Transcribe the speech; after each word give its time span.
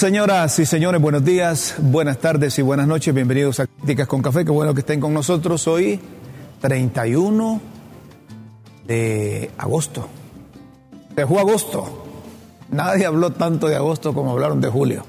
Señoras 0.00 0.58
y 0.58 0.64
señores, 0.64 0.98
buenos 0.98 1.22
días, 1.22 1.74
buenas 1.76 2.16
tardes 2.16 2.58
y 2.58 2.62
buenas 2.62 2.86
noches. 2.86 3.12
Bienvenidos 3.14 3.60
a 3.60 3.66
Críticas 3.66 4.06
con 4.08 4.22
Café. 4.22 4.46
Qué 4.46 4.50
bueno 4.50 4.72
que 4.72 4.80
estén 4.80 4.98
con 4.98 5.12
nosotros 5.12 5.68
hoy, 5.68 6.00
31 6.62 7.60
de 8.86 9.50
agosto. 9.58 10.08
Dejó 11.14 11.38
agosto. 11.38 12.06
Nadie 12.70 13.04
habló 13.04 13.32
tanto 13.32 13.68
de 13.68 13.76
agosto 13.76 14.14
como 14.14 14.30
hablaron 14.30 14.62
de 14.62 14.70
julio. 14.70 15.04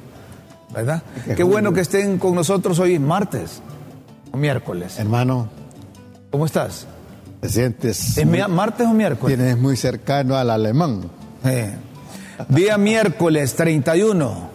¿Verdad? 0.73 1.03
Qué 1.37 1.43
bueno 1.43 1.71
que 1.71 1.79
estén 1.79 2.17
con 2.17 2.35
nosotros 2.35 2.77
hoy, 2.79 2.99
martes 2.99 3.61
o 4.33 4.35
miércoles. 4.35 4.99
Hermano, 4.99 5.47
¿Cómo 6.31 6.45
estás? 6.45 6.85
te 7.39 7.47
sientes. 7.47 8.17
¿Es 8.17 8.25
muy- 8.27 8.43
martes 8.49 8.85
o 8.87 8.93
miércoles? 8.93 9.37
tienes 9.37 9.57
muy 9.57 9.77
cercano 9.77 10.35
al 10.35 10.49
alemán. 10.49 11.09
Día 12.49 12.77
miércoles 12.77 13.55
31. 13.55 14.50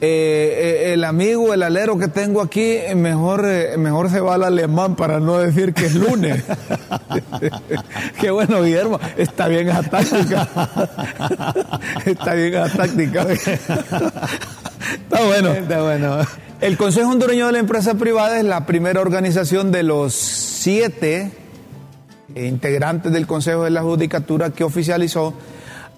Eh, 0.00 0.86
eh, 0.90 0.92
el 0.94 1.04
amigo, 1.04 1.52
el 1.52 1.62
alero 1.62 1.98
que 1.98 2.08
tengo 2.08 2.40
aquí, 2.40 2.78
mejor, 2.96 3.44
eh, 3.46 3.76
mejor 3.76 4.10
se 4.10 4.20
va 4.20 4.34
al 4.34 4.44
alemán 4.44 4.96
para 4.96 5.20
no 5.20 5.38
decir 5.38 5.74
que 5.74 5.86
es 5.86 5.94
lunes. 5.94 6.42
Qué 8.20 8.30
bueno, 8.30 8.62
Guillermo. 8.62 8.98
Está 9.16 9.48
bien 9.48 9.68
esa 9.68 9.82
táctica. 9.82 10.48
Está 12.06 12.34
bien 12.34 12.54
esa 12.54 12.76
táctica. 12.76 13.22
Está 13.32 15.24
bueno. 15.24 15.52
Está 15.52 15.82
bueno. 15.82 16.18
El 16.60 16.76
Consejo 16.78 17.10
Hondureño 17.10 17.46
de 17.46 17.52
la 17.52 17.58
Empresa 17.58 17.94
Privada 17.94 18.38
es 18.38 18.44
la 18.44 18.64
primera 18.64 19.00
organización 19.00 19.70
de 19.70 19.82
los 19.82 20.14
siete 20.14 21.30
integrantes 22.34 23.12
del 23.12 23.26
Consejo 23.26 23.64
de 23.64 23.70
la 23.70 23.82
Judicatura 23.82 24.50
que 24.50 24.64
oficializó 24.64 25.34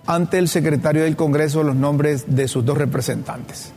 ante 0.07 0.39
el 0.39 0.49
secretario 0.49 1.05
del 1.05 1.17
Congreso 1.17 1.63
los 1.63 1.77
nombres 1.77 2.25
de 2.29 2.49
sus 2.49 2.65
dos 2.65 2.79
representantes. 2.79 3.73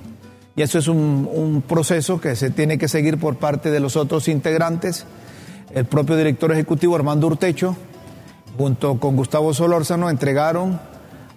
Y 0.56 0.62
eso 0.62 0.78
es 0.78 0.88
un, 0.88 1.64
proceso 1.68 2.20
que 2.20 2.36
se 2.36 2.50
tiene 2.50 2.78
que 2.78 2.88
seguir 2.88 3.18
por 3.18 3.38
parte 3.38 3.72
de 3.72 3.80
los 3.80 3.96
otros 3.96 4.28
integrantes. 4.28 5.06
El 5.74 5.86
propio 5.86 6.18
director 6.18 6.52
ejecutivo 6.52 6.96
Armando 6.96 7.28
Urtecho, 7.28 7.76
junto 8.58 9.00
con 9.00 9.16
Gustavo 9.16 9.54
Solórzano, 9.54 10.10
entregaron 10.10 10.80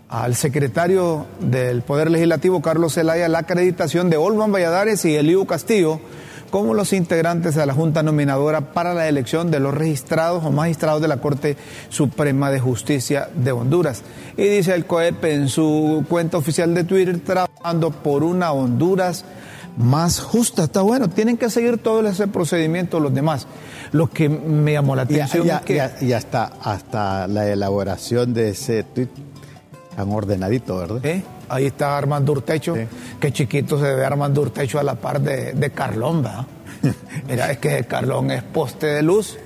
al 0.09 0.35
secretario 0.35 1.27
del 1.41 1.83
Poder 1.83 2.11
Legislativo, 2.11 2.61
Carlos 2.61 2.95
Zelaya, 2.95 3.29
la 3.29 3.39
acreditación 3.39 4.11
de 4.11 4.17
Olman 4.17 4.53
Valladares 4.53 5.05
y 5.05 5.15
Elío 5.15 5.47
Castillo 5.47 6.01
como 6.53 6.75
los 6.75 6.93
integrantes 6.93 7.55
de 7.55 7.65
la 7.65 7.73
Junta 7.73 8.03
Nominadora 8.03 8.73
para 8.75 8.93
la 8.93 9.09
elección 9.09 9.51
de 9.51 9.59
los 9.59 9.73
registrados 9.73 10.45
o 10.45 10.51
magistrados 10.51 11.01
de 11.01 11.09
la 11.09 11.17
Corte 11.17 11.57
Suprema 11.89 12.51
de 12.51 12.61
Justicia 12.61 13.31
de 13.35 13.53
Honduras. 13.53 14.03
Y 14.37 14.45
dice 14.49 14.75
el 14.75 14.85
COEP 14.85 15.25
en 15.25 15.49
su 15.49 16.05
cuenta 16.11 16.37
oficial 16.37 16.75
de 16.75 16.85
Twitter, 16.85 17.19
trabajando 17.21 17.91
por 17.91 18.23
una 18.23 18.53
Honduras 18.53 19.25
más 19.79 20.21
justa. 20.21 20.65
Está 20.65 20.83
bueno, 20.83 21.09
tienen 21.09 21.39
que 21.39 21.49
seguir 21.49 21.79
todo 21.79 22.07
ese 22.07 22.29
procedimiento 22.29 23.01
los 23.01 23.15
demás. 23.15 23.47
Lo 23.93 24.11
que 24.11 24.29
me 24.29 24.73
llamó 24.73 24.95
la 24.95 25.03
Y, 25.09 25.15
atención 25.15 25.47
ya- 25.47 25.57
es 25.57 25.63
que... 25.63 26.05
y 26.07 26.13
hasta, 26.13 26.53
hasta 26.63 27.27
la 27.29 27.49
elaboración 27.49 28.35
de 28.35 28.51
ese 28.51 28.83
tweet 28.83 29.09
tan 29.97 30.11
ordenadito, 30.11 30.77
¿verdad? 30.79 31.05
¿Eh? 31.05 31.23
Ahí 31.49 31.67
está 31.67 31.97
Armando 31.99 32.33
Urtecho. 32.33 32.75
Sí. 32.75 32.83
Qué 33.21 33.33
chiquito 33.33 33.79
se 33.79 33.95
ve 33.95 34.05
Armando 34.05 34.41
Urtecho 34.41 34.79
a 34.79 34.83
la 34.83 34.95
par 34.95 35.21
de, 35.21 35.53
de 35.53 35.71
Carlón, 35.71 36.23
¿verdad? 36.23 36.47
Mira, 37.29 37.51
es 37.53 37.59
que 37.59 37.85
Carlón 37.85 38.31
es 38.31 38.43
poste 38.43 38.87
de 38.87 39.03
luz. 39.03 39.37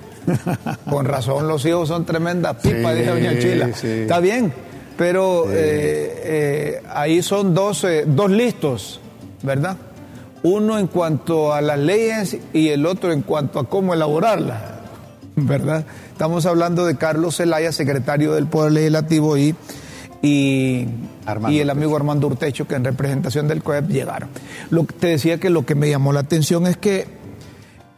Con 0.89 1.05
razón 1.05 1.47
los 1.47 1.65
hijos 1.65 1.87
son 1.87 2.05
tremendas 2.05 2.57
pipas, 2.57 2.93
Sí, 2.93 2.99
dice 2.99 3.11
Doña 3.11 3.39
Chila. 3.39 3.69
sí. 3.73 3.87
Está 3.87 4.19
bien, 4.19 4.51
pero 4.97 5.45
eh, 5.49 6.21
eh, 6.23 6.83
ahí 6.93 7.21
son 7.21 7.53
dos, 7.53 7.83
eh, 7.85 8.03
dos 8.05 8.29
listos, 8.29 8.99
¿verdad? 9.43 9.77
Uno 10.43 10.79
en 10.79 10.87
cuanto 10.87 11.53
a 11.53 11.61
las 11.61 11.79
leyes 11.79 12.37
y 12.51 12.69
el 12.69 12.85
otro 12.85 13.11
en 13.13 13.21
cuanto 13.21 13.59
a 13.59 13.69
cómo 13.69 13.93
elaborarlas, 13.93 14.61
¿verdad? 15.35 15.85
Estamos 16.11 16.45
hablando 16.45 16.85
de 16.85 16.97
Carlos 16.97 17.37
Zelaya, 17.37 17.71
secretario 17.71 18.33
del 18.33 18.47
Poder 18.47 18.73
Legislativo 18.73 19.37
y, 19.37 19.55
y, 20.21 20.85
y 21.49 21.59
el 21.59 21.69
amigo 21.69 21.95
Armando 21.95 22.27
Urtecho, 22.27 22.67
que 22.67 22.75
en 22.75 22.83
representación 22.83 23.47
del 23.47 23.61
COEP 23.63 23.87
llegaron. 23.89 24.29
Lo 24.69 24.83
te 24.85 25.07
decía 25.07 25.39
que 25.39 25.49
lo 25.49 25.65
que 25.65 25.75
me 25.75 25.89
llamó 25.89 26.11
la 26.13 26.21
atención 26.21 26.65
es 26.67 26.77
que 26.77 27.05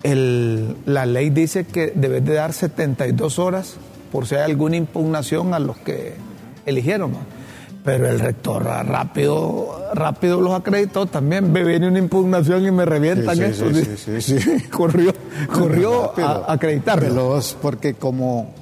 el- 0.03 0.75
la 0.85 1.06
ley 1.06 1.30
dice 1.30 1.66
que 1.66 1.91
debes 1.96 2.24
de 2.25 2.34
dar 2.35 2.53
72 2.53 3.40
horas 3.40 3.75
por 4.12 4.25
si 4.28 4.35
hay 4.35 4.44
alguna 4.44 4.75
impugnación 4.78 5.53
a 5.53 5.59
los 5.59 5.78
que 5.78 6.13
eligieron. 6.66 7.12
¿no? 7.12 7.18
Pero 7.84 8.07
el 8.09 8.19
rector 8.19 8.63
rápido, 8.66 9.90
rápido 9.94 10.41
los 10.41 10.53
acreditó 10.53 11.06
también. 11.06 11.51
Me 11.51 11.63
viene 11.63 11.88
una 11.88 12.00
impugnación 12.00 12.66
y 12.66 12.72
me 12.72 12.86
revientan 12.86 13.36
Sí, 13.38 13.44
sí, 13.44 13.50
eso. 13.50 13.74
sí, 13.74 13.97
sí, 13.97 14.22
sí, 14.22 14.40
sí. 14.41 14.62
corrió 14.69 15.13
corrió 15.51 16.13
a, 16.19 16.46
a 16.47 16.53
acreditarlo. 16.53 17.07
Veloz, 17.07 17.56
porque 17.62 17.94
como 17.94 18.53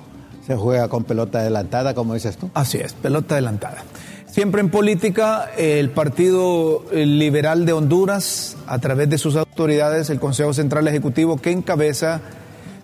se 0.48 0.56
juega 0.56 0.88
con 0.88 1.04
pelota 1.04 1.40
adelantada, 1.40 1.94
como 1.94 2.14
dices 2.14 2.38
tú. 2.38 2.50
Así 2.54 2.78
es, 2.78 2.94
pelota 2.94 3.36
adelantada. 3.36 3.84
Siempre 4.28 4.62
en 4.62 4.70
política, 4.70 5.52
el 5.58 5.90
Partido 5.90 6.86
Liberal 6.94 7.66
de 7.66 7.74
Honduras, 7.74 8.56
a 8.66 8.80
través 8.80 9.10
de 9.10 9.18
sus 9.18 9.36
autoridades, 9.36 10.10
el 10.10 10.20
Consejo 10.20 10.54
Central 10.54 10.88
Ejecutivo 10.88 11.38
que 11.38 11.52
encabeza 11.52 12.22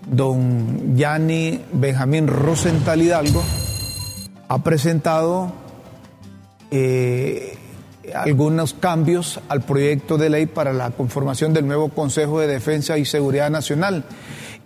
don 0.09 0.97
Yanni 0.97 1.61
Benjamín 1.71 2.27
Rosenthal 2.27 3.01
Hidalgo, 3.01 3.41
ha 4.49 4.61
presentado 4.61 5.53
eh, 6.69 7.57
algunos 8.13 8.73
cambios 8.73 9.39
al 9.49 9.61
proyecto 9.61 10.17
de 10.17 10.29
ley 10.29 10.45
para 10.45 10.73
la 10.73 10.91
conformación 10.91 11.53
del 11.53 11.67
nuevo 11.67 11.89
Consejo 11.89 12.39
de 12.39 12.47
Defensa 12.47 12.97
y 12.97 13.05
Seguridad 13.05 13.49
Nacional. 13.49 14.03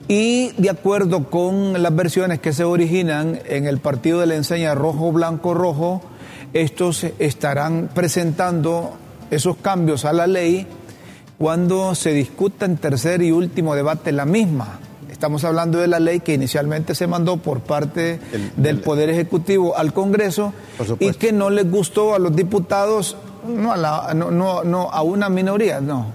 Y 0.08 0.54
de 0.58 0.70
acuerdo 0.70 1.30
con 1.30 1.82
las 1.82 1.96
versiones 1.96 2.40
que 2.40 2.54
se 2.54 2.64
originan 2.64 3.40
en 3.46 3.68
el 3.68 3.80
partido 3.80 4.20
de 4.20 4.28
la 4.28 4.36
enseña 4.36 4.74
rojo, 4.74 5.12
blanco, 5.12 5.54
rojo, 5.54 6.02
estos 6.54 7.06
estarán 7.20 7.90
presentando 7.94 8.94
esos 9.32 9.58
cambios 9.58 10.06
a 10.06 10.14
la 10.14 10.28
ley 10.28 10.66
cuando 11.38 11.94
se 11.94 12.12
discuta 12.14 12.66
en 12.66 12.78
tercer 12.78 13.22
y 13.22 13.32
último 13.32 13.76
debate 13.76 14.12
la 14.12 14.26
misma. 14.26 14.80
Estamos 15.12 15.44
hablando 15.44 15.80
de 15.80 15.88
la 15.88 16.00
ley 16.00 16.20
que 16.20 16.34
inicialmente 16.36 16.94
se 16.96 17.08
mandó 17.08 17.38
por 17.38 17.60
parte 17.62 18.20
El- 18.32 18.52
del 18.56 18.78
el- 18.78 18.82
Poder 18.84 19.10
Ejecutivo 19.10 19.76
al 19.78 19.92
Congreso 19.94 20.54
y 21.00 21.12
que 21.14 21.32
no 21.32 21.50
les 21.50 21.70
gustó 21.70 22.14
a 22.16 22.20
los 22.20 22.36
diputados, 22.36 23.18
no 23.46 23.72
a, 23.74 23.78
la- 23.78 24.14
no, 24.14 24.32
no, 24.32 24.64
no, 24.64 24.90
a 24.90 25.02
una 25.02 25.30
minoría, 25.30 25.80
no. 25.82 26.08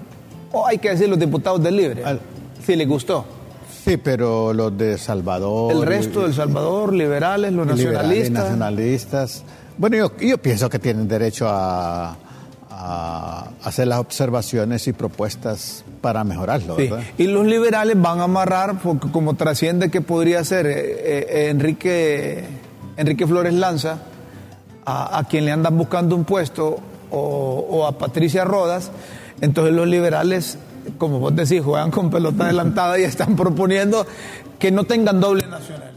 O 0.51 0.65
hay 0.67 0.77
que 0.77 0.89
decir 0.89 1.09
los 1.09 1.19
diputados 1.19 1.61
del 1.63 1.75
Libre, 1.77 2.03
Al- 2.03 2.19
si 2.65 2.75
les 2.75 2.87
gustó. 2.87 3.25
Sí, 3.83 3.97
pero 3.97 4.53
los 4.53 4.77
de 4.77 4.97
Salvador. 4.97 5.71
El 5.73 5.81
resto 5.83 6.21
del 6.23 6.33
Salvador, 6.33 6.93
liberales, 6.93 7.51
los 7.51 7.67
y 7.67 7.73
liberales, 7.73 8.29
nacionalistas. 8.31 8.43
nacionalistas. 8.43 9.43
Bueno, 9.77 9.97
yo, 9.97 10.11
yo 10.17 10.37
pienso 10.37 10.69
que 10.69 10.79
tienen 10.79 11.07
derecho 11.07 11.47
a, 11.49 12.15
a 12.69 13.47
hacer 13.63 13.87
las 13.87 13.99
observaciones 13.99 14.87
y 14.87 14.93
propuestas 14.93 15.83
para 16.01 16.23
mejorarlo, 16.23 16.75
Sí, 16.75 16.83
¿verdad? 16.87 17.03
Y 17.17 17.27
los 17.27 17.45
liberales 17.45 17.99
van 18.01 18.19
a 18.19 18.23
amarrar, 18.25 18.79
porque 18.81 19.09
como 19.11 19.33
trasciende 19.35 19.89
que 19.89 20.01
podría 20.01 20.43
ser 20.43 20.65
eh, 20.67 20.75
eh, 20.77 21.49
Enrique, 21.49 22.43
Enrique 22.97 23.25
Flores 23.27 23.53
Lanza, 23.53 23.97
a, 24.85 25.17
a 25.17 25.23
quien 25.25 25.45
le 25.45 25.51
andan 25.51 25.77
buscando 25.77 26.15
un 26.15 26.23
puesto, 26.25 26.77
o, 27.13 27.65
o 27.69 27.85
a 27.87 27.97
Patricia 27.97 28.43
Rodas, 28.43 28.91
entonces 29.41 29.73
los 29.73 29.87
liberales, 29.87 30.57
como 30.97 31.19
vos 31.19 31.35
decís, 31.35 31.61
juegan 31.63 31.91
con 31.91 32.09
pelota 32.09 32.45
adelantada 32.45 32.99
y 32.99 33.03
están 33.03 33.35
proponiendo 33.35 34.05
que 34.59 34.71
no 34.71 34.83
tengan 34.85 35.19
doble 35.19 35.45
nacionalidad. 35.47 35.93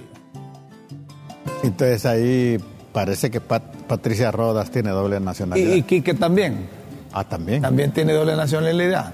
Entonces 1.63 2.05
ahí 2.07 2.59
parece 2.93 3.31
que 3.31 3.41
Pat- 3.41 3.75
Patricia 3.89 4.31
Rodas 4.31 4.71
tiene 4.71 4.91
doble 4.91 5.17
Y, 5.17 5.21
nacionalidad. 5.21 5.75
y 5.75 5.83
Quique 5.83 6.15
también. 6.15 6.69
ah, 7.13 7.25
también. 7.25 7.63
también 7.63 7.93
tiene 7.93 8.13
doble 8.13 8.37
nacionalidad. 8.37 9.13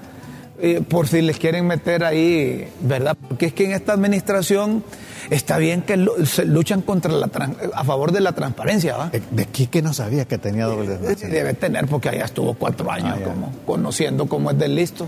Eh, 0.59 0.81
por 0.87 1.07
si 1.07 1.21
les 1.21 1.39
quieren 1.39 1.65
meter 1.65 2.03
ahí, 2.03 2.67
¿verdad? 2.81 3.17
Porque 3.27 3.47
es 3.47 3.53
que 3.53 3.65
en 3.65 3.71
esta 3.71 3.93
administración 3.93 4.83
está 5.31 5.57
bien 5.57 5.81
que 5.81 6.07
se 6.25 6.45
luchan 6.45 6.81
contra 6.81 7.11
la 7.11 7.29
a 7.73 7.83
favor 7.83 8.11
de 8.11 8.21
la 8.21 8.33
transparencia, 8.33 8.95
¿va? 8.95 9.09
De, 9.09 9.21
de 9.31 9.45
Quique 9.47 9.81
no 9.81 9.93
sabía 9.93 10.25
que 10.25 10.37
tenía 10.37 10.65
doble 10.65 10.89
nacionalidad. 10.99 11.29
Debe 11.29 11.53
tener 11.55 11.87
porque 11.87 12.09
allá 12.09 12.25
estuvo 12.25 12.53
cuatro 12.53 12.91
años 12.91 13.17
Ah, 13.19 13.23
como 13.23 13.51
conociendo 13.65 14.27
cómo 14.27 14.51
es 14.51 14.59
del 14.59 14.75
listo. 14.75 15.07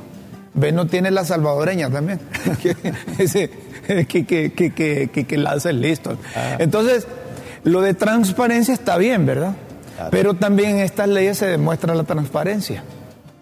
Ve, 0.56 0.72
no 0.72 0.88
tiene 0.88 1.12
la 1.12 1.24
salvadoreña 1.24 1.90
también. 1.92 2.20
que, 2.64 2.76
que, 4.08 4.26
que, 4.26 4.52
que, 4.54 4.74
que, 4.74 5.10
que, 5.10 5.26
que 5.26 5.38
la 5.38 5.52
hace 5.52 5.70
el 5.70 5.82
listo. 5.82 6.18
Ah. 6.36 6.56
Entonces, 6.58 7.08
lo 7.64 7.82
de 7.82 7.94
transparencia 7.94 8.74
está 8.74 8.98
bien, 8.98 9.26
¿verdad? 9.26 9.54
Claro. 9.96 10.10
Pero 10.12 10.34
también 10.34 10.72
en 10.72 10.80
estas 10.80 11.08
leyes 11.08 11.38
se 11.38 11.46
demuestra 11.46 11.94
la 11.94 12.04
transparencia. 12.04 12.84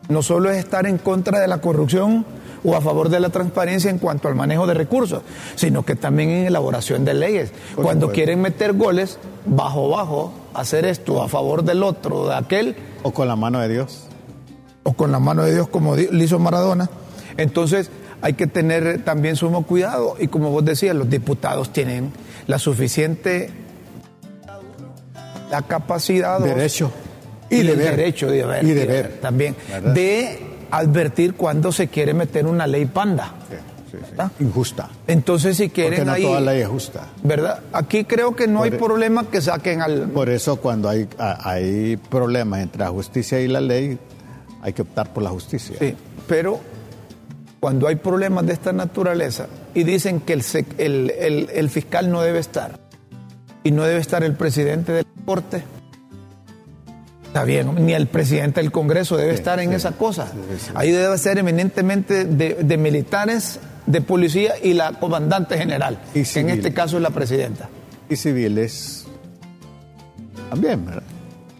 No 0.09 0.21
solo 0.21 0.49
es 0.51 0.57
estar 0.57 0.85
en 0.85 0.97
contra 0.97 1.39
de 1.39 1.47
la 1.47 1.59
corrupción 1.59 2.25
o 2.63 2.75
a 2.75 2.81
favor 2.81 3.09
de 3.09 3.19
la 3.19 3.29
transparencia 3.29 3.89
en 3.89 3.97
cuanto 3.99 4.27
al 4.27 4.35
manejo 4.35 4.65
de 4.67 4.73
recursos, 4.73 5.21
sino 5.55 5.83
que 5.83 5.95
también 5.95 6.29
en 6.29 6.47
elaboración 6.47 7.03
de 7.05 7.13
leyes. 7.13 7.51
Por 7.75 7.83
Cuando 7.83 8.05
supuesto. 8.07 8.13
quieren 8.15 8.41
meter 8.41 8.73
goles, 8.73 9.17
bajo, 9.45 9.89
bajo, 9.89 10.33
hacer 10.53 10.85
esto 10.85 11.21
a 11.21 11.27
favor 11.27 11.63
del 11.63 11.83
otro, 11.83 12.27
de 12.27 12.35
aquel, 12.35 12.75
O 13.03 13.11
con 13.11 13.27
la 13.27 13.35
mano 13.35 13.59
de 13.59 13.69
Dios. 13.69 14.07
o 14.83 14.93
con 14.93 15.11
la 15.11 15.19
mano 15.19 15.43
de 15.43 15.53
Dios 15.53 15.67
como 15.67 15.95
le 15.95 16.23
hizo 16.23 16.39
Maradona. 16.39 16.89
Entonces 17.37 17.89
hay 18.21 18.33
que 18.33 18.47
tener 18.47 19.03
también 19.03 19.35
sumo 19.35 19.63
cuidado 19.65 20.15
y 20.19 20.27
como 20.27 20.49
vos 20.51 20.63
decías, 20.63 20.95
los 20.95 21.09
diputados 21.09 21.71
tienen 21.73 22.11
la 22.47 22.59
suficiente 22.59 23.49
la 25.51 25.61
capacidad 25.61 26.39
derecho 26.39 26.91
y, 27.55 27.59
el 27.59 27.77
derecho 27.77 28.29
de 28.29 28.45
ver, 28.45 28.63
y 28.63 28.71
deber 28.71 29.19
también 29.21 29.55
de 29.93 30.39
advertir 30.71 31.35
cuando 31.35 31.71
se 31.71 31.87
quiere 31.87 32.13
meter 32.13 32.45
una 32.47 32.67
ley 32.67 32.85
panda. 32.85 33.33
Injusta. 34.39 34.89
Entonces, 35.07 35.57
si 35.57 35.69
quieren. 35.69 35.99
Porque 35.99 36.05
no 36.05 36.13
ahí, 36.13 36.23
toda 36.23 36.41
ley 36.41 36.61
es 36.61 36.67
justa. 36.67 37.07
¿Verdad? 37.23 37.59
Aquí 37.71 38.05
creo 38.05 38.35
que 38.35 38.47
no 38.47 38.63
hay 38.63 38.71
e- 38.71 38.77
problema 38.77 39.29
que 39.29 39.41
saquen 39.41 39.81
al. 39.81 40.09
Por 40.09 40.29
eso, 40.29 40.57
cuando 40.57 40.89
hay, 40.89 41.07
hay 41.17 41.97
problemas 41.97 42.61
entre 42.61 42.79
la 42.79 42.89
justicia 42.89 43.39
y 43.39 43.47
la 43.47 43.61
ley, 43.61 43.97
hay 44.61 44.73
que 44.73 44.81
optar 44.81 45.13
por 45.13 45.23
la 45.23 45.29
justicia. 45.29 45.75
Sí, 45.77 45.95
pero 46.27 46.59
cuando 47.59 47.87
hay 47.87 47.95
problemas 47.95 48.45
de 48.45 48.53
esta 48.53 48.73
naturaleza 48.73 49.47
y 49.73 49.83
dicen 49.83 50.21
que 50.21 50.33
el, 50.33 51.11
el, 51.11 51.49
el 51.53 51.69
fiscal 51.69 52.09
no 52.11 52.21
debe 52.21 52.39
estar 52.39 52.79
y 53.63 53.71
no 53.71 53.83
debe 53.83 53.99
estar 53.99 54.23
el 54.23 54.33
presidente 54.35 54.91
de 54.91 55.03
la 55.03 55.25
Corte, 55.25 55.63
Está 57.33 57.45
bien, 57.45 57.83
ni 57.83 57.93
el 57.93 58.05
presidente 58.05 58.61
del 58.61 58.71
Congreso 58.71 59.17
debe 59.17 59.33
estar 59.33 59.59
en 59.59 59.73
esa 59.73 59.93
cosa. 59.93 60.27
Ahí 60.75 60.91
debe 60.91 61.17
ser 61.17 61.39
eminentemente 61.39 62.25
de, 62.25 62.77
militares, 62.77 63.59
de 63.87 64.01
policía 64.01 64.53
y 64.61 64.75
la 64.75 64.91
comandante 64.99 65.57
general, 65.57 65.97
que 66.13 66.39
en 66.39 66.51
este 66.51 66.75
caso 66.75 66.97
es 66.97 67.01
la 67.01 67.09
presidenta. 67.09 67.69
Y 68.07 68.17
civiles 68.17 69.07
también, 70.51 70.85
¿verdad? 70.85 71.01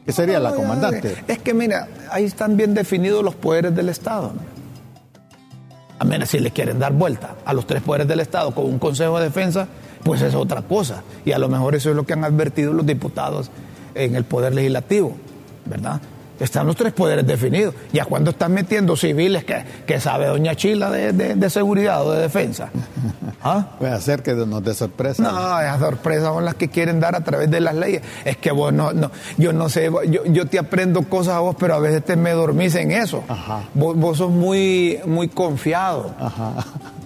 ¿Qué 0.05 0.11
sería 0.11 0.39
la 0.39 0.53
comandante? 0.53 1.15
Es 1.27 1.39
que 1.39 1.55
mira, 1.55 1.87
ahí 2.11 2.25
están 2.25 2.55
bien 2.55 2.75
definidos 2.75 3.23
los 3.23 3.33
poderes 3.33 3.75
del 3.75 3.89
Estado. 3.89 4.31
A 5.97 6.05
menos 6.05 6.29
si 6.29 6.37
le 6.37 6.51
quieren 6.51 6.77
dar 6.77 6.93
vuelta 6.93 7.33
a 7.45 7.53
los 7.53 7.65
tres 7.65 7.81
poderes 7.81 8.07
del 8.07 8.19
Estado 8.19 8.53
con 8.53 8.65
un 8.65 8.77
Consejo 8.77 9.17
de 9.17 9.23
Defensa, 9.23 9.67
pues 10.03 10.21
es 10.21 10.35
otra 10.35 10.61
cosa. 10.61 11.01
Y 11.25 11.31
a 11.31 11.39
lo 11.39 11.49
mejor 11.49 11.73
eso 11.73 11.89
es 11.89 11.95
lo 11.95 12.03
que 12.03 12.13
han 12.13 12.23
advertido 12.23 12.73
los 12.73 12.85
diputados 12.85 13.49
en 13.95 14.15
el 14.15 14.23
Poder 14.23 14.53
Legislativo. 14.53 15.17
¿Verdad? 15.65 16.01
Están 16.39 16.65
los 16.65 16.75
tres 16.75 16.93
poderes 16.93 17.25
definidos. 17.25 17.75
Ya 17.91 18.05
cuando 18.05 18.31
están 18.31 18.53
metiendo 18.53 18.97
civiles 18.97 19.43
que, 19.43 19.63
que 19.85 19.99
sabe 19.99 20.25
Doña 20.25 20.55
Chila 20.55 20.89
de, 20.89 21.49
seguridad 21.49 22.05
o 22.05 22.11
de 22.11 22.21
defensa. 22.21 22.69
¿Ah? 23.43 23.67
Puede 23.77 23.93
hacer 23.93 24.23
que 24.23 24.33
nos 24.33 24.63
dé 24.63 24.73
sorpresa. 24.73 25.23
No, 25.23 25.59
esas 25.59 25.79
sorpresas 25.79 26.33
son 26.33 26.43
las 26.43 26.55
que 26.55 26.69
quieren 26.69 26.99
dar 26.99 27.15
a 27.15 27.21
través 27.21 27.51
de 27.51 27.61
las 27.61 27.75
leyes. 27.75 28.01
Es 28.25 28.37
que 28.37 28.51
vos 28.51 28.73
no, 28.73 28.93
no 28.93 29.11
yo 29.37 29.53
no 29.53 29.69
sé, 29.69 29.91
yo, 30.09 30.25
yo 30.25 30.47
te 30.47 30.59
aprendo 30.59 31.03
cosas 31.03 31.35
a 31.35 31.39
vos, 31.39 31.55
pero 31.59 31.75
a 31.75 31.79
veces 31.79 32.03
te 32.03 32.15
me 32.15 32.31
dormís 32.31 32.75
en 32.75 32.91
eso. 32.91 33.23
Vos, 33.73 33.95
vos, 33.95 34.17
sos 34.17 34.31
muy, 34.31 34.99
muy 35.05 35.27
confiado. 35.27 36.15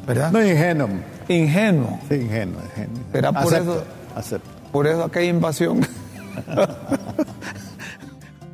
¿Verdad? 0.08 0.32
No 0.32 0.44
ingenuo. 0.44 0.90
Ingenuo. 1.28 2.00
Sí, 2.08 2.16
ingenuo, 2.16 2.62
ingenuo. 2.62 3.04
¿Será 3.12 3.34
por 3.34 3.54
eso? 3.54 3.84
Por 4.72 4.88
eso 4.88 5.12
hay 5.14 5.28
invasión. 5.28 5.86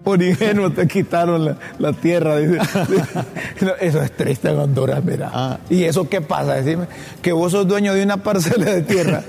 por 0.03 0.21
ingenuo 0.21 0.71
te 0.71 0.87
quitaron 0.87 1.57
la, 1.79 1.93
tierra. 1.93 2.37
Dice. 2.37 2.59
Eso 3.79 4.01
es 4.01 4.11
triste 4.11 4.49
en 4.49 4.59
Honduras, 4.59 5.03
mira. 5.03 5.31
Ah. 5.33 5.57
¿Y 5.69 5.83
eso 5.83 6.09
qué 6.09 6.21
pasa? 6.21 6.55
Decime 6.55 6.87
que 7.21 7.31
vos 7.31 7.51
sos 7.51 7.67
dueño 7.67 7.93
de 7.93 8.03
una 8.03 8.17
parcela 8.17 8.65
de 8.65 8.81
tierra 8.81 9.23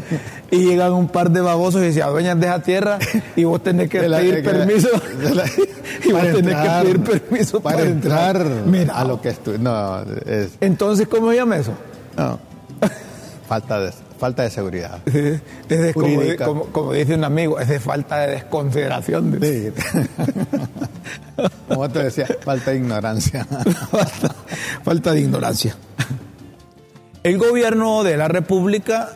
y 0.50 0.64
llegan 0.64 0.92
un 0.92 1.08
par 1.08 1.30
de 1.30 1.40
babosos 1.40 1.82
y 1.84 1.92
se 1.92 2.02
adueñan 2.02 2.40
de 2.40 2.46
esa 2.46 2.60
tierra 2.60 2.98
y 3.36 3.44
vos 3.44 3.62
tenés 3.62 3.88
que 3.88 4.00
pedir 4.00 4.42
permiso. 4.42 4.88
y 6.04 6.12
vos 6.12 6.22
tenés 6.34 6.56
que 6.56 6.68
pedir 6.82 7.00
permiso 7.00 7.60
para, 7.60 7.82
entrar, 7.82 8.44
a 8.92 9.04
lo 9.04 9.20
que 9.20 9.30
es 9.30 9.40
No, 9.60 10.02
Entonces, 10.60 11.08
¿cómo 11.08 11.32
llama 11.32 11.56
eso? 11.56 11.72
No. 12.16 12.38
Falta 13.48 13.78
de 13.80 13.92
falta 14.18 14.42
de 14.42 14.50
seguridad. 14.50 15.00
Es 15.68 15.94
como, 16.72 16.92
dice 16.92 17.14
un 17.14 17.24
amigo, 17.24 17.58
es 17.58 17.68
de 17.68 17.80
falta 17.80 18.20
de 18.20 18.32
desconsideración. 18.32 19.38
Sí. 19.40 19.72
como 21.68 21.88
te 21.88 22.04
decía, 22.04 22.28
falta 22.42 22.70
de 22.70 22.76
ignorancia. 22.76 23.44
falta, 24.84 25.12
de 25.12 25.20
ignorancia. 25.20 25.76
El 27.22 27.38
gobierno 27.38 28.04
de 28.04 28.16
la 28.16 28.28
República 28.28 29.12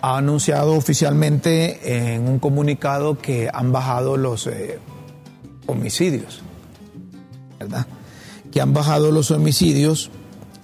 ha 0.00 0.18
anunciado 0.18 0.74
oficialmente 0.74 2.14
en 2.14 2.28
un 2.28 2.38
comunicado 2.38 3.18
que 3.18 3.50
han 3.52 3.72
bajado 3.72 4.16
los 4.16 4.46
eh, 4.46 4.78
homicidios, 5.66 6.42
¿verdad? 7.58 7.86
Que 8.52 8.60
han 8.60 8.72
bajado 8.72 9.10
los 9.10 9.30
homicidios 9.30 10.10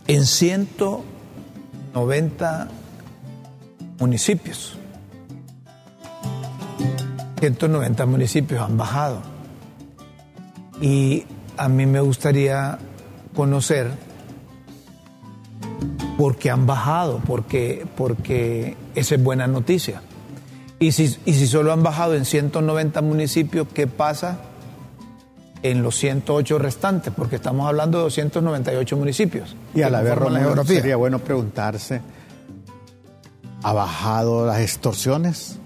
en 0.07 0.27
190 0.27 2.69
municipios. 3.99 4.79
190 7.41 8.07
municipios 8.07 8.61
han 8.63 8.77
bajado. 8.77 9.21
Y 10.81 11.25
a 11.57 11.69
mí 11.69 11.87
me 11.87 12.01
gustaría 12.01 12.79
conocer 13.35 13.91
por 16.17 16.37
qué 16.37 16.51
han 16.51 16.67
bajado, 16.67 17.21
porque, 17.27 17.87
porque 17.97 18.77
esa 18.95 19.15
es 19.17 19.23
buena 19.23 19.47
noticia. 19.47 20.03
Y 20.79 20.93
si, 20.93 21.17
y 21.25 21.35
si 21.35 21.47
solo 21.47 21.73
han 21.73 21.83
bajado 21.83 22.15
en 22.15 22.25
190 22.25 23.01
municipios, 23.03 23.67
¿qué 23.73 23.87
pasa 23.87 24.39
en 25.63 25.83
los 25.83 25.97
108 25.97 26.59
restantes? 26.59 27.13
Porque 27.15 27.37
estamos 27.37 27.69
hablando 27.69 27.99
de 27.99 28.05
298 28.05 28.97
municipios. 28.97 29.57
Y 29.75 29.83
a 29.83 29.91
la 29.91 30.03
vez, 30.03 30.19
sería 30.67 30.97
bueno 30.97 31.19
preguntarse 31.19 32.01
¿Ha 33.65 33.73
bajado 33.73 34.47
las 34.47 34.61
extorsiones? 34.61 35.57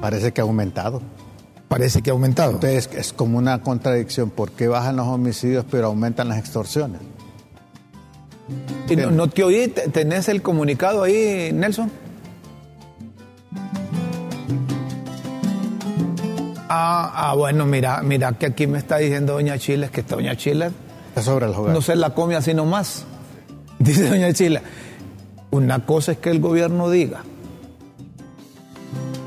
Parece 0.00 0.32
que 0.32 0.40
ha 0.40 0.44
aumentado. 0.44 1.02
Parece 1.66 2.02
que 2.02 2.10
ha 2.10 2.12
aumentado. 2.12 2.52
Entonces 2.52 2.88
es 2.94 3.12
como 3.12 3.36
una 3.36 3.60
contradicción. 3.62 4.30
¿Por 4.30 4.52
qué 4.52 4.68
bajan 4.68 4.94
los 4.94 5.08
homicidios 5.08 5.64
pero 5.68 5.88
aumentan 5.88 6.28
las 6.28 6.38
extorsiones? 6.38 7.00
¿Y 8.88 8.94
no, 8.94 9.28
te 9.28 9.42
oí? 9.42 9.66
¿Tenés 9.66 10.28
el 10.28 10.40
comunicado 10.40 11.02
ahí, 11.02 11.50
Nelson? 11.52 11.90
Ah, 16.68 17.12
ah, 17.12 17.34
bueno, 17.34 17.66
mira, 17.66 18.02
mira 18.02 18.32
que 18.34 18.46
aquí 18.46 18.68
me 18.68 18.78
está 18.78 18.98
diciendo 18.98 19.32
Doña 19.32 19.58
Chile 19.58 19.90
que 19.92 20.02
Doña 20.02 20.36
Chile 20.36 20.70
sobre 21.20 21.46
el 21.46 21.52
no 21.52 21.82
se 21.82 21.96
la 21.96 22.10
come 22.10 22.36
así 22.36 22.54
nomás. 22.54 23.04
Dice 23.78 24.08
Doña 24.08 24.32
Chile, 24.32 24.62
una 25.54 25.86
cosa 25.86 26.12
es 26.12 26.18
que 26.18 26.30
el 26.30 26.40
gobierno 26.40 26.90
diga 26.90 27.22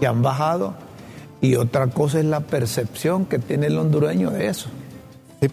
que 0.02 0.08
han 0.08 0.22
bajado 0.22 0.74
y 1.40 1.56
otra 1.56 1.88
cosa 1.88 2.20
es 2.20 2.26
la 2.26 2.42
percepción 2.42 3.26
que 3.26 3.40
tiene 3.40 3.68
el 3.68 3.78
hondureño 3.78 4.30
de 4.32 4.48
eso. 4.48 4.70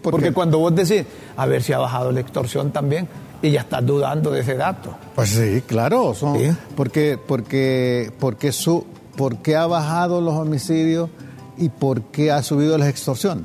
porque... 0.02 0.32
cuando 0.32 0.58
vos 0.58 0.74
decís, 0.74 1.04
a 1.36 1.46
ver 1.46 1.62
si 1.62 1.72
ha 1.72 1.78
bajado 1.78 2.10
la 2.10 2.20
extorsión 2.20 2.72
también, 2.72 3.06
y 3.40 3.52
ya 3.52 3.60
estás 3.60 3.86
dudando 3.86 4.30
de 4.30 4.40
ese 4.40 4.56
dato. 4.56 4.96
Pues 5.14 5.28
sí, 5.28 5.62
claro, 5.66 6.12
son, 6.14 6.38
porque, 6.74 7.18
porque, 7.24 8.10
porque, 8.18 8.50
su, 8.50 8.84
porque 9.16 9.54
ha 9.54 9.66
bajado 9.66 10.20
los 10.20 10.34
homicidios 10.34 11.08
y 11.56 11.68
por 11.68 12.02
qué 12.04 12.32
ha 12.32 12.42
subido 12.42 12.76
la 12.78 12.88
extorsión. 12.88 13.44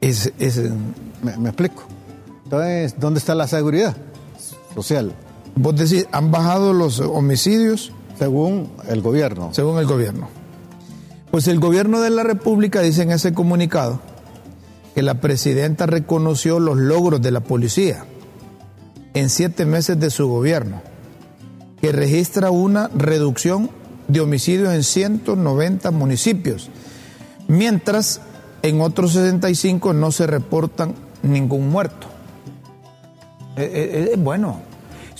Es, 0.00 0.32
me, 1.22 1.36
me 1.36 1.48
explico. 1.50 1.82
Entonces, 2.44 2.94
¿dónde 2.98 3.18
está 3.18 3.34
la 3.34 3.46
seguridad 3.46 3.94
social? 4.74 5.12
Vos 5.60 5.76
decís, 5.76 6.06
han 6.10 6.30
bajado 6.30 6.72
los 6.72 7.00
homicidios. 7.00 7.92
Según 8.18 8.70
el 8.88 9.02
gobierno. 9.02 9.50
Según 9.52 9.78
el 9.78 9.86
gobierno. 9.86 10.28
Pues 11.30 11.48
el 11.48 11.60
gobierno 11.60 12.00
de 12.00 12.08
la 12.08 12.22
República 12.22 12.80
dice 12.80 13.02
en 13.02 13.12
ese 13.12 13.34
comunicado 13.34 14.00
que 14.94 15.02
la 15.02 15.20
presidenta 15.20 15.84
reconoció 15.84 16.60
los 16.60 16.78
logros 16.78 17.20
de 17.20 17.30
la 17.30 17.40
policía 17.40 18.04
en 19.12 19.28
siete 19.28 19.66
meses 19.66 20.00
de 20.00 20.08
su 20.10 20.28
gobierno, 20.28 20.80
que 21.80 21.92
registra 21.92 22.50
una 22.50 22.88
reducción 22.94 23.70
de 24.08 24.20
homicidios 24.20 24.72
en 24.72 24.82
190 24.82 25.90
municipios, 25.90 26.70
mientras 27.48 28.22
en 28.62 28.80
otros 28.80 29.12
65 29.12 29.92
no 29.92 30.10
se 30.10 30.26
reportan 30.26 30.94
ningún 31.22 31.68
muerto. 31.68 32.06
Es 33.56 33.64
eh, 33.64 33.70
eh, 33.72 34.10
eh, 34.12 34.16
bueno, 34.16 34.69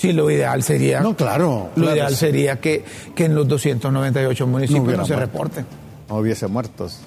Sí, 0.00 0.14
lo 0.14 0.30
ideal 0.30 0.62
sería. 0.62 1.00
No, 1.00 1.14
claro. 1.14 1.73
Lo 1.76 1.92
ideal 1.92 2.16
sería 2.16 2.59
que, 2.59 2.87
en 3.16 3.35
los 3.35 3.47
298 3.47 4.47
municipios 4.47 4.97
no, 4.97 5.04
se 5.04 5.14
reporten. 5.14 5.66
No 6.09 6.16
hubiese 6.16 6.47
muertos. 6.47 7.00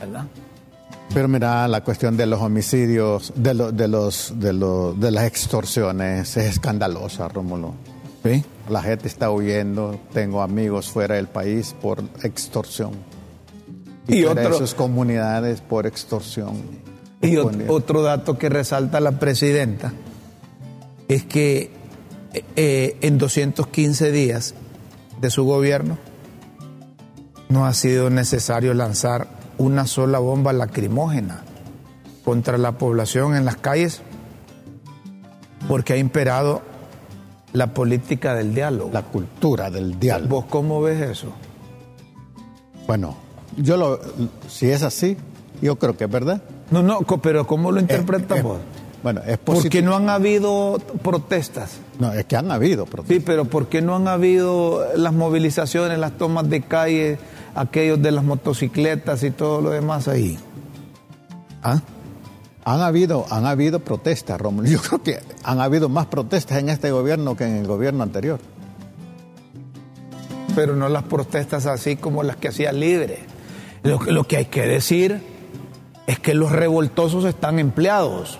¿Verdad? 0.00 0.24
Pero 1.12 1.28
mira, 1.28 1.68
la 1.68 1.84
cuestión 1.84 2.16
de 2.16 2.24
los 2.24 2.40
homicidios, 2.40 3.34
de, 3.36 3.52
de, 3.72 3.88
los, 3.88 4.32
de, 4.40 4.54
de 4.54 5.10
las 5.10 5.24
extorsiones 5.24 6.34
es 6.38 6.46
escandalosa, 6.46 7.28
Rómulo. 7.28 7.74
¿Sí? 8.24 8.42
La 8.70 8.82
gente 8.82 9.06
está 9.06 9.30
huyendo. 9.30 10.00
Tengo 10.14 10.40
amigos 10.40 10.88
fuera 10.88 11.16
del 11.16 11.26
país 11.26 11.76
por 11.78 12.02
extorsión. 12.22 12.92
Y, 14.08 14.24
y 14.24 14.26
sus 14.56 14.72
comunidades 14.72 15.60
por 15.60 15.86
extorsión. 15.86 16.54
Y 17.20 17.36
otro 17.36 18.00
dato 18.00 18.38
que 18.38 18.48
resalta 18.48 18.98
la 18.98 19.12
presidenta 19.12 19.92
es 21.06 21.24
que 21.24 21.79
eh, 22.32 22.96
en 23.00 23.18
215 23.18 24.12
días 24.12 24.54
de 25.20 25.30
su 25.30 25.44
gobierno 25.44 25.98
no 27.48 27.66
ha 27.66 27.74
sido 27.74 28.10
necesario 28.10 28.74
lanzar 28.74 29.28
una 29.58 29.86
sola 29.86 30.18
bomba 30.18 30.52
lacrimógena 30.52 31.42
contra 32.24 32.58
la 32.58 32.78
población 32.78 33.34
en 33.34 33.44
las 33.44 33.56
calles 33.56 34.02
porque 35.68 35.94
ha 35.94 35.96
imperado 35.96 36.62
la 37.52 37.74
política 37.74 38.34
del 38.34 38.54
diálogo. 38.54 38.90
La 38.92 39.02
cultura 39.02 39.70
del 39.70 39.98
diálogo. 39.98 40.28
¿Vos 40.28 40.44
cómo 40.48 40.80
ves 40.80 41.00
eso? 41.00 41.32
Bueno, 42.86 43.16
yo 43.56 43.76
lo, 43.76 44.00
si 44.48 44.70
es 44.70 44.82
así, 44.82 45.16
yo 45.60 45.76
creo 45.76 45.96
que 45.96 46.04
es 46.04 46.10
verdad. 46.10 46.42
No, 46.70 46.82
no, 46.82 47.00
pero 47.00 47.46
¿cómo 47.46 47.72
lo 47.72 47.80
interpretas 47.80 48.42
vos? 48.42 48.58
Bueno, 49.02 49.22
es 49.26 49.38
positivo. 49.38 49.62
Porque 49.62 49.82
no 49.82 49.96
han 49.96 50.10
habido 50.10 50.78
protestas. 51.02 51.78
No, 51.98 52.12
es 52.12 52.26
que 52.26 52.36
han 52.36 52.50
habido 52.50 52.84
protestas. 52.84 53.16
Sí, 53.16 53.22
pero 53.24 53.46
¿por 53.46 53.68
qué 53.68 53.80
no 53.80 53.96
han 53.96 54.08
habido 54.08 54.86
las 54.94 55.12
movilizaciones, 55.12 55.98
las 55.98 56.12
tomas 56.18 56.48
de 56.50 56.60
calle, 56.62 57.18
aquellos 57.54 58.02
de 58.02 58.10
las 58.10 58.24
motocicletas 58.24 59.22
y 59.22 59.30
todo 59.30 59.62
lo 59.62 59.70
demás 59.70 60.06
ahí? 60.08 60.38
¿Ah? 61.62 61.80
Han 62.64 62.80
habido, 62.82 63.24
han 63.30 63.46
habido 63.46 63.80
protestas, 63.80 64.38
Rómulo. 64.38 64.68
Yo 64.68 64.80
creo 64.80 65.02
que 65.02 65.18
han 65.44 65.60
habido 65.60 65.88
más 65.88 66.06
protestas 66.06 66.58
en 66.58 66.68
este 66.68 66.90
gobierno 66.90 67.36
que 67.36 67.44
en 67.44 67.56
el 67.56 67.66
gobierno 67.66 68.02
anterior. 68.02 68.38
Pero 70.54 70.76
no 70.76 70.88
las 70.88 71.04
protestas 71.04 71.64
así 71.66 71.96
como 71.96 72.22
las 72.22 72.36
que 72.36 72.48
hacía 72.48 72.72
Libre. 72.72 73.20
Lo, 73.82 74.02
lo 74.02 74.24
que 74.24 74.36
hay 74.36 74.44
que 74.46 74.66
decir 74.66 75.22
es 76.06 76.18
que 76.18 76.34
los 76.34 76.52
revoltosos 76.52 77.24
están 77.24 77.58
empleados. 77.58 78.38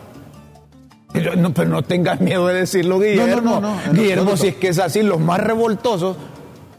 Pero 1.13 1.37
no, 1.37 1.53
pero 1.53 1.69
no 1.71 1.83
tengas 1.83 2.21
miedo 2.21 2.47
de 2.47 2.55
decirlo, 2.55 3.01
Guillermo. 3.01 3.61
Guillermo, 3.93 4.37
si 4.37 4.49
es 4.49 4.57
que 4.57 4.69
es 4.69 4.79
así, 4.79 5.03
los 5.03 5.21
más 5.21 5.41
revoltosos, 5.41 6.17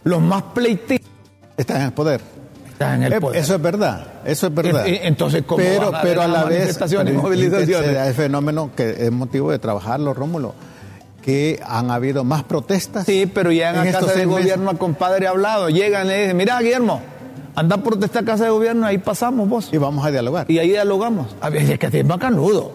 los 0.04 0.22
más 0.22 0.44
pleitistas. 0.54 1.10
Están 1.58 1.78
en 1.78 1.88
el 1.88 1.94
poder. 1.94 2.22
Están 2.72 3.04
en 3.04 3.14
el 3.14 3.20
poder. 3.20 3.42
Eso 3.42 3.56
es 3.56 3.62
verdad, 3.62 4.08
eso 4.26 4.48
es 4.48 4.54
verdad. 4.54 4.84
Entonces, 4.88 5.44
¿cómo 5.46 5.62
pero, 5.62 5.96
a 5.96 6.02
pero 6.02 6.22
a 6.22 6.28
la 6.28 6.46
vez, 6.46 6.60
manifestaciones 6.60 7.14
y 7.14 7.18
movilizaciones? 7.18 8.08
Es 8.08 8.16
fenómeno 8.16 8.72
que 8.76 9.06
es 9.06 9.12
motivo 9.12 9.52
de 9.52 9.60
trabajarlo, 9.60 10.14
Rómulo 10.14 10.54
que 11.22 11.60
han 11.66 11.92
habido 11.92 12.24
más 12.24 12.44
protestas. 12.44 13.06
Sí, 13.06 13.30
pero 13.32 13.52
ya 13.52 13.70
en, 13.70 13.86
la 13.86 13.92
casa 13.92 14.14
de 14.14 14.26
gobierno, 14.26 14.78
compadre, 14.78 15.28
ha 15.28 15.30
hablado. 15.30 15.70
Llegan 15.70 16.08
y 16.08 16.10
le 16.10 16.22
dicen, 16.22 16.38
mira, 16.38 16.60
Guillermo, 16.60 17.02
anda 17.56 17.76
a 17.76 17.84
protestar 17.84 18.24
a 18.24 18.26
casa 18.26 18.46
de 18.46 18.50
gobierno, 18.50 18.86
ahí 18.86 18.98
pasamos 18.98 19.48
vos. 19.48 19.70
Y 19.72 19.78
vamos 19.78 20.06
a 20.06 20.12
dialogar. 20.12 20.50
Y 20.50 20.60
ahí 20.60 20.70
dialogamos. 20.70 21.28
A 21.42 21.50
ver, 21.50 21.70
es 21.70 21.80
que 21.80 22.00
es 22.00 22.08
bacanudo. 22.08 22.74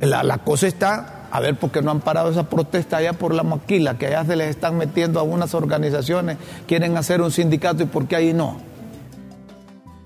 La, 0.00 0.22
la 0.22 0.38
cosa 0.38 0.66
está, 0.66 1.26
a 1.30 1.40
ver, 1.40 1.56
porque 1.56 1.82
no 1.82 1.90
han 1.90 2.00
parado 2.00 2.30
esa 2.30 2.44
protesta 2.44 2.98
allá 2.98 3.12
por 3.12 3.34
la 3.34 3.42
maquila, 3.42 3.98
que 3.98 4.06
allá 4.06 4.24
se 4.24 4.36
les 4.36 4.50
están 4.50 4.76
metiendo 4.76 5.18
a 5.18 5.22
algunas 5.22 5.54
organizaciones, 5.54 6.38
quieren 6.66 6.96
hacer 6.96 7.20
un 7.20 7.30
sindicato 7.30 7.82
y 7.82 7.86
por 7.86 8.06
qué 8.06 8.16
ahí 8.16 8.32
no. 8.32 8.56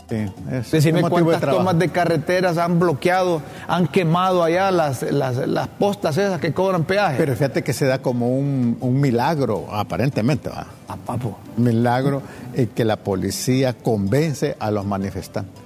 Sí, 0.08 0.26
es, 0.50 0.70
Decime 0.70 1.02
cuántas 1.08 1.40
tomas 1.40 1.78
de 1.78 1.88
carreteras 1.88 2.58
han 2.58 2.78
bloqueado, 2.78 3.40
han 3.66 3.87
quemado 3.87 4.42
allá 4.42 4.70
las, 4.70 5.02
las, 5.02 5.68
postas 5.78 6.18
esas 6.18 6.38
que 6.40 6.52
cobran 6.52 6.84
peaje. 6.84 7.16
Pero 7.16 7.34
fíjate 7.34 7.62
que 7.62 7.72
se 7.72 7.87
da 7.87 8.00
como 8.00 8.28
un, 8.28 8.76
milagro, 9.00 9.68
aparentemente, 9.70 10.50
¿va? 10.50 10.66
A 10.88 10.96
papo. 10.96 11.38
Milagro 11.56 12.22
en 12.54 12.68
que 12.68 12.84
la 12.84 12.96
policía 12.96 13.72
convence 13.72 14.56
a 14.58 14.70
los 14.70 14.84
manifestantes 14.84 15.62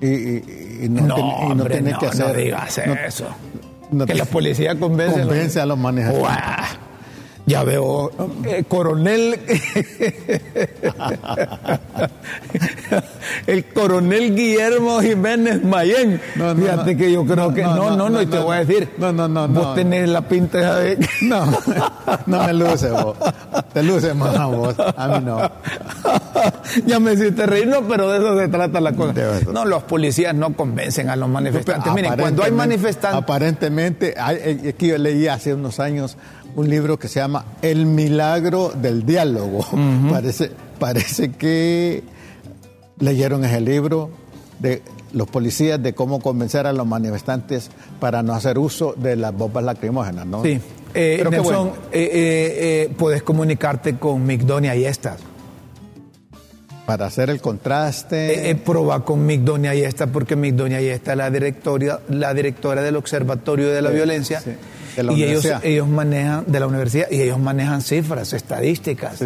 y, 0.00 0.88
no, 0.88 1.06
no, 1.54 1.64
que 1.98 2.06
hacer. 2.06 2.26
No 2.26 2.34
digas 2.34 2.78
eso. 2.78 3.26
que 4.06 4.14
la 4.14 4.24
policía 4.24 4.78
convence, 4.78 5.20
convence 5.20 5.60
a 5.60 5.66
los 5.66 5.78
manejadores. 5.78 6.36
Ya 7.48 7.64
veo, 7.64 8.12
eh, 8.44 8.62
coronel, 8.68 9.40
el 13.46 13.64
coronel 13.72 14.36
Guillermo 14.36 15.00
Jiménez 15.00 15.64
Mayén. 15.64 16.20
Fíjate 16.34 16.94
que 16.94 17.10
yo 17.10 17.24
creo 17.24 17.54
que, 17.54 17.62
no, 17.62 17.96
no, 17.96 18.10
no, 18.10 18.20
y 18.20 18.26
te 18.26 18.38
voy 18.38 18.54
a 18.54 18.64
decir, 18.66 18.90
no, 18.98 19.14
no, 19.14 19.28
no, 19.28 19.48
vos 19.48 19.74
tenés 19.74 20.10
la 20.10 20.20
pinta 20.20 20.76
de... 20.76 20.98
no, 21.22 21.46
no 22.26 22.44
me 22.44 22.52
luces 22.52 22.92
vos, 22.92 23.16
te 23.72 23.82
luces 23.82 24.14
más 24.14 24.36
a 24.36 24.44
vos, 24.44 24.74
a 24.78 25.08
mí 25.08 25.24
no. 25.24 25.50
ya 26.84 27.00
me 27.00 27.14
hiciste 27.14 27.46
reír, 27.46 27.66
no, 27.66 27.80
pero 27.88 28.10
de 28.10 28.18
eso 28.18 28.38
se 28.38 28.48
trata 28.48 28.78
la 28.78 28.92
cosa. 28.92 29.14
No, 29.50 29.64
los 29.64 29.84
policías 29.84 30.34
no 30.34 30.52
convencen 30.52 31.08
a 31.08 31.16
los 31.16 31.30
manifestantes. 31.30 31.94
Miren, 31.94 32.14
cuando 32.18 32.44
hay 32.44 32.52
manifestantes... 32.52 33.22
Aparentemente, 33.22 34.14
aquí 34.18 34.88
yo 34.88 34.98
leí 34.98 35.28
hace 35.28 35.54
unos 35.54 35.80
años 35.80 36.18
un 36.56 36.68
libro 36.68 36.98
que 36.98 37.08
se 37.08 37.20
llama 37.20 37.44
El 37.62 37.86
milagro 37.86 38.70
del 38.70 39.04
diálogo. 39.04 39.64
parece, 40.10 40.50
parece 40.78 41.32
que 41.32 42.02
leyeron 42.98 43.44
ese 43.44 43.60
libro 43.60 44.10
de 44.58 44.82
los 45.12 45.28
policías 45.28 45.82
de 45.82 45.94
cómo 45.94 46.20
convencer 46.20 46.66
a 46.66 46.72
los 46.72 46.86
manifestantes 46.86 47.70
para 48.00 48.22
no 48.22 48.34
hacer 48.34 48.58
uso 48.58 48.94
de 48.96 49.16
las 49.16 49.34
bombas 49.34 49.64
lacrimógenas, 49.64 50.26
¿no? 50.26 50.42
Sí. 50.42 50.60
Eh, 50.94 51.24
Nelson, 51.30 51.72
eh, 51.92 52.88
eh, 52.90 52.94
puedes 52.96 53.22
comunicarte 53.22 53.98
con 53.98 54.24
Migdonia 54.26 54.74
y 54.74 54.84
estas. 54.84 55.20
Para 56.86 57.06
hacer 57.06 57.28
el 57.28 57.40
contraste. 57.40 58.58
Proba 58.64 59.04
con 59.04 59.24
Migdonia 59.24 59.74
y 59.74 59.82
esta, 59.82 60.06
porque 60.06 60.36
Migdonia 60.36 60.80
y 60.80 60.86
esta 60.86 61.12
es 61.12 61.18
la 61.18 61.30
directora, 61.30 62.00
la 62.08 62.32
directora 62.32 62.82
del 62.82 62.96
Observatorio 62.96 63.68
de 63.68 63.82
la 63.82 63.90
Violencia. 63.90 64.40
Sí 64.40 64.52
y 65.02 65.24
ellos, 65.24 65.46
ellos 65.62 65.88
manejan, 65.88 66.44
de 66.46 66.60
la 66.60 66.66
universidad, 66.66 67.06
y 67.10 67.22
ellos 67.22 67.38
manejan 67.38 67.82
cifras, 67.82 68.32
estadísticas. 68.32 69.22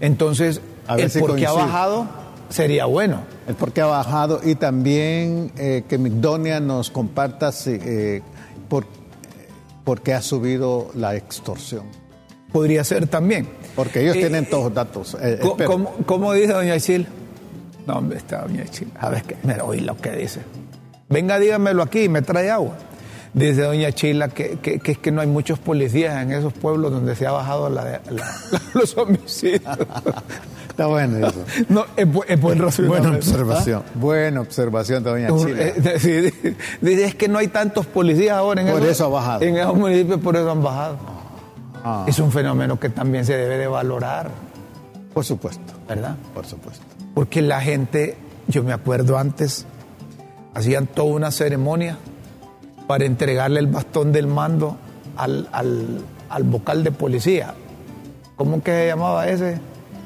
Entonces, 0.00 0.60
el 0.88 1.10
por 1.20 1.36
qué 1.36 1.46
ha 1.46 1.52
bajado 1.52 2.22
sería 2.48 2.84
bueno. 2.86 3.20
El 3.48 3.54
por 3.54 3.72
qué 3.72 3.80
ha 3.80 3.86
bajado 3.86 4.40
y 4.44 4.54
también 4.54 5.50
eh, 5.56 5.84
que 5.88 5.98
Migdonia 5.98 6.60
nos 6.60 6.90
comparta 6.90 7.50
eh, 7.66 8.22
por, 8.68 10.00
qué 10.02 10.14
ha 10.14 10.22
subido 10.22 10.90
la 10.94 11.16
extorsión. 11.16 11.84
Podría 12.52 12.84
ser 12.84 13.06
también. 13.06 13.48
Porque 13.74 14.02
ellos 14.02 14.16
eh, 14.16 14.20
tienen 14.20 14.48
todos 14.48 14.64
los 14.64 14.74
datos. 14.74 15.16
¿cómo, 16.06 16.32
dice 16.34 16.52
doña? 16.52 16.76
No, 17.86 17.94
hombre, 17.94 18.18
está 18.18 18.42
doña 18.42 18.64
Chil. 18.66 18.92
A 19.00 19.08
ver, 19.08 19.24
mira, 19.42 19.64
oí 19.64 19.80
lo 19.80 19.96
que 19.96 20.10
dice. 20.12 20.40
Venga, 21.08 21.38
dígamelo 21.38 21.82
aquí, 21.82 22.08
me 22.08 22.22
trae 22.22 22.50
agua. 22.50 22.76
Dice 23.34 23.62
doña 23.62 23.90
Chila 23.92 24.28
que, 24.28 24.58
es 24.84 24.98
que 24.98 25.10
no 25.10 25.22
hay 25.22 25.26
muchos 25.26 25.58
policías 25.58 26.22
en 26.22 26.32
esos 26.32 26.52
pueblos 26.52 26.92
donde 26.92 27.16
se 27.16 27.26
ha 27.26 27.32
bajado 27.32 27.70
los 28.74 28.96
homicidios. 28.98 29.62
Está 30.68 30.86
bueno 30.86 31.26
eso. 31.26 31.42
No, 31.68 31.86
es, 31.96 32.06
es 32.28 32.40
buen 32.40 32.58
Buena 32.86 33.10
observación. 33.10 33.82
Buena 33.94 34.40
observación 34.42 35.02
de 35.02 35.10
doña 35.10 35.28
Chila. 35.28 35.62
Eh, 35.62 36.54
dice 36.82 37.04
es 37.04 37.14
que 37.14 37.28
no 37.28 37.38
hay 37.38 37.48
tantos 37.48 37.86
policías 37.86 38.36
ahora 38.36 38.60
en, 38.60 38.68
por 38.68 38.82
eso 38.82 39.06
ha 39.06 39.08
bajado. 39.08 39.42
en 39.42 39.56
esos 39.56 39.76
municipios, 39.76 40.20
por 40.20 40.36
eso 40.36 40.50
han 40.50 40.62
bajado. 40.62 40.98
Ah. 41.84 42.04
Es 42.06 42.18
un 42.18 42.30
fenómeno 42.32 42.78
que 42.78 42.90
también 42.90 43.24
se 43.24 43.34
debe 43.34 43.56
de 43.56 43.66
valorar. 43.66 44.30
Por 45.14 45.24
supuesto. 45.24 45.72
¿Verdad? 45.88 46.16
Por 46.34 46.44
supuesto. 46.44 46.84
Porque 47.14 47.40
la 47.40 47.62
gente, 47.62 48.16
yo 48.46 48.62
me 48.62 48.74
acuerdo 48.74 49.16
antes, 49.16 49.66
hacían 50.54 50.86
toda 50.86 51.14
una 51.14 51.30
ceremonia 51.30 51.96
para 52.92 53.06
entregarle 53.06 53.58
el 53.58 53.68
bastón 53.68 54.12
del 54.12 54.26
mando 54.26 54.76
al, 55.16 56.44
vocal 56.44 56.84
de 56.84 56.92
policía. 56.92 57.54
¿Cómo 58.36 58.62
que 58.62 58.70
se 58.70 58.86
llamaba 58.86 59.26
ese? 59.28 59.58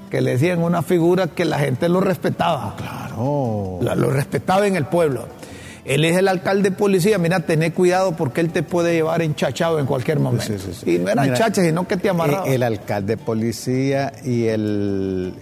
Que 0.08 0.20
le 0.20 0.30
decían 0.30 0.62
una 0.62 0.82
figura 0.82 1.26
que 1.26 1.44
la 1.44 1.58
gente 1.58 1.88
lo 1.88 2.00
respetaba. 2.00 2.76
Claro. 2.76 3.80
Lo, 3.82 4.10
respetaba 4.10 4.68
en 4.68 4.76
el 4.76 4.86
pueblo. 4.86 5.26
Él 5.84 6.04
es 6.04 6.16
el 6.16 6.28
alcalde 6.28 6.70
de 6.70 6.76
policía, 6.76 7.18
mira, 7.18 7.40
tené 7.40 7.72
cuidado 7.72 8.12
porque 8.12 8.40
él 8.40 8.50
te 8.50 8.62
puede 8.62 8.94
llevar 8.94 9.20
enchachado 9.20 9.80
en 9.80 9.86
cualquier 9.86 10.20
momento. 10.20 10.54
Y 10.84 10.98
no 10.98 11.10
eran 11.10 11.34
chachas, 11.34 11.66
sino 11.66 11.88
que 11.88 11.96
te 11.96 12.08
amarraba. 12.08 12.46
El, 12.46 12.62
alcalde 12.62 13.16
de 13.16 13.20
policía 13.20 14.12
y 14.24 14.44
el, 14.44 15.34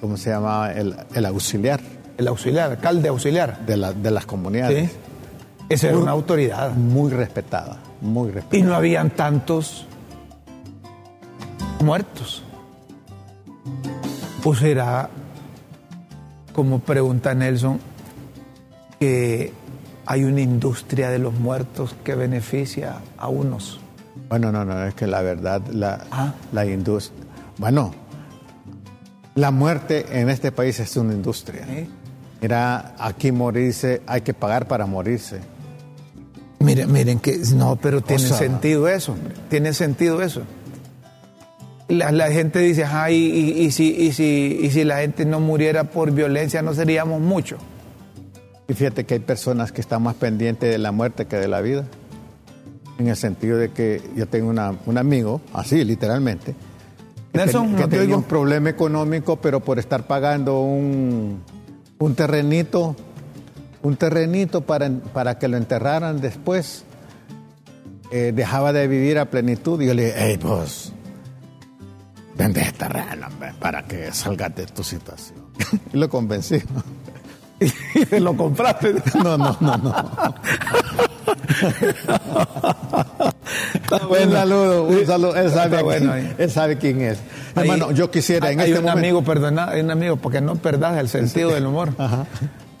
¿cómo 0.00 0.16
se 0.16 0.30
llama? 0.30 0.70
El, 0.70 1.26
auxiliar. 1.26 1.80
El 2.16 2.28
auxiliar, 2.28 2.70
alcalde 2.70 3.08
auxiliar. 3.08 3.66
De, 3.66 3.76
de 3.76 4.10
las 4.12 4.24
comunidades. 4.24 4.92
Esa 5.74 5.88
era 5.88 5.98
una 5.98 6.10
autoridad. 6.10 6.72
Muy 6.72 7.10
respetada, 7.10 7.78
muy 8.00 8.30
respetada. 8.30 8.58
Y 8.58 8.62
no 8.62 8.74
habían 8.74 9.10
tantos 9.10 9.86
muertos. 11.82 12.42
¿O 14.44 14.54
será, 14.54 15.08
como 16.52 16.80
pregunta 16.80 17.34
Nelson, 17.34 17.80
que 18.98 19.52
hay 20.04 20.24
una 20.24 20.40
industria 20.40 21.10
de 21.10 21.18
los 21.18 21.34
muertos 21.34 21.94
que 22.04 22.14
beneficia 22.14 22.96
a 23.16 23.28
unos? 23.28 23.80
Bueno, 24.28 24.50
no, 24.50 24.64
no, 24.64 24.84
es 24.84 24.94
que 24.94 25.06
la 25.06 25.22
verdad, 25.22 25.62
la, 25.70 26.04
ah. 26.10 26.34
la 26.52 26.66
industria. 26.66 27.24
Bueno, 27.58 27.92
la 29.34 29.50
muerte 29.50 30.20
en 30.20 30.28
este 30.28 30.52
país 30.52 30.80
es 30.80 30.96
una 30.96 31.14
industria. 31.14 31.64
Mira, 32.40 32.94
aquí 32.98 33.30
morirse, 33.30 34.02
hay 34.06 34.22
que 34.22 34.34
pagar 34.34 34.66
para 34.66 34.84
morirse. 34.86 35.40
Miren, 36.62 36.92
miren 36.92 37.18
que 37.18 37.38
no, 37.54 37.76
pero 37.76 38.00
tiene 38.00 38.22
sentido 38.22 38.88
eso, 38.88 39.16
tiene 39.48 39.72
sentido 39.72 40.22
eso. 40.22 40.42
La, 41.88 42.30
gente 42.30 42.58
dice, 42.60 42.84
ay, 42.84 43.16
y, 43.16 43.70
si, 43.70 43.94
y, 43.94 44.12
si, 44.12 44.58
y 44.62 44.70
si 44.70 44.84
la 44.84 44.98
gente 44.98 45.26
no 45.26 45.40
muriera 45.40 45.84
por 45.84 46.10
violencia, 46.10 46.62
no 46.62 46.72
seríamos 46.72 47.20
muchos. 47.20 47.60
Y 48.66 48.72
fíjate 48.72 49.04
que 49.04 49.14
hay 49.14 49.20
personas 49.20 49.72
que 49.72 49.82
están 49.82 50.02
más 50.02 50.14
pendientes 50.14 50.70
de 50.70 50.78
la 50.78 50.92
muerte 50.92 51.26
que 51.26 51.36
de 51.36 51.48
la 51.48 51.60
vida. 51.60 51.84
En 52.98 53.08
el 53.08 53.16
sentido 53.16 53.58
de 53.58 53.70
que 53.70 54.00
yo 54.16 54.26
tengo 54.26 54.48
un 54.50 54.98
amigo, 54.98 55.42
así 55.52 55.84
literalmente, 55.84 56.54
Nelson, 57.32 57.76
que, 57.76 57.86
tenía 57.88 58.16
un 58.16 58.24
problema 58.24 58.68
económico, 58.68 59.36
pero 59.36 59.60
por 59.60 59.78
estar 59.78 60.06
pagando 60.06 60.60
un, 60.60 61.42
un 61.98 62.14
terrenito, 62.14 62.94
un 63.82 63.96
terrenito 63.96 64.62
para, 64.62 64.90
para 64.90 65.38
que 65.38 65.48
lo 65.48 65.56
enterraran 65.56 66.20
después, 66.20 66.84
eh, 68.10 68.32
dejaba 68.34 68.72
de 68.72 68.86
vivir 68.88 69.18
a 69.18 69.26
plenitud. 69.26 69.80
Y 69.80 69.86
yo 69.86 69.94
le 69.94 70.06
dije, 70.06 70.16
hey, 70.18 70.38
pues, 70.40 70.92
vende 72.36 72.60
este 72.60 72.86
terreno 72.86 73.28
para 73.58 73.82
que 73.82 74.12
salgas 74.12 74.54
de 74.54 74.66
tu 74.66 74.82
situación. 74.84 75.38
y 75.92 75.96
lo 75.96 76.08
convencí. 76.08 76.62
y 78.10 78.20
lo 78.20 78.36
compraste. 78.36 78.94
no, 79.22 79.36
no, 79.36 79.56
no, 79.60 79.76
no. 79.76 79.94
un 84.08 84.32
saludo, 84.32 84.84
un 84.84 85.06
saludo. 85.06 85.36
Él 85.36 85.50
sabe, 85.50 85.82
bueno 85.82 86.14
él 86.14 86.50
sabe 86.50 86.78
quién 86.78 87.00
es. 87.02 87.18
Hermano, 87.54 87.92
yo 87.92 88.10
quisiera 88.10 88.50
en 88.50 88.60
hay 88.60 88.70
este 88.70 88.82
un 88.82 88.88
amigo, 88.88 89.22
perdona, 89.22 89.68
hay 89.70 89.80
un 89.80 89.90
amigo, 89.90 90.16
porque 90.16 90.40
no 90.40 90.56
perdas 90.56 90.98
el 90.98 91.08
sentido 91.08 91.50
del 91.50 91.66
humor. 91.66 91.94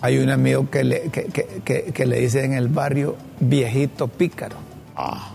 Hay 0.02 0.18
un 0.18 0.30
amigo 0.30 0.68
que 0.68 0.82
le, 0.82 1.02
que, 1.10 1.26
que, 1.64 1.84
que, 1.94 2.06
le 2.06 2.18
dice 2.18 2.44
en 2.44 2.54
el 2.54 2.66
barrio 2.66 3.16
viejito 3.38 4.08
pícaro. 4.08 4.56
Ah. 4.96 5.30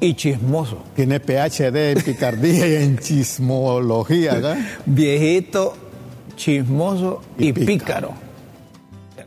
Y 0.00 0.14
chismoso. 0.14 0.82
Tiene 0.96 1.20
PhD 1.20 1.92
en 1.92 2.02
picardía 2.02 2.66
y 2.66 2.74
en 2.82 2.98
chismología, 3.00 4.34
¿verdad? 4.34 4.58
Viejito, 4.84 5.76
chismoso 6.34 7.22
y, 7.38 7.52
pícaro. 7.52 8.12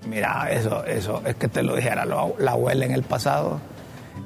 Mira, 0.09 0.49
eso, 0.51 0.83
eso 0.85 1.21
es 1.25 1.35
que 1.35 1.47
te 1.47 1.63
lo 1.63 1.75
dijera 1.75 2.05
la 2.05 2.51
abuela 2.51 2.85
en 2.85 2.91
el 2.91 3.03
pasado. 3.03 3.61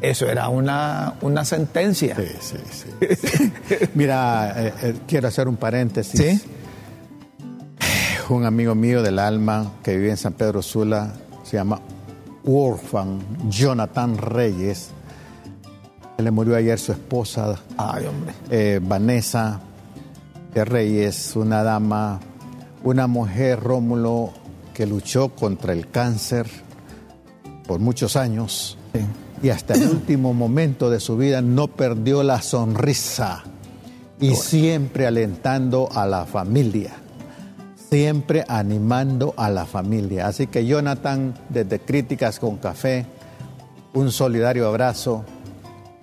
Eso 0.02 0.28
era 0.28 0.50
una, 0.50 1.14
una 1.22 1.46
sentencia. 1.46 2.16
Sí, 2.16 2.58
sí, 2.72 3.16
sí. 3.16 3.52
Mira, 3.94 4.56
eh, 4.58 4.74
eh, 4.82 4.94
quiero 5.08 5.28
hacer 5.28 5.48
un 5.48 5.58
paréntesis. 5.58 6.20
Sí. 6.20 6.42
Un 8.32 8.46
amigo 8.46 8.76
mío 8.76 9.04
del 9.04 9.20
alma 9.20 9.74
que 9.84 9.98
vive 9.98 10.12
en 10.12 10.16
San 10.16 10.32
Pedro 10.32 10.62
Sula, 10.62 11.12
se 11.44 11.58
llama 11.58 11.82
Orphan 12.46 13.20
Jonathan 13.50 14.18
Reyes. 14.18 14.92
Le 16.18 16.32
murió 16.32 16.56
ayer 16.56 16.80
su 16.80 16.94
esposa, 16.94 17.60
Ay, 17.76 18.06
hombre. 18.06 18.34
Eh, 18.50 18.80
Vanessa 18.82 19.60
de 20.54 20.64
Reyes, 20.64 21.36
una 21.36 21.62
dama, 21.62 22.22
una 22.86 23.06
mujer, 23.06 23.60
Rómulo, 23.60 24.32
que 24.74 24.86
luchó 24.86 25.36
contra 25.36 25.74
el 25.74 25.90
cáncer 25.90 26.48
por 27.68 27.82
muchos 27.82 28.16
años. 28.16 28.78
Y 29.44 29.50
hasta 29.50 29.74
el 29.74 29.90
último 29.90 30.34
momento 30.34 30.90
de 30.90 31.02
su 31.02 31.18
vida 31.18 31.42
no 31.42 31.68
perdió 31.68 32.24
la 32.24 32.42
sonrisa. 32.42 33.44
Y 34.22 34.36
siempre 34.36 35.06
alentando 35.06 35.90
a 35.94 36.06
la 36.06 36.26
familia, 36.26 37.01
siempre 37.92 38.46
animando 38.48 39.34
a 39.36 39.50
la 39.50 39.66
familia. 39.66 40.28
Así 40.28 40.48
que 40.48 40.66
Jonathan, 40.66 41.34
desde 41.50 41.80
Críticas 41.80 42.40
con 42.40 42.56
Café, 42.56 43.06
un 43.94 44.12
solidario 44.12 44.66
abrazo. 44.66 45.26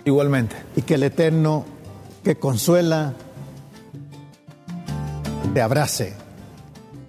Igualmente. 0.05 0.55
Y 0.77 0.83
que 0.83 0.95
el 0.95 1.05
Eterno 1.05 1.65
que 2.23 2.37
consuela 2.37 3.15
te 5.55 5.63
abrace 5.63 6.13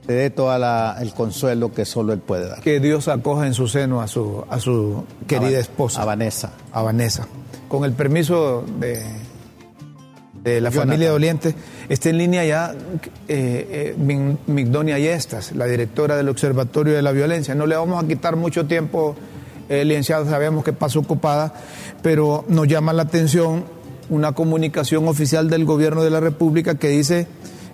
te 0.06 0.14
dé 0.14 0.30
todo 0.30 0.56
el 0.56 1.14
consuelo 1.14 1.74
que 1.74 1.86
solo 1.86 2.14
Él 2.14 2.20
puede 2.20 2.48
dar. 2.48 2.62
Que 2.62 2.80
Dios 2.80 3.10
acoja 3.10 3.46
en 3.46 3.54
su 3.54 3.68
seno 3.68 4.02
a 4.02 4.08
su, 4.08 4.44
a 4.50 4.60
su 4.60 5.04
querida 5.28 5.60
esposa. 5.60 6.02
A 6.02 6.06
Vanessa. 6.06 6.52
A 6.72 6.82
Vanessa. 6.82 7.28
Con 7.68 7.84
el 7.84 7.92
permiso 7.92 8.64
de, 8.80 9.04
de 10.44 10.62
la 10.62 10.72
familia 10.72 11.12
Doliente, 11.12 11.54
está 11.90 12.10
en 12.10 12.18
línea 12.18 12.46
ya 12.46 12.74
eh, 13.28 13.96
eh, 13.98 14.34
Migdonia 14.48 14.98
Yestas, 14.98 15.52
la 15.52 15.66
directora 15.66 16.16
del 16.16 16.30
Observatorio 16.30 16.94
de 16.94 17.02
la 17.02 17.12
Violencia. 17.12 17.56
No 17.56 17.68
le 17.68 17.76
vamos 17.76 18.04
a 18.04 18.08
quitar 18.08 18.36
mucho 18.36 18.66
tiempo, 18.66 19.16
eh, 19.68 19.84
licenciado, 19.84 20.26
sabemos 20.26 20.64
que 20.64 20.74
pasa 20.74 21.00
ocupada, 21.00 21.54
pero 22.02 22.46
nos 22.48 22.68
llama 22.68 22.94
la 22.94 23.04
atención 23.04 23.66
una 24.10 24.32
comunicación 24.32 25.08
oficial 25.08 25.50
del 25.50 25.66
Gobierno 25.66 26.04
de 26.04 26.10
la 26.10 26.20
República 26.20 26.76
que 26.76 26.90
dice 26.90 27.28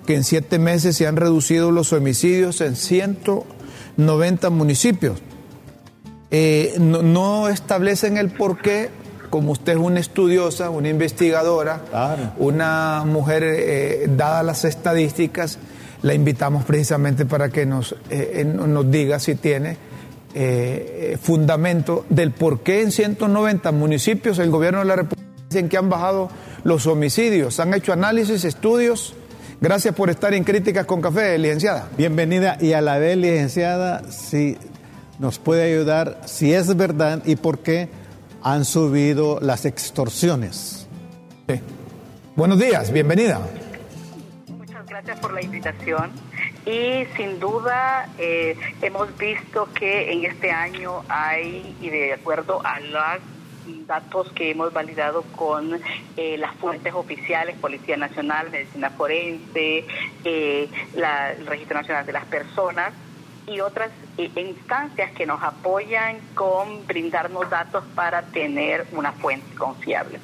que 0.05 0.15
en 0.15 0.23
siete 0.23 0.59
meses 0.59 0.95
se 0.95 1.07
han 1.07 1.15
reducido 1.15 1.71
los 1.71 1.93
homicidios 1.93 2.61
en 2.61 2.75
190 2.75 4.49
municipios. 4.49 5.19
Eh, 6.31 6.75
no, 6.79 7.47
establecen 7.47 8.17
el 8.17 8.29
por 8.29 8.61
qué, 8.61 8.89
como 9.35 9.51
usted 9.51 9.73
es 9.73 9.77
una 9.77 9.99
estudiosa, 9.99 10.69
una 10.69 10.87
investigadora, 10.87 11.81
una 12.37 13.03
mujer 13.05 13.43
eh, 13.43 14.07
dada 14.15 14.43
las 14.43 14.63
estadísticas, 14.63 15.59
la 16.03 16.13
invitamos 16.13 16.63
precisamente 16.63 17.25
para 17.25 17.49
que 17.49 17.65
nos, 17.65 17.97
eh, 18.09 18.45
nos 18.45 18.89
diga 18.89 19.19
si 19.19 19.35
tiene 19.35 19.75
fundamento 21.21 22.05
del 22.09 22.31
por 22.31 22.61
qué 22.61 22.81
en 22.81 22.93
190 22.93 23.73
municipios 23.73 24.39
el 24.39 24.49
gobierno 24.51 24.79
de 24.79 24.85
la 24.85 24.95
República 24.95 25.29
dicen 25.49 25.67
que 25.67 25.75
han 25.75 25.89
bajado 25.89 26.29
los 26.63 26.87
homicidios. 26.87 27.59
Han 27.59 27.73
hecho 27.73 27.91
análisis, 27.91 28.45
estudios 28.45 29.15
Gracias 29.59 29.95
por 29.95 30.09
estar 30.09 30.33
en 30.33 30.45
Críticas 30.45 30.85
con 30.85 31.01
Café, 31.01 31.37
licenciada. 31.37 31.89
Bienvenida 31.97 32.57
y 32.61 32.71
a 32.71 32.81
la 32.81 32.99
vez, 32.99 33.17
licenciada, 33.17 34.03
si 34.11 34.57
nos 35.19 35.39
puede 35.39 35.63
ayudar, 35.63 36.21
si 36.25 36.53
es 36.53 36.75
verdad 36.77 37.21
y 37.25 37.35
por 37.35 37.59
qué 37.59 37.89
han 38.43 38.65
subido 38.65 39.39
las 39.41 39.65
extorsiones. 39.65 40.87
Sí. 41.47 41.61
Buenos 42.35 42.59
días, 42.59 42.91
bienvenida. 42.91 43.39
Muchas 44.57 44.85
gracias 44.85 45.19
por 45.19 45.33
la 45.33 45.41
invitación. 45.41 46.11
Y 46.65 47.05
sin 47.15 47.39
duda 47.39 48.09
eh, 48.17 48.57
hemos 48.81 49.15
visto 49.17 49.69
que 49.73 50.11
en 50.11 50.25
este 50.25 50.51
año 50.51 51.03
hay, 51.07 51.75
y 51.79 51.89
de 51.89 52.13
acuerdo 52.13 52.61
a 52.65 52.79
las 52.79 53.19
datos 53.87 54.31
que 54.33 54.51
hemos 54.51 54.73
validado 54.73 55.23
con 55.35 55.79
eh, 56.17 56.37
las 56.37 56.55
fuentes 56.55 56.93
oficiales, 56.93 57.55
Policía 57.57 57.97
Nacional, 57.97 58.49
Medicina 58.51 58.89
Forense, 58.89 59.85
eh, 60.23 60.69
el 60.95 61.47
Registro 61.47 61.79
Nacional 61.79 62.05
de 62.05 62.13
las 62.13 62.25
Personas 62.25 62.93
y 63.47 63.59
otras 63.59 63.91
eh, 64.17 64.29
instancias 64.35 65.11
que 65.11 65.25
nos 65.25 65.41
apoyan 65.41 66.19
con 66.33 66.85
brindarnos 66.87 67.49
datos 67.49 67.83
para 67.95 68.23
tener 68.23 68.87
una 68.91 69.11
fuente 69.11 69.55
confiable. 69.55 70.19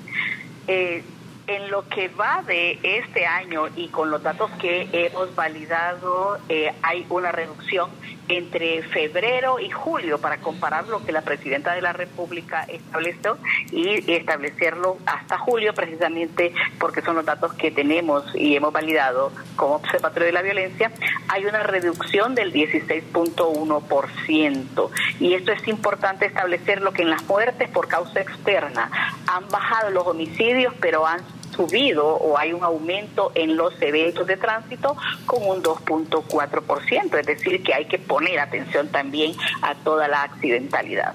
en 0.67 1.69
lo 1.69 1.85
que 1.89 2.07
va 2.07 2.43
de 2.43 2.79
este 2.81 3.25
año 3.25 3.67
y 3.75 3.89
con 3.89 4.09
los 4.09 4.23
datos 4.23 4.49
que 4.61 4.87
hemos 4.93 5.35
validado, 5.35 6.37
hay 6.81 7.05
una 7.09 7.31
reducción 7.33 7.89
entre 8.27 8.81
febrero 8.83 9.59
y 9.59 9.69
julio 9.69 10.19
para 10.19 10.37
comparar 10.37 10.87
lo 10.87 11.03
que 11.05 11.11
la 11.11 11.21
presidenta 11.21 11.73
de 11.73 11.81
la 11.81 11.91
República 11.93 12.65
estableció 12.67 13.37
y 13.71 14.11
establecerlo 14.11 14.97
hasta 15.05 15.37
julio 15.37 15.73
precisamente 15.73 16.53
porque 16.79 17.01
son 17.01 17.15
los 17.15 17.25
datos 17.25 17.53
que 17.53 17.71
tenemos 17.71 18.23
y 18.35 18.55
hemos 18.55 18.71
validado 18.71 19.31
como 19.55 19.75
observatorio 19.75 20.27
de 20.27 20.33
la 20.33 20.41
violencia, 20.41 20.91
hay 21.27 21.45
una 21.45 21.61
reducción 21.63 22.35
del 22.35 22.53
16.1% 22.53 24.89
y 25.19 25.33
esto 25.33 25.51
es 25.51 25.67
importante 25.67 26.25
establecerlo 26.25 26.93
que 26.93 27.01
en 27.01 27.09
las 27.09 27.23
muertes 27.23 27.69
por 27.69 27.87
causa 27.87 28.21
externa 28.21 28.91
han 29.27 29.49
bajado 29.49 29.89
los 29.91 30.07
homicidios 30.07 30.73
pero 30.79 31.05
han 31.05 31.21
subido 31.51 32.07
o 32.07 32.37
hay 32.37 32.53
un 32.53 32.63
aumento 32.63 33.31
en 33.35 33.55
los 33.55 33.79
eventos 33.81 34.27
de 34.27 34.37
tránsito 34.37 34.95
con 35.25 35.47
un 35.47 35.61
2.4%, 35.63 37.19
es 37.19 37.25
decir, 37.25 37.63
que 37.63 37.73
hay 37.73 37.85
que 37.85 37.99
poner 37.99 38.39
atención 38.39 38.89
también 38.89 39.33
a 39.61 39.75
toda 39.75 40.07
la 40.07 40.23
accidentalidad. 40.23 41.13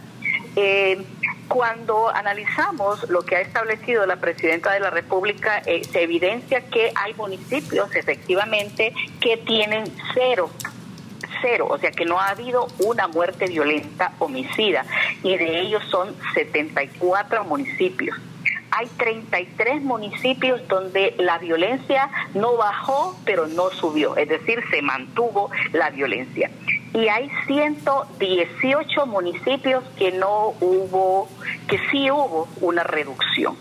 Eh, 0.57 1.05
cuando 1.49 2.09
analizamos 2.09 3.09
lo 3.09 3.23
que 3.23 3.37
ha 3.37 3.41
establecido 3.41 4.05
la 4.07 4.17
presidenta 4.17 4.73
de 4.73 4.81
la 4.81 4.91
República, 4.91 5.63
eh, 5.65 5.83
se 5.85 6.03
evidencia 6.03 6.63
que 6.63 6.93
hay 6.95 7.15
municipios 7.15 7.95
efectivamente 7.95 8.93
que 9.21 9.37
tienen 9.37 9.85
cero 10.15 10.51
cero, 11.43 11.67
o 11.71 11.79
sea 11.79 11.91
que 11.91 12.05
no 12.05 12.19
ha 12.19 12.31
habido 12.31 12.67
una 12.79 13.09
muerte 13.09 13.47
violenta 13.47 14.13
homicida 14.19 14.85
y 15.23 15.37
de 15.37 15.61
ellos 15.61 15.83
son 15.91 16.15
74 16.35 17.45
municipios 17.45 18.17
hay 18.71 18.87
33 18.99 19.83
municipios 19.83 20.67
donde 20.69 21.15
la 21.19 21.39
violencia 21.39 22.11
no 22.35 22.57
bajó, 22.57 23.17
pero 23.25 23.47
no 23.47 23.71
subió, 23.71 24.17
es 24.17 24.29
decir, 24.29 24.63
se 24.71 24.83
mantuvo 24.83 25.51
la 25.73 25.91
violencia. 25.91 26.51
y 26.95 27.09
hay 27.09 27.31
118 27.47 29.07
municipios 29.07 29.85
que 29.99 30.13
no 30.13 30.55
hubo, 30.61 31.29
que 31.69 31.79
sí 31.91 32.11
hubo 32.11 32.49
una 32.63 32.85
reducción. 32.85 33.55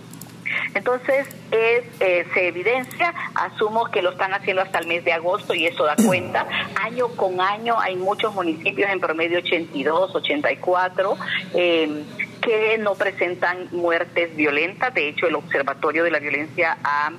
Entonces, 0.73 1.27
es, 1.51 1.83
eh, 1.99 2.25
se 2.33 2.47
evidencia, 2.47 3.13
asumo 3.33 3.85
que 3.91 4.01
lo 4.01 4.11
están 4.11 4.33
haciendo 4.33 4.61
hasta 4.61 4.79
el 4.79 4.87
mes 4.87 5.03
de 5.03 5.13
agosto 5.13 5.53
y 5.53 5.65
eso 5.65 5.85
da 5.85 5.95
cuenta. 5.95 6.45
Año 6.81 7.09
con 7.09 7.41
año 7.41 7.79
hay 7.79 7.95
muchos 7.95 8.33
municipios, 8.33 8.89
en 8.89 8.99
promedio 8.99 9.39
82, 9.39 10.15
84, 10.15 11.17
eh, 11.53 12.03
que 12.45 12.77
no 12.77 12.93
presentan 12.93 13.67
muertes 13.71 14.35
violentas. 14.35 14.93
De 14.93 15.09
hecho, 15.09 15.27
el 15.27 15.35
Observatorio 15.35 16.03
de 16.03 16.11
la 16.11 16.19
Violencia 16.19 16.77
ha 16.83 17.11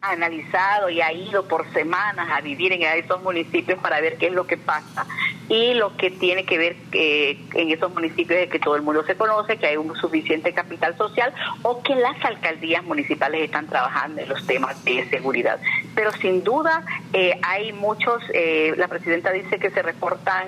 analizado 0.00 0.88
y 0.90 1.00
ha 1.00 1.12
ido 1.12 1.48
por 1.48 1.70
semanas 1.72 2.28
a 2.30 2.40
vivir 2.40 2.72
en 2.72 2.82
esos 2.82 3.20
municipios 3.20 3.80
para 3.80 4.00
ver 4.00 4.16
qué 4.16 4.28
es 4.28 4.32
lo 4.32 4.46
que 4.46 4.56
pasa 4.56 5.06
y 5.48 5.74
lo 5.74 5.96
que 5.96 6.10
tiene 6.10 6.44
que 6.44 6.58
ver 6.58 6.76
eh, 6.92 7.38
en 7.54 7.70
esos 7.70 7.92
municipios 7.92 8.38
es 8.38 8.50
que 8.50 8.58
todo 8.58 8.76
el 8.76 8.82
mundo 8.82 9.02
se 9.04 9.16
conoce, 9.16 9.56
que 9.56 9.66
hay 9.66 9.76
un 9.76 9.94
suficiente 9.96 10.52
capital 10.52 10.96
social 10.96 11.32
o 11.62 11.82
que 11.82 11.94
las 11.94 12.22
alcaldías 12.24 12.84
municipales 12.84 13.42
están 13.42 13.66
trabajando 13.66 14.20
en 14.20 14.28
los 14.28 14.46
temas 14.46 14.84
de 14.84 15.08
seguridad. 15.08 15.58
Pero 15.94 16.12
sin 16.12 16.44
duda 16.44 16.84
eh, 17.12 17.38
hay 17.42 17.72
muchos, 17.72 18.22
eh, 18.34 18.74
la 18.76 18.88
presidenta 18.88 19.32
dice 19.32 19.58
que 19.58 19.70
se 19.70 19.82
reportan, 19.82 20.46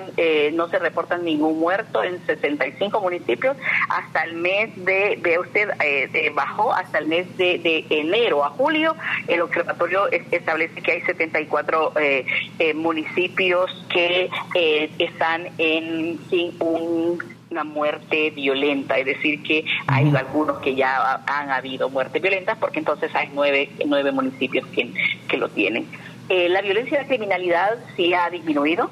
no 0.53 0.69
se 0.69 0.79
reportan 0.79 1.25
ningún 1.25 1.59
muerto 1.59 2.03
en 2.05 2.25
65 2.27 3.01
municipios 3.01 3.57
hasta 3.89 4.23
el 4.25 4.35
mes 4.35 4.71
de, 4.85 5.19
ve 5.21 5.39
usted, 5.39 5.71
bajó 6.35 6.73
hasta 6.73 6.99
el 6.99 7.07
mes 7.07 7.37
de, 7.37 7.59
de 7.59 7.87
enero 7.91 8.45
a 8.45 8.51
julio. 8.51 8.95
El 9.29 9.41
observatorio 9.41 10.09
establece 10.11 10.83
que 10.83 10.93
hay 10.93 11.01
74 11.03 11.95
municipios 12.75 13.71
que 13.89 14.29
están 14.99 15.49
en 15.59 16.19
sin 16.29 16.53
una 17.51 17.65
muerte 17.65 18.31
violenta, 18.31 18.97
es 18.99 19.07
decir, 19.07 19.43
que 19.43 19.65
hay 19.87 20.15
algunos 20.15 20.59
que 20.59 20.75
ya 20.75 21.23
han 21.27 21.51
habido 21.51 21.91
muertes 21.91 22.23
violentas, 22.23 22.57
porque 22.59 22.79
entonces 22.79 23.15
hay 23.15 23.29
nueve, 23.35 23.71
nueve 23.87 24.13
municipios 24.13 24.67
que, 24.69 24.93
que 25.29 25.37
lo 25.37 25.49
tienen. 25.49 25.87
Eh, 26.31 26.49
la 26.49 26.63
violencia 26.63 26.97
y 26.97 27.03
la 27.03 27.09
criminalidad 27.09 27.77
sí 27.97 28.15
ha 28.15 28.31
disminuido, 28.31 28.89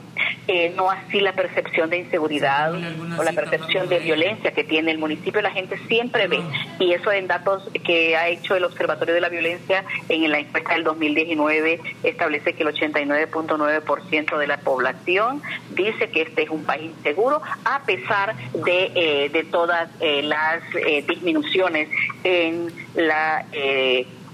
eh, 0.49 0.73
no 0.77 0.91
así 0.91 1.21
la 1.21 1.35
percepción 1.35 1.89
de 1.89 1.99
inseguridad 1.99 2.75
o 2.75 3.23
la 3.23 3.33
percepción 3.33 3.89
de 3.89 4.01
violencia 4.01 4.51
que 4.51 4.65
tiene 4.65 4.91
el 4.91 4.99
municipio. 4.99 5.41
La 5.41 5.53
gente 5.53 5.79
siempre 5.87 6.27
ve, 6.27 6.41
y 6.81 6.95
eso 6.95 7.13
en 7.13 7.29
datos 7.29 7.71
que 7.85 8.17
ha 8.17 8.27
hecho 8.27 8.57
el 8.57 8.65
Observatorio 8.65 9.15
de 9.15 9.21
la 9.21 9.29
Violencia 9.29 9.85
en 10.09 10.29
la 10.33 10.41
encuesta 10.41 10.73
del 10.75 10.83
2019 10.83 11.81
establece 12.03 12.55
que 12.55 12.65
el 12.65 12.75
89.9% 12.75 14.37
de 14.37 14.47
la 14.49 14.57
población 14.57 15.41
dice 15.77 16.11
que 16.11 16.23
este 16.23 16.43
es 16.43 16.51
un 16.51 16.65
país 16.65 16.91
seguro, 17.05 17.41
a 17.65 17.85
pesar 17.85 18.35
de, 18.53 18.91
eh, 18.97 19.29
de 19.29 19.45
todas 19.45 19.89
las 20.01 20.61
disminuciones 21.07 21.89
en 22.25 22.73
la 22.97 23.45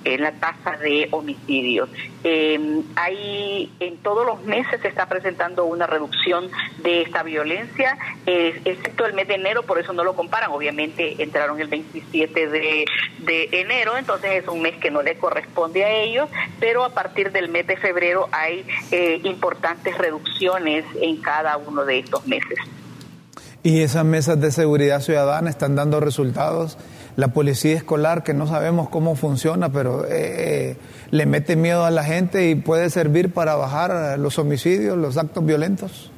en 0.04 0.22
la 0.22 0.32
tasa 0.32 0.76
de 0.76 1.08
homicidios. 1.10 1.88
Eh, 2.22 2.82
hay, 2.96 3.72
en 3.80 3.96
todos 3.98 4.26
los 4.26 4.42
meses 4.44 4.80
se 4.80 4.88
está 4.88 5.06
presentando 5.06 5.64
una 5.64 5.86
reducción 5.86 6.50
de 6.82 7.02
esta 7.02 7.22
violencia, 7.22 7.96
excepto 8.26 9.06
el 9.06 9.14
mes 9.14 9.28
de 9.28 9.34
enero, 9.34 9.62
por 9.62 9.78
eso 9.78 9.92
no 9.92 10.04
lo 10.04 10.14
comparan. 10.14 10.50
Obviamente 10.50 11.22
entraron 11.22 11.60
el 11.60 11.68
27 11.68 12.48
de, 12.48 12.84
de 13.18 13.48
enero, 13.52 13.96
entonces 13.96 14.42
es 14.42 14.48
un 14.48 14.62
mes 14.62 14.74
que 14.76 14.90
no 14.90 15.02
le 15.02 15.16
corresponde 15.16 15.84
a 15.84 15.90
ellos, 15.90 16.28
pero 16.60 16.84
a 16.84 16.90
partir 16.90 17.32
del 17.32 17.48
mes 17.48 17.66
de 17.66 17.76
febrero 17.76 18.28
hay 18.32 18.64
eh, 18.90 19.20
importantes 19.24 19.96
reducciones 19.96 20.84
en 21.00 21.16
cada 21.18 21.56
uno 21.56 21.84
de 21.84 22.00
estos 22.00 22.26
meses. 22.26 22.58
¿Y 23.62 23.80
esas 23.80 24.04
mesas 24.04 24.40
de 24.40 24.50
seguridad 24.50 25.00
ciudadana 25.00 25.48
están 25.48 25.74
dando 25.74 26.00
resultados? 26.00 26.76
La 27.16 27.28
policía 27.28 27.74
escolar 27.74 28.22
que 28.22 28.34
no 28.34 28.46
sabemos 28.46 28.88
cómo 28.88 29.14
funciona, 29.16 29.70
pero 29.70 30.04
eh, 30.04 30.10
eh, 30.10 30.76
le 31.10 31.26
mete 31.26 31.56
miedo 31.56 31.84
a 31.84 31.90
la 31.90 32.04
gente 32.04 32.48
y 32.48 32.54
puede 32.54 32.90
servir 32.90 33.32
para 33.32 33.54
bajar 33.54 34.18
los 34.18 34.38
homicidios, 34.38 34.96
los 34.96 35.16
actos 35.16 35.44
violentos? 35.44 36.10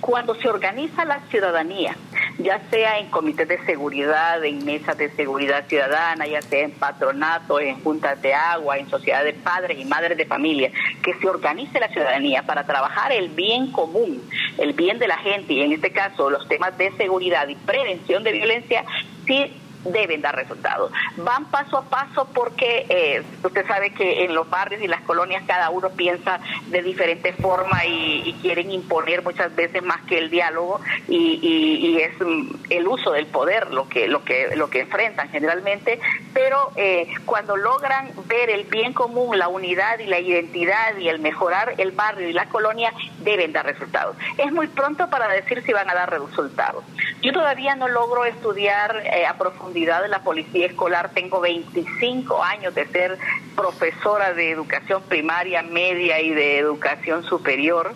Cuando 0.00 0.34
se 0.36 0.48
organiza 0.48 1.04
la 1.04 1.20
ciudadanía, 1.28 1.96
ya 2.38 2.60
sea 2.70 2.98
en 2.98 3.10
comités 3.10 3.48
de 3.48 3.64
seguridad, 3.64 4.44
en 4.44 4.64
mesas 4.64 4.96
de 4.96 5.10
seguridad 5.10 5.66
ciudadana, 5.66 6.26
ya 6.26 6.40
sea 6.40 6.64
en 6.64 6.70
patronatos, 6.70 7.60
en 7.60 7.82
juntas 7.82 8.20
de 8.22 8.32
agua, 8.32 8.78
en 8.78 8.88
sociedades 8.88 9.34
de 9.34 9.42
padres 9.42 9.78
y 9.78 9.84
madres 9.84 10.16
de 10.16 10.24
familia, 10.24 10.70
que 11.02 11.14
se 11.14 11.28
organice 11.28 11.80
la 11.80 11.88
ciudadanía 11.88 12.44
para 12.44 12.64
trabajar 12.64 13.12
el 13.12 13.28
bien 13.30 13.72
común, 13.72 14.22
el 14.58 14.72
bien 14.72 14.98
de 14.98 15.08
la 15.08 15.18
gente 15.18 15.52
y 15.52 15.62
en 15.62 15.72
este 15.72 15.90
caso 15.90 16.30
los 16.30 16.46
temas 16.48 16.78
de 16.78 16.92
seguridad 16.92 17.48
y 17.48 17.56
prevención 17.56 18.22
de 18.22 18.32
violencia, 18.32 18.84
sí 19.26 19.52
deben 19.92 20.20
dar 20.22 20.34
resultados. 20.34 20.92
Van 21.16 21.44
paso 21.46 21.78
a 21.78 21.82
paso 21.82 22.28
porque 22.32 22.86
eh, 22.88 23.22
usted 23.42 23.66
sabe 23.66 23.90
que 23.90 24.24
en 24.24 24.34
los 24.34 24.48
barrios 24.48 24.82
y 24.82 24.88
las 24.88 25.02
colonias 25.02 25.42
cada 25.46 25.70
uno 25.70 25.90
piensa 25.90 26.40
de 26.68 26.82
diferente 26.82 27.32
forma 27.32 27.84
y, 27.84 28.36
quieren 28.42 28.70
imponer 28.70 29.22
muchas 29.24 29.54
veces 29.56 29.82
más 29.82 30.00
que 30.02 30.18
el 30.18 30.30
diálogo 30.30 30.80
y, 31.08 31.98
es 31.98 32.20
mm, 32.20 32.48
el 32.70 32.86
uso 32.86 33.10
del 33.10 33.26
poder 33.26 33.72
lo 33.72 33.88
que 33.88 34.06
lo 34.06 34.22
que 34.24 34.54
lo 34.54 34.70
que 34.70 34.80
enfrentan 34.80 35.28
generalmente. 35.30 35.98
Pero 36.32 36.70
eh, 36.76 37.08
cuando 37.24 37.56
logran 37.56 38.10
ver 38.26 38.50
el 38.50 38.64
bien 38.64 38.92
común, 38.92 39.38
la 39.38 39.48
unidad 39.48 39.98
y 39.98 40.06
la 40.06 40.20
identidad 40.20 40.96
y 40.98 41.08
el 41.08 41.18
mejorar 41.18 41.74
el 41.78 41.90
barrio 41.92 42.28
y 42.28 42.32
la 42.32 42.48
colonia 42.48 42.92
deben 43.20 43.52
dar 43.52 43.66
resultados. 43.66 44.16
Es 44.36 44.52
muy 44.52 44.68
pronto 44.68 45.08
para 45.10 45.28
decir 45.28 45.62
si 45.64 45.72
van 45.72 45.90
a 45.90 45.94
dar 45.94 46.10
resultados. 46.10 46.84
Yo 47.22 47.32
todavía 47.32 47.74
no 47.74 47.88
logro 47.88 48.24
estudiar 48.24 49.02
eh, 49.04 49.26
a 49.26 49.36
profundidad 49.36 49.77
de 49.86 50.08
la 50.08 50.22
policía 50.22 50.66
escolar. 50.66 51.10
Tengo 51.14 51.40
25 51.40 52.42
años 52.42 52.74
de 52.74 52.86
ser 52.86 53.18
profesora 53.54 54.34
de 54.34 54.50
educación 54.50 55.02
primaria, 55.02 55.62
media 55.62 56.20
y 56.20 56.30
de 56.30 56.58
educación 56.58 57.24
superior. 57.24 57.94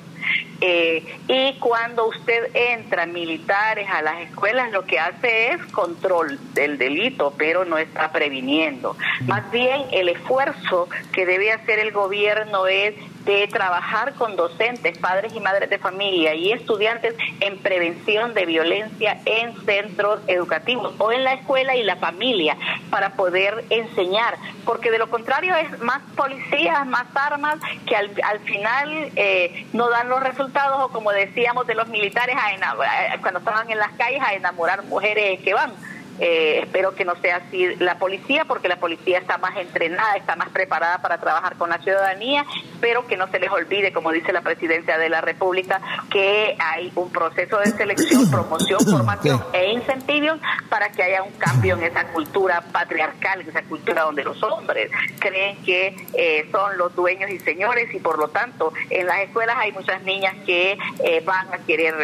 Eh, 0.61 1.05
y 1.27 1.59
cuando 1.59 2.07
usted 2.07 2.55
entra 2.55 3.05
militares 3.07 3.88
a 3.90 4.01
las 4.01 4.21
escuelas, 4.21 4.71
lo 4.71 4.85
que 4.85 5.01
hace 5.01 5.53
es 5.53 5.62
control 5.73 6.38
del 6.55 6.79
delito, 6.79 7.35
pero 7.37 7.64
no 7.64 7.79
está 7.79 8.12
previniendo. 8.12 8.97
Más 9.27 9.51
bien 9.51 9.83
el 9.90 10.09
esfuerzo 10.09 10.88
que 11.12 11.27
debe 11.27 11.51
hacer 11.51 11.81
el 11.81 11.90
gobierno 11.90 12.68
es 12.68 12.95
de 13.24 13.46
trabajar 13.48 14.14
con 14.14 14.37
docentes, 14.37 14.98
padres 14.98 15.32
y 15.35 15.40
madres 15.40 15.70
de 15.70 15.78
familia 15.78 16.35
y 16.35 16.52
estudiantes 16.52 17.14
en 17.40 17.58
prevención 17.58 18.35
de 18.35 18.46
violencia 18.46 19.20
en 19.24 19.54
centros 19.64 20.20
educativos 20.26 20.94
o 20.98 21.12
en 21.12 21.24
la 21.24 21.35
escuela 21.35 21.76
y 21.76 21.82
la 21.82 21.96
familia 21.96 22.56
para 22.90 23.11
poder 23.11 23.64
enseñar, 23.70 24.37
porque 24.64 24.90
de 24.90 24.98
lo 24.98 25.08
contrario 25.11 25.54
es 25.56 25.78
más 25.80 26.02
policías, 26.16 26.87
más 26.87 27.06
armas 27.14 27.58
que 27.87 27.96
al, 27.96 28.11
al 28.24 28.40
final 28.40 29.11
eh, 29.16 29.66
no 29.72 29.88
dan 29.88 30.08
los 30.08 30.22
resultados 30.22 30.82
o 30.82 30.88
como 30.88 31.12
decíamos 31.12 31.66
de 31.66 31.74
los 31.74 31.88
militares 31.88 32.37
a 32.37 33.18
cuando 33.20 33.38
estaban 33.38 33.70
en 33.70 33.78
las 33.78 33.92
calles 33.92 34.20
a 34.22 34.35
enamorar 34.35 34.85
mujeres 34.85 35.40
que 35.40 35.54
van 35.54 35.72
eh, 36.18 36.61
espero 36.62 36.94
que 36.94 37.05
no 37.05 37.14
sea 37.16 37.37
así 37.37 37.75
la 37.77 37.98
policía, 37.98 38.44
porque 38.44 38.68
la 38.68 38.77
policía 38.77 39.18
está 39.18 39.38
más 39.38 39.57
entrenada, 39.57 40.16
está 40.16 40.37
más 40.37 40.51
preparada 40.51 40.98
para 40.98 41.18
trabajar 41.18 41.57
con 41.57 41.70
la 41.70 41.79
ciudadanía, 41.79 42.44
pero 42.81 43.07
que 43.07 43.16
no 43.16 43.29
se 43.29 43.38
les 43.38 43.51
olvide, 43.51 43.92
como 43.92 44.12
dice 44.12 44.33
la 44.33 44.42
presidencia 44.42 44.98
de 44.98 45.09
la 45.09 45.20
República, 45.20 45.81
que 46.11 46.57
hay 46.59 46.92
un 46.94 47.11
proceso 47.11 47.59
de 47.59 47.66
selección, 47.66 48.31
promoción, 48.31 48.81
formación 48.90 49.42
e 49.53 49.72
incentivos 49.72 50.38
para 50.68 50.90
que 50.90 51.03
haya 51.03 51.22
un 51.22 51.33
cambio 51.33 51.77
en 51.77 51.85
esa 51.85 52.07
cultura 52.09 52.61
patriarcal, 52.72 53.40
en 53.40 53.48
esa 53.48 53.62
cultura 53.62 54.03
donde 54.03 54.25
los 54.25 54.42
hombres 54.42 54.90
creen 55.18 55.62
que 55.64 55.96
eh, 56.14 56.48
son 56.53 56.77
los 56.77 56.94
dueños 56.94 57.31
y 57.31 57.38
señores 57.38 57.92
y 57.94 57.98
por 57.98 58.18
lo 58.18 58.29
tanto 58.29 58.72
en 58.90 59.07
las 59.07 59.20
escuelas 59.20 59.57
hay 59.59 59.72
muchas 59.72 60.03
niñas 60.03 60.35
que 60.44 60.79
eh, 61.05 61.22
van 61.25 61.53
a 61.53 61.59
querer 61.59 61.94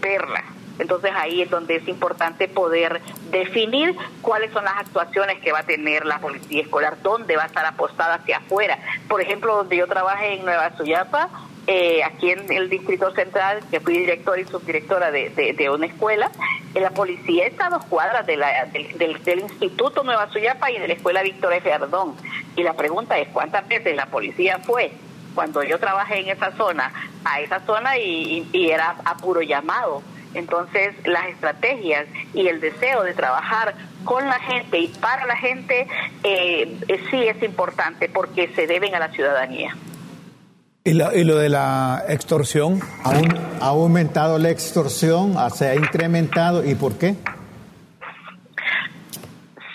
verlas 0.00 0.59
entonces 0.80 1.12
ahí 1.14 1.42
es 1.42 1.50
donde 1.50 1.76
es 1.76 1.86
importante 1.86 2.48
poder 2.48 3.00
definir 3.30 3.94
cuáles 4.22 4.50
son 4.52 4.64
las 4.64 4.78
actuaciones 4.78 5.38
que 5.40 5.52
va 5.52 5.60
a 5.60 5.62
tener 5.62 6.06
la 6.06 6.18
policía 6.18 6.62
escolar, 6.62 6.96
dónde 7.02 7.36
va 7.36 7.44
a 7.44 7.46
estar 7.46 7.66
apostada 7.66 8.14
hacia 8.14 8.38
afuera. 8.38 8.78
Por 9.08 9.20
ejemplo, 9.20 9.56
donde 9.56 9.76
yo 9.76 9.86
trabajé 9.86 10.34
en 10.34 10.44
Nueva 10.44 10.74
Suyapa, 10.76 11.28
eh, 11.66 12.02
aquí 12.02 12.30
en 12.30 12.50
el 12.50 12.70
Distrito 12.70 13.12
Central, 13.14 13.60
que 13.70 13.80
fui 13.80 13.98
directora 13.98 14.40
y 14.40 14.46
subdirectora 14.46 15.10
de, 15.10 15.70
una 15.72 15.86
escuela, 15.86 16.30
eh, 16.74 16.80
la 16.80 16.90
policía 16.90 17.46
está 17.46 17.66
a 17.66 17.70
dos 17.70 17.84
cuadras 17.84 18.26
de 18.26 18.38
la, 18.38 18.64
del, 18.72 19.22
del, 19.22 19.40
Instituto 19.40 20.02
Nueva 20.02 20.30
Suyapa 20.30 20.70
y 20.70 20.78
de 20.78 20.88
la 20.88 20.94
Escuela 20.94 21.22
Víctor 21.22 21.52
F. 21.52 21.72
Ardón. 21.72 22.16
Y 22.56 22.62
la 22.62 22.72
pregunta 22.72 23.18
es, 23.18 23.28
¿cuántas 23.28 23.68
veces 23.68 23.94
la 23.94 24.06
policía 24.06 24.58
fue 24.60 24.92
cuando 25.34 25.62
yo 25.62 25.78
trabajé 25.78 26.20
en 26.20 26.30
esa 26.30 26.52
zona, 26.56 26.90
a 27.24 27.40
esa 27.40 27.60
zona 27.60 27.98
y 27.98 28.70
era 28.70 28.96
a 29.04 29.16
puro 29.18 29.42
llamado? 29.42 30.02
Entonces, 30.34 30.94
las 31.04 31.26
estrategias 31.28 32.06
y 32.34 32.46
el 32.46 32.60
deseo 32.60 33.02
de 33.02 33.14
trabajar 33.14 33.74
con 34.04 34.24
la 34.26 34.38
gente 34.38 34.78
y 34.78 34.88
para 34.88 35.26
la 35.26 35.36
gente 35.36 35.86
eh, 36.22 36.78
sí 37.10 37.16
es 37.16 37.42
importante 37.42 38.08
porque 38.08 38.48
se 38.54 38.66
deben 38.66 38.94
a 38.94 38.98
la 38.98 39.08
ciudadanía. 39.08 39.76
¿Y, 40.82 40.94
lo 40.94 41.36
de 41.36 41.50
la 41.50 42.04
extorsión? 42.08 42.80
Ha, 43.04 43.66
aumentado 43.66 44.38
la 44.38 44.48
extorsión, 44.50 45.36
se 45.50 45.68
ha 45.68 45.74
incrementado. 45.74 46.64
¿Y 46.64 46.74
por 46.74 46.96
qué? 46.96 47.16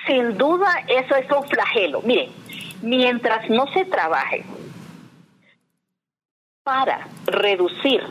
Sin 0.07 0.35
duda, 0.37 0.67
eso 0.87 1.15
es 1.15 1.31
un 1.31 1.47
flagelo. 1.47 2.01
Miren, 2.01 2.31
mientras 2.81 3.47
no 3.49 3.67
se 3.73 3.85
trabaje 3.85 4.43
para 6.65 7.07
reducir 7.27 8.01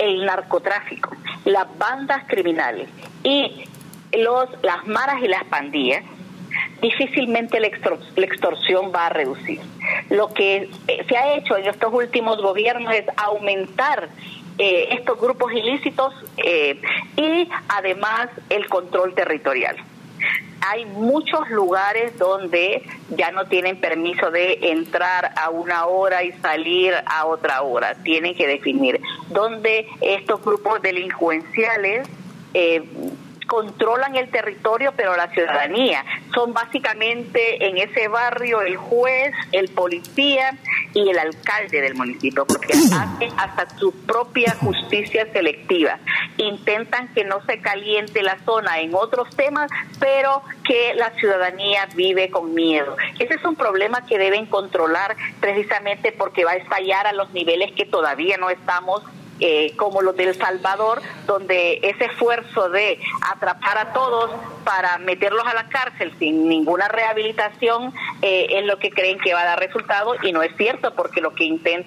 el 0.00 0.26
narcotráfico, 0.26 1.16
las 1.44 1.78
bandas 1.78 2.24
criminales 2.26 2.88
y 3.22 3.66
los, 4.18 4.48
las 4.64 4.84
maras 4.88 5.22
y 5.22 5.28
las 5.28 5.44
pandillas, 5.44 6.02
difícilmente 6.82 7.60
la, 7.60 7.68
extorsión 7.68 8.90
va 8.92 9.06
a 9.06 9.08
reducir. 9.10 9.60
Lo 10.10 10.26
que 10.34 10.70
eh, 10.88 11.06
se 11.08 11.16
ha 11.16 11.36
hecho 11.36 11.56
en 11.56 11.68
estos 11.68 11.94
últimos 11.94 12.42
gobiernos 12.42 12.92
es 12.92 13.04
aumentar 13.16 14.08
eh, 14.58 14.88
estos 14.90 15.20
grupos 15.20 15.52
ilícitos 15.52 16.12
eh, 16.38 16.82
y 17.16 17.48
además 17.68 18.28
el 18.50 18.66
control 18.66 19.14
territorial. 19.14 19.76
Hay 20.60 20.86
muchos 20.86 21.50
lugares 21.50 22.18
donde 22.18 22.82
ya 23.10 23.30
no 23.32 23.46
tienen 23.46 23.78
permiso 23.80 24.30
de 24.30 24.58
entrar 24.62 25.32
a 25.36 25.50
una 25.50 25.86
hora 25.86 26.22
y 26.22 26.32
salir 26.32 26.94
a 27.06 27.26
otra 27.26 27.62
hora. 27.62 27.94
Tienen 28.02 28.34
que 28.34 28.46
definir 28.46 29.00
donde 29.28 29.86
estos 30.00 30.42
grupos 30.42 30.80
delincuenciales 30.80 32.08
eh, 32.54 32.82
controlan 33.46 34.16
el 34.16 34.30
territorio, 34.30 34.92
pero 34.96 35.16
la 35.16 35.28
ciudadanía. 35.30 36.04
Son 36.34 36.52
básicamente 36.52 37.66
en 37.66 37.78
ese 37.78 38.08
barrio 38.08 38.62
el 38.62 38.76
juez, 38.76 39.34
el 39.52 39.68
policía 39.68 40.56
y 40.92 41.08
el 41.08 41.18
alcalde 41.18 41.80
del 41.80 41.94
municipio, 41.94 42.46
porque 42.46 42.72
hacen 42.92 43.32
hasta 43.36 43.68
su 43.78 43.92
propia 44.04 44.54
justicia 44.60 45.26
selectiva. 45.32 45.98
Intentan 46.36 47.12
que 47.14 47.24
no 47.24 47.44
se 47.46 47.60
caliente 47.60 48.22
la 48.22 48.38
zona 48.44 48.80
en 48.80 48.94
otros 48.94 49.34
temas, 49.36 49.70
pero 49.98 50.42
que 50.64 50.94
la 50.94 51.10
ciudadanía 51.10 51.86
vive 51.94 52.30
con 52.30 52.54
miedo. 52.54 52.96
Ese 53.18 53.34
es 53.34 53.44
un 53.44 53.56
problema 53.56 54.06
que 54.06 54.18
deben 54.18 54.46
controlar 54.46 55.16
precisamente 55.40 56.12
porque 56.12 56.44
va 56.44 56.52
a 56.52 56.56
estallar 56.56 57.06
a 57.06 57.12
los 57.12 57.32
niveles 57.32 57.72
que 57.72 57.84
todavía 57.84 58.36
no 58.36 58.50
estamos 58.50 59.02
eh, 59.40 59.74
como 59.76 60.02
los 60.02 60.16
del 60.16 60.34
Salvador, 60.34 61.02
donde 61.26 61.80
ese 61.82 62.06
esfuerzo 62.06 62.68
de 62.70 63.00
atrapar 63.32 63.78
a 63.78 63.92
todos 63.92 64.30
para 64.64 64.98
meterlos 64.98 65.44
a 65.46 65.54
la 65.54 65.68
cárcel 65.68 66.12
sin 66.18 66.48
ninguna 66.48 66.88
rehabilitación 66.88 67.92
eh, 68.22 68.46
es 68.50 68.64
lo 68.64 68.78
que 68.78 68.90
creen 68.90 69.18
que 69.18 69.34
va 69.34 69.42
a 69.42 69.44
dar 69.44 69.60
resultado 69.60 70.14
y 70.22 70.32
no 70.32 70.42
es 70.42 70.56
cierto 70.56 70.94
porque 70.94 71.20
lo 71.20 71.34
que 71.34 71.44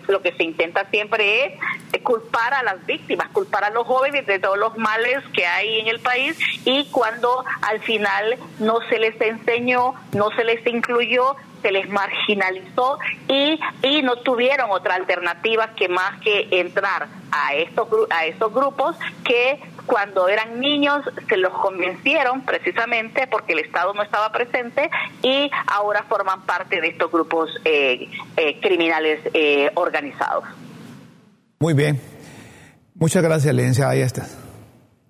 lo 0.07 0.21
que 0.21 0.33
se 0.33 0.43
intenta 0.43 0.89
siempre 0.89 1.45
es 1.45 2.01
culpar 2.03 2.53
a 2.53 2.63
las 2.63 2.85
víctimas, 2.85 3.27
culpar 3.29 3.63
a 3.63 3.69
los 3.69 3.85
jóvenes 3.85 4.25
de 4.25 4.39
todos 4.39 4.57
los 4.57 4.77
males 4.77 5.23
que 5.33 5.45
hay 5.45 5.79
en 5.79 5.87
el 5.87 5.99
país 5.99 6.37
y 6.65 6.85
cuando 6.91 7.43
al 7.61 7.79
final 7.81 8.37
no 8.59 8.79
se 8.89 8.99
les 8.99 9.19
enseñó, 9.19 9.93
no 10.13 10.29
se 10.31 10.43
les 10.43 10.65
incluyó, 10.65 11.35
se 11.61 11.71
les 11.71 11.89
marginalizó 11.89 12.99
y, 13.27 13.59
y 13.83 14.01
no 14.01 14.17
tuvieron 14.17 14.71
otra 14.71 14.95
alternativa 14.95 15.71
que 15.75 15.87
más 15.89 16.19
que 16.21 16.47
entrar 16.51 17.07
a 17.31 17.55
estos, 17.55 17.87
a 18.09 18.25
estos 18.25 18.53
grupos 18.53 18.95
que 19.23 19.59
cuando 19.85 20.27
eran 20.27 20.59
niños 20.59 21.03
se 21.27 21.37
los 21.37 21.53
convencieron 21.53 22.41
precisamente 22.41 23.25
porque 23.27 23.53
el 23.53 23.59
Estado 23.59 23.93
no 23.93 24.03
estaba 24.03 24.31
presente 24.31 24.89
y 25.23 25.49
ahora 25.67 26.05
forman 26.07 26.45
parte 26.45 26.81
de 26.81 26.89
estos 26.89 27.11
grupos 27.11 27.49
eh, 27.65 28.09
eh, 28.35 28.59
criminales 28.61 29.19
eh, 29.33 29.71
organizados. 29.75 30.43
Muy 31.59 31.73
bien. 31.73 31.99
Muchas 32.93 33.23
gracias, 33.23 33.53
licenciada 33.53 33.91
Ayestas. 33.91 34.37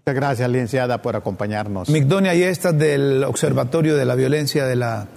Muchas 0.06 0.16
gracias, 0.16 0.50
licenciada, 0.50 1.02
por 1.02 1.16
acompañarnos. 1.16 1.90
Migdonia 1.90 2.32
Ayestas 2.32 2.78
del 2.78 3.24
Observatorio 3.24 3.98
de 3.98 4.06
la 4.06 4.16
Violencia 4.16 4.66
de 4.66 4.76
la 4.76 5.08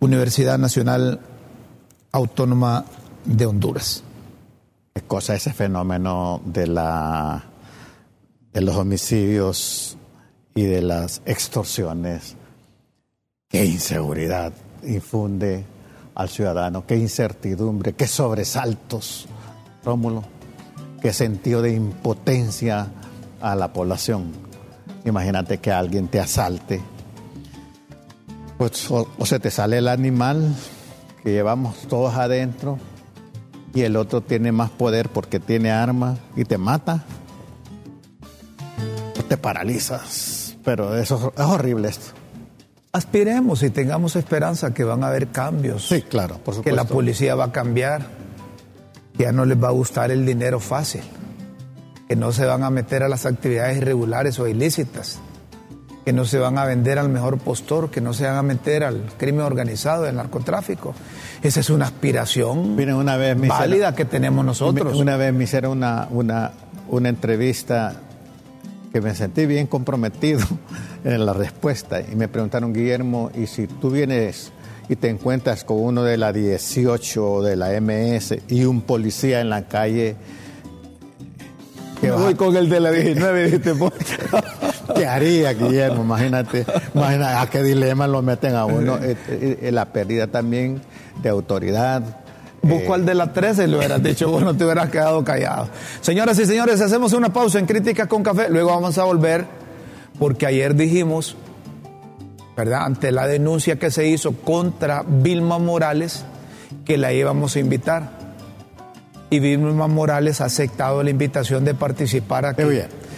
Universidad 0.00 0.58
Nacional 0.58 1.18
Autónoma 2.12 2.84
de 3.24 3.46
Honduras. 3.46 4.04
¿Qué 4.94 5.02
cosa 5.02 5.34
ese 5.34 5.52
fenómeno 5.52 6.40
de, 6.44 6.68
la, 6.68 7.44
de 8.52 8.60
los 8.60 8.76
homicidios 8.76 9.96
y 10.54 10.62
de 10.62 10.82
las 10.82 11.20
extorsiones? 11.26 12.36
Qué 13.48 13.64
inseguridad 13.64 14.52
infunde 14.84 15.64
al 16.14 16.28
ciudadano, 16.28 16.86
qué 16.86 16.96
incertidumbre, 16.96 17.94
qué 17.94 18.06
sobresaltos, 18.06 19.26
Rómulo, 19.84 20.22
qué 21.02 21.12
sentido 21.12 21.60
de 21.60 21.72
impotencia 21.72 22.86
a 23.40 23.56
la 23.56 23.72
población. 23.72 24.30
Imagínate 25.04 25.58
que 25.58 25.72
alguien 25.72 26.06
te 26.06 26.20
asalte 26.20 26.80
pues 28.58 28.90
o, 28.90 29.06
se 29.24 29.38
te 29.38 29.50
sale 29.50 29.78
el 29.78 29.88
animal 29.88 30.54
que 31.22 31.30
llevamos 31.30 31.76
todos 31.88 32.14
adentro 32.16 32.78
y 33.72 33.82
el 33.82 33.96
otro 33.96 34.20
tiene 34.20 34.50
más 34.50 34.70
poder 34.70 35.08
porque 35.08 35.38
tiene 35.38 35.70
arma 35.70 36.18
y 36.34 36.44
te 36.44 36.58
mata. 36.58 37.04
O 39.18 39.22
te 39.22 39.36
paralizas. 39.36 40.56
Pero 40.64 40.96
eso 40.96 41.32
es 41.36 41.44
horrible 41.44 41.88
esto. 41.88 42.12
Aspiremos 42.92 43.62
y 43.62 43.70
tengamos 43.70 44.16
esperanza 44.16 44.74
que 44.74 44.82
van 44.82 45.04
a 45.04 45.08
haber 45.08 45.28
cambios. 45.28 45.86
Sí, 45.86 46.02
claro, 46.02 46.34
por 46.38 46.54
supuesto. 46.54 46.62
Que 46.64 46.72
la 46.72 46.84
policía 46.84 47.36
va 47.36 47.44
a 47.44 47.52
cambiar. 47.52 48.06
Que 49.16 49.24
ya 49.24 49.32
no 49.32 49.44
les 49.44 49.62
va 49.62 49.68
a 49.68 49.72
gustar 49.72 50.10
el 50.10 50.26
dinero 50.26 50.58
fácil. 50.58 51.02
Que 52.08 52.16
no 52.16 52.32
se 52.32 52.44
van 52.44 52.64
a 52.64 52.70
meter 52.70 53.04
a 53.04 53.08
las 53.08 53.26
actividades 53.26 53.76
irregulares 53.76 54.38
o 54.40 54.48
ilícitas 54.48 55.20
que 56.08 56.14
no 56.14 56.24
se 56.24 56.38
van 56.38 56.56
a 56.56 56.64
vender 56.64 56.98
al 56.98 57.10
mejor 57.10 57.36
postor, 57.36 57.90
que 57.90 58.00
no 58.00 58.14
se 58.14 58.24
van 58.24 58.36
a 58.36 58.42
meter 58.42 58.82
al 58.82 59.02
crimen 59.18 59.42
organizado, 59.42 60.06
al 60.06 60.16
narcotráfico. 60.16 60.94
Esa 61.42 61.60
es 61.60 61.68
una 61.68 61.84
aspiración 61.84 62.80
una 62.80 63.18
vez 63.18 63.36
válida 63.46 63.94
que 63.94 64.06
tenemos 64.06 64.42
nosotros. 64.42 64.96
Una 64.96 65.18
vez 65.18 65.34
me 65.34 65.44
hicieron 65.44 65.72
una, 65.72 66.08
una, 66.10 66.52
una 66.88 67.10
entrevista 67.10 67.94
que 68.90 69.02
me 69.02 69.14
sentí 69.14 69.44
bien 69.44 69.66
comprometido 69.66 70.40
en 71.04 71.26
la 71.26 71.34
respuesta 71.34 72.00
y 72.00 72.16
me 72.16 72.26
preguntaron, 72.26 72.72
Guillermo, 72.72 73.30
¿y 73.34 73.46
si 73.46 73.66
tú 73.66 73.90
vienes 73.90 74.50
y 74.88 74.96
te 74.96 75.10
encuentras 75.10 75.62
con 75.62 75.78
uno 75.78 76.04
de 76.04 76.16
la 76.16 76.32
18 76.32 77.42
de 77.42 77.54
la 77.54 77.78
MS 77.82 78.34
y 78.48 78.64
un 78.64 78.80
policía 78.80 79.42
en 79.42 79.50
la 79.50 79.68
calle? 79.68 80.16
Que 82.00 82.10
voy 82.12 82.34
con 82.34 82.56
el 82.56 82.70
de 82.70 82.80
la 82.80 82.90
19, 82.92 83.60
¿Qué 84.94 85.06
haría, 85.06 85.52
Guillermo? 85.52 86.02
Imagínate, 86.02 86.64
imagínate 86.94 87.34
a 87.34 87.46
qué 87.50 87.62
dilema 87.62 88.06
lo 88.06 88.22
meten 88.22 88.54
a 88.54 88.64
uno. 88.64 88.96
Eh, 88.96 89.16
eh, 89.28 89.58
eh, 89.62 89.72
la 89.72 89.86
pérdida 89.86 90.26
también 90.26 90.80
de 91.22 91.28
autoridad. 91.28 92.02
Busco 92.62 92.94
al 92.94 93.06
de 93.06 93.14
la 93.14 93.32
13 93.32 93.64
y 93.64 93.66
lo 93.68 93.78
hubieras 93.78 94.02
dicho, 94.02 94.28
vos 94.30 94.42
no 94.42 94.56
te 94.56 94.64
hubieras 94.64 94.90
quedado 94.90 95.22
callado. 95.22 95.68
Señoras 96.00 96.38
y 96.38 96.44
señores, 96.44 96.80
hacemos 96.80 97.12
una 97.12 97.32
pausa 97.32 97.58
en 97.58 97.66
Críticas 97.66 98.08
con 98.08 98.22
Café, 98.22 98.48
luego 98.50 98.70
vamos 98.70 98.98
a 98.98 99.04
volver, 99.04 99.46
porque 100.18 100.46
ayer 100.46 100.74
dijimos, 100.74 101.36
¿verdad? 102.56 102.84
Ante 102.84 103.12
la 103.12 103.26
denuncia 103.26 103.78
que 103.78 103.90
se 103.90 104.08
hizo 104.08 104.32
contra 104.32 105.04
Vilma 105.06 105.58
Morales, 105.58 106.24
que 106.84 106.98
la 106.98 107.12
íbamos 107.12 107.54
a 107.54 107.60
invitar. 107.60 108.18
Y 109.30 109.38
Vilma 109.38 109.86
Morales 109.86 110.40
ha 110.40 110.46
aceptado 110.46 111.02
la 111.02 111.10
invitación 111.10 111.64
de 111.64 111.74
participar 111.74 112.46
aquí. 112.46 112.62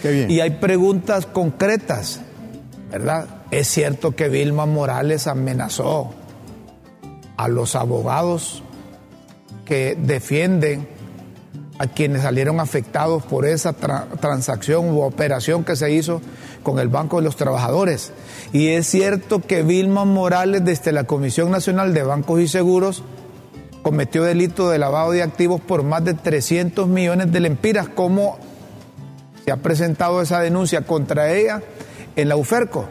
Y 0.03 0.39
hay 0.39 0.51
preguntas 0.51 1.25
concretas, 1.25 2.21
¿verdad? 2.91 3.27
Es 3.51 3.67
cierto 3.67 4.15
que 4.15 4.29
Vilma 4.29 4.65
Morales 4.65 5.27
amenazó 5.27 6.13
a 7.37 7.47
los 7.47 7.75
abogados 7.75 8.63
que 9.65 9.97
defienden 9.99 10.87
a 11.79 11.87
quienes 11.87 12.21
salieron 12.21 12.59
afectados 12.59 13.23
por 13.23 13.45
esa 13.45 13.73
transacción 13.73 14.89
u 14.91 15.01
operación 15.01 15.63
que 15.63 15.75
se 15.75 15.91
hizo 15.91 16.21
con 16.61 16.77
el 16.77 16.89
Banco 16.89 17.17
de 17.17 17.23
los 17.23 17.35
Trabajadores. 17.35 18.11
Y 18.53 18.67
es 18.67 18.85
cierto 18.85 19.39
que 19.39 19.63
Vilma 19.63 20.05
Morales, 20.05 20.63
desde 20.63 20.91
la 20.91 21.05
Comisión 21.05 21.49
Nacional 21.49 21.93
de 21.93 22.03
Bancos 22.03 22.39
y 22.39 22.47
Seguros, 22.47 23.03
cometió 23.81 24.23
delito 24.23 24.69
de 24.69 24.77
lavado 24.77 25.11
de 25.11 25.23
activos 25.23 25.59
por 25.59 25.81
más 25.81 26.05
de 26.05 26.13
300 26.13 26.87
millones 26.87 27.31
de 27.31 27.39
lempiras, 27.39 27.89
como 27.89 28.37
se 29.43 29.51
ha 29.51 29.57
presentado 29.57 30.21
esa 30.21 30.39
denuncia 30.41 30.81
contra 30.81 31.33
ella 31.33 31.61
en 32.15 32.29
la 32.29 32.35
UFERCO. 32.35 32.87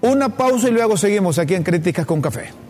Una 0.00 0.28
pausa 0.28 0.68
y 0.68 0.72
luego 0.72 0.96
seguimos 0.96 1.38
aquí 1.38 1.54
en 1.54 1.64
Críticas 1.64 2.06
con 2.06 2.22
Café. 2.22 2.67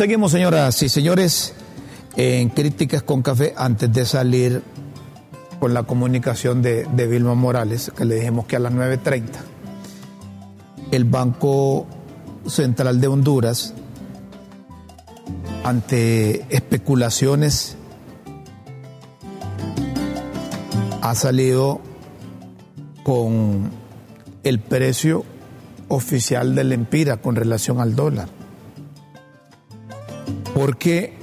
Seguimos, 0.00 0.32
señoras 0.32 0.82
y 0.82 0.88
señores, 0.88 1.52
en 2.16 2.48
Críticas 2.48 3.02
con 3.02 3.20
Café, 3.20 3.52
antes 3.54 3.92
de 3.92 4.06
salir 4.06 4.62
con 5.58 5.74
la 5.74 5.82
comunicación 5.82 6.62
de, 6.62 6.86
Vilma 7.06 7.34
Morales, 7.34 7.92
que 7.94 8.06
le 8.06 8.14
dijimos 8.14 8.46
que 8.46 8.56
a 8.56 8.60
las 8.60 8.72
9.30, 8.72 9.24
el 10.90 11.04
Banco 11.04 11.86
Central 12.46 12.98
de 12.98 13.08
Honduras, 13.08 13.74
ante 15.64 16.46
especulaciones, 16.48 17.76
ha 21.02 21.14
salido 21.14 21.82
con 23.02 23.70
el 24.44 24.60
precio 24.60 25.26
oficial 25.88 26.54
del 26.54 26.72
Empira 26.72 27.18
con 27.18 27.36
relación 27.36 27.82
al 27.82 27.94
dólar. 27.94 28.39
Porque 30.54 31.14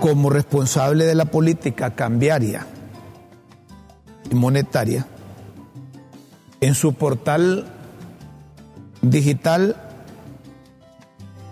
como 0.00 0.30
responsable 0.30 1.04
de 1.04 1.14
la 1.14 1.26
política 1.26 1.94
cambiaria 1.94 2.66
y 4.30 4.34
monetaria, 4.34 5.06
en 6.60 6.74
su 6.74 6.94
portal 6.94 7.66
digital 9.02 9.76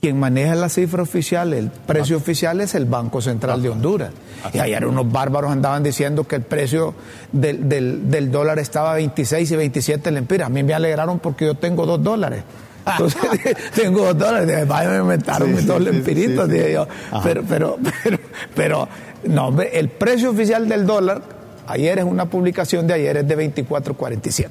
Quien 0.00 0.18
maneja 0.18 0.56
la 0.56 0.68
cifra 0.68 1.02
oficial, 1.02 1.52
el 1.52 1.70
precio 1.70 2.16
oficial 2.16 2.60
es 2.60 2.74
el 2.74 2.84
Banco 2.84 3.20
Central 3.20 3.62
de 3.62 3.68
Honduras. 3.68 4.10
Y 4.52 4.58
ayer 4.58 4.86
unos 4.86 5.10
bárbaros 5.10 5.50
andaban 5.50 5.82
diciendo 5.82 6.24
que 6.24 6.36
el 6.36 6.42
precio 6.42 6.94
del, 7.32 7.68
del, 7.68 8.10
del 8.10 8.30
dólar 8.30 8.58
estaba 8.58 8.92
a 8.92 8.94
26 8.94 9.50
y 9.50 9.56
27 9.56 10.10
lempiras. 10.10 10.46
A 10.46 10.50
mí 10.50 10.62
me 10.62 10.74
alegraron 10.74 11.18
porque 11.20 11.46
yo 11.46 11.54
tengo 11.54 11.86
dos 11.86 12.02
dólares. 12.02 12.42
Entonces 12.86 13.56
tengo 13.74 14.06
dos 14.06 14.18
dólares, 14.18 14.66
vaya, 14.66 14.90
me 14.90 14.98
inventaron 14.98 15.54
mis 15.54 15.66
dos 15.66 15.80
lempiritos, 15.80 16.48
dije 16.48 16.72
yo. 16.72 16.88
Pero, 17.22 17.44
pero, 17.48 17.78
pero, 18.02 18.18
pero, 18.54 18.88
no, 19.24 19.60
el 19.60 19.88
precio 19.90 20.30
oficial 20.30 20.68
del 20.68 20.86
dólar, 20.86 21.37
ayer 21.68 21.98
es 21.98 22.04
una 22.04 22.26
publicación 22.26 22.86
de 22.86 22.94
ayer, 22.94 23.18
es 23.18 23.28
de 23.28 23.36
24.47. 23.36 24.48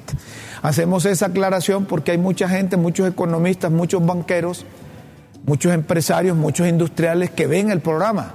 Hacemos 0.62 1.04
esa 1.04 1.26
aclaración 1.26 1.84
porque 1.84 2.12
hay 2.12 2.18
mucha 2.18 2.48
gente, 2.48 2.76
muchos 2.76 3.08
economistas, 3.08 3.70
muchos 3.70 4.04
banqueros, 4.04 4.64
muchos 5.44 5.72
empresarios, 5.72 6.36
muchos 6.36 6.68
industriales 6.68 7.30
que 7.30 7.46
ven 7.46 7.70
el 7.70 7.80
programa. 7.80 8.32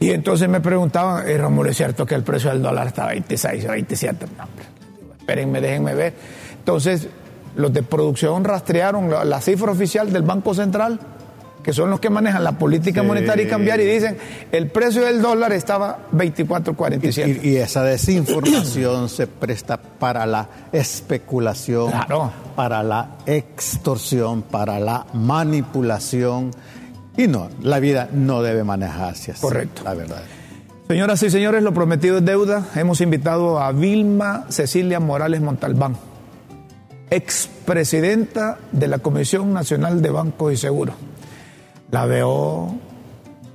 Y 0.00 0.10
entonces 0.10 0.48
me 0.48 0.60
preguntaban, 0.60 1.28
eh, 1.28 1.38
Romulo, 1.38 1.70
¿es 1.70 1.76
cierto 1.76 2.04
que 2.04 2.14
el 2.14 2.22
precio 2.22 2.50
del 2.50 2.62
dólar 2.62 2.88
está 2.88 3.04
a 3.04 3.08
26 3.08 3.64
o 3.66 3.68
27? 3.70 4.26
No, 4.36 4.48
espérenme, 5.18 5.60
déjenme 5.60 5.94
ver. 5.94 6.14
Entonces, 6.58 7.08
los 7.56 7.72
de 7.72 7.82
producción 7.82 8.44
rastrearon 8.44 9.10
la, 9.10 9.40
cifra 9.40 9.72
oficial 9.72 10.12
del 10.12 10.22
Banco 10.22 10.54
Central, 10.54 10.98
que 11.64 11.72
son 11.72 11.90
los 11.90 11.98
que 11.98 12.10
manejan 12.10 12.44
la 12.44 12.52
política 12.52 13.02
monetaria 13.02 13.46
y 13.46 13.48
cambiar, 13.48 13.80
y 13.80 13.86
dicen 13.86 14.16
el 14.52 14.68
precio 14.68 15.04
del 15.04 15.20
dólar 15.20 15.52
estaba 15.52 16.06
24.47. 16.12 17.40
Y, 17.42 17.48
y, 17.48 17.56
esa 17.56 17.82
desinformación 17.82 19.08
se 19.08 19.26
presta 19.26 19.78
para 19.78 20.26
la 20.26 20.48
especulación, 20.70 21.90
para 22.54 22.82
la 22.82 23.16
extorsión, 23.26 24.42
para 24.42 24.78
la 24.78 25.06
manipulación. 25.14 26.52
Y 27.16 27.26
no, 27.26 27.48
la 27.62 27.80
vida 27.80 28.08
no 28.12 28.42
debe 28.42 28.62
manejarse 28.62 29.32
así. 29.32 29.40
Correcto. 29.40 29.82
La 29.84 29.94
verdad. 29.94 30.22
Señoras 30.86 31.22
y 31.22 31.30
señores, 31.30 31.62
lo 31.62 31.72
prometido 31.72 32.18
es 32.18 32.24
deuda. 32.24 32.66
Hemos 32.74 33.00
invitado 33.00 33.58
a 33.58 33.72
Vilma 33.72 34.44
Cecilia 34.50 35.00
Morales 35.00 35.40
Montalbán 35.40 35.96
expresidenta 37.10 38.58
de 38.72 38.88
la 38.88 38.98
Comisión 38.98 39.52
Nacional 39.52 40.02
de 40.02 40.10
Bancos 40.10 40.52
y 40.52 40.56
Seguros. 40.56 40.96
La 41.94 42.06
veo, 42.06 42.74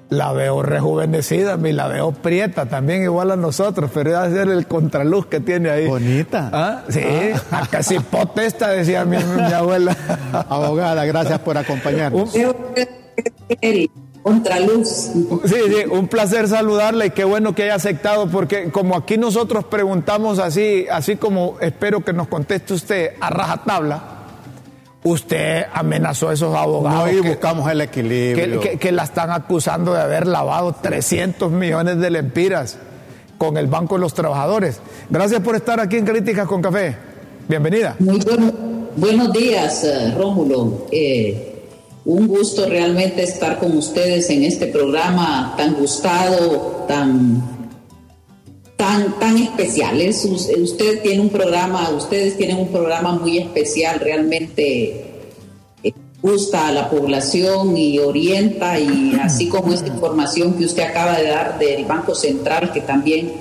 la 0.07 0.31
veo 0.31 0.63
rejuvenecida, 0.63 1.57
me 1.57 1.73
la 1.73 1.89
veo 1.89 2.13
prieta 2.13 2.67
también 2.67 3.03
igual 3.03 3.31
a 3.31 3.35
nosotros, 3.35 3.91
pero 3.93 4.17
a 4.17 4.29
ser 4.29 4.47
el 4.47 4.65
contraluz 4.65 5.25
que 5.25 5.41
tiene 5.41 5.69
ahí. 5.69 5.87
Bonita. 5.87 6.49
¿Ah? 6.53 6.83
Sí, 6.87 7.01
ah. 7.51 7.67
casi 7.69 7.99
potesta, 7.99 8.69
decía 8.69 9.03
mi, 9.03 9.17
mi, 9.17 9.41
abuela. 9.53 9.93
Abogada, 10.47 11.03
gracias 11.03 11.37
por 11.39 11.57
acompañarnos. 11.57 12.33
Contraluz. 14.23 14.87
Sí, 14.87 15.55
sí, 15.67 15.89
un 15.91 16.07
placer 16.07 16.47
saludarle 16.47 17.07
y 17.07 17.09
qué 17.09 17.25
bueno 17.25 17.53
que 17.53 17.63
haya 17.63 17.75
aceptado, 17.75 18.27
porque 18.27 18.71
como 18.71 18.95
aquí 18.95 19.17
nosotros 19.17 19.65
preguntamos 19.65 20.39
así, 20.39 20.85
así 20.89 21.17
como 21.17 21.57
espero 21.59 22.05
que 22.05 22.13
nos 22.13 22.29
conteste 22.29 22.73
usted 22.73 23.15
a 23.19 23.31
rajatabla, 23.31 24.18
usted 25.03 25.65
amenazó 25.73 26.29
a 26.29 26.33
esos 26.33 26.55
abogados. 26.55 27.11
No, 27.11 27.11
y 27.11 27.21
buscamos 27.21 27.71
el 27.71 27.81
equilibrio. 27.81 28.59
Que, 28.59 28.77
que, 28.77 28.91
la 28.91 29.03
están 29.03 29.31
acusando 29.31 29.93
de 29.93 30.01
haber 30.01 30.27
lavado 30.27 30.73
300 30.73 31.51
millones 31.51 31.99
de 31.99 32.09
lempiras 32.09 32.77
con 33.37 33.57
el 33.57 33.67
Banco 33.67 33.95
de 33.95 34.01
los 34.01 34.13
Trabajadores. 34.13 34.79
Gracias 35.09 35.41
por 35.41 35.55
estar 35.55 35.79
aquí 35.79 35.97
en 35.97 36.05
Críticas 36.05 36.47
con 36.47 36.61
Café. 36.61 36.95
Bienvenida. 37.47 37.95
Muy 37.99 38.19
bueno, 38.19 38.51
buenos 38.95 39.33
días, 39.33 39.83
eh, 39.83 40.13
Rómulo. 40.15 40.85
Eh, 40.91 41.49
un 42.05 42.27
gusto 42.27 42.67
realmente 42.67 43.23
estar 43.23 43.57
con 43.59 43.77
ustedes 43.77 44.29
en 44.29 44.43
este 44.43 44.67
programa 44.67 45.53
tan 45.57 45.75
gustado, 45.75 46.85
tan, 46.87 47.58
tan, 48.79 49.19
tan 49.19 49.37
especial. 49.37 49.99
usted 50.07 51.01
tiene 51.01 51.19
un 51.19 51.29
programa, 51.29 51.89
ustedes 51.89 52.37
tienen 52.37 52.59
un 52.59 52.69
programa 52.69 53.11
muy 53.11 53.37
especial, 53.37 53.99
realmente 53.99 55.03
eh, 55.83 55.93
gusta 56.21 56.69
a 56.69 56.71
la 56.71 56.89
población 56.89 57.75
y 57.75 57.99
orienta 57.99 58.79
y 58.79 59.15
así 59.21 59.49
como 59.49 59.73
esta 59.73 59.87
información 59.87 60.53
que 60.53 60.63
usted 60.63 60.83
acaba 60.83 61.17
de 61.17 61.27
dar 61.27 61.59
del 61.59 61.83
Banco 61.83 62.15
Central, 62.15 62.71
que 62.71 62.79
también 62.79 63.33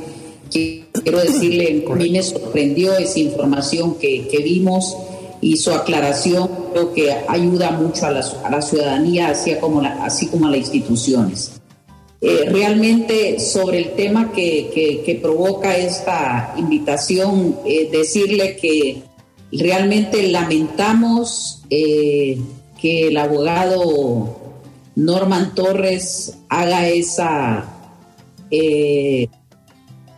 quiero 0.51 1.20
decirle, 1.20 1.84
a 1.89 1.95
mí 1.95 2.11
me 2.11 2.22
sorprendió 2.24 2.99
esa 2.99 3.20
información 3.20 3.95
que, 3.95 4.26
que 4.26 4.39
vimos 4.39 4.97
y 5.41 5.57
su 5.57 5.70
aclaración 5.70 6.51
creo 6.72 6.93
que 6.93 7.16
ayuda 7.28 7.70
mucho 7.70 8.07
a 8.07 8.11
la, 8.11 8.24
a 8.43 8.51
la 8.51 8.61
ciudadanía, 8.61 9.28
así 9.28 9.55
como, 9.61 9.82
la, 9.82 10.05
así 10.05 10.26
como 10.26 10.49
a 10.49 10.51
las 10.51 10.59
instituciones. 10.59 11.58
Eh, 12.21 12.49
realmente 12.51 13.39
sobre 13.39 13.79
el 13.79 13.93
tema 13.93 14.33
que, 14.33 15.03
que, 15.07 15.14
provoca 15.23 15.77
esta 15.77 16.53
invitación, 16.57 17.57
eh, 17.64 17.89
decirle 17.93 18.57
que 18.57 19.05
realmente 19.53 20.27
lamentamos 20.27 21.62
eh, 21.71 22.39
que 22.81 23.07
el 23.07 23.16
abogado 23.19 24.37
Norman 24.97 25.55
Torres 25.55 26.39
haga 26.49 26.89
esa 26.89 27.75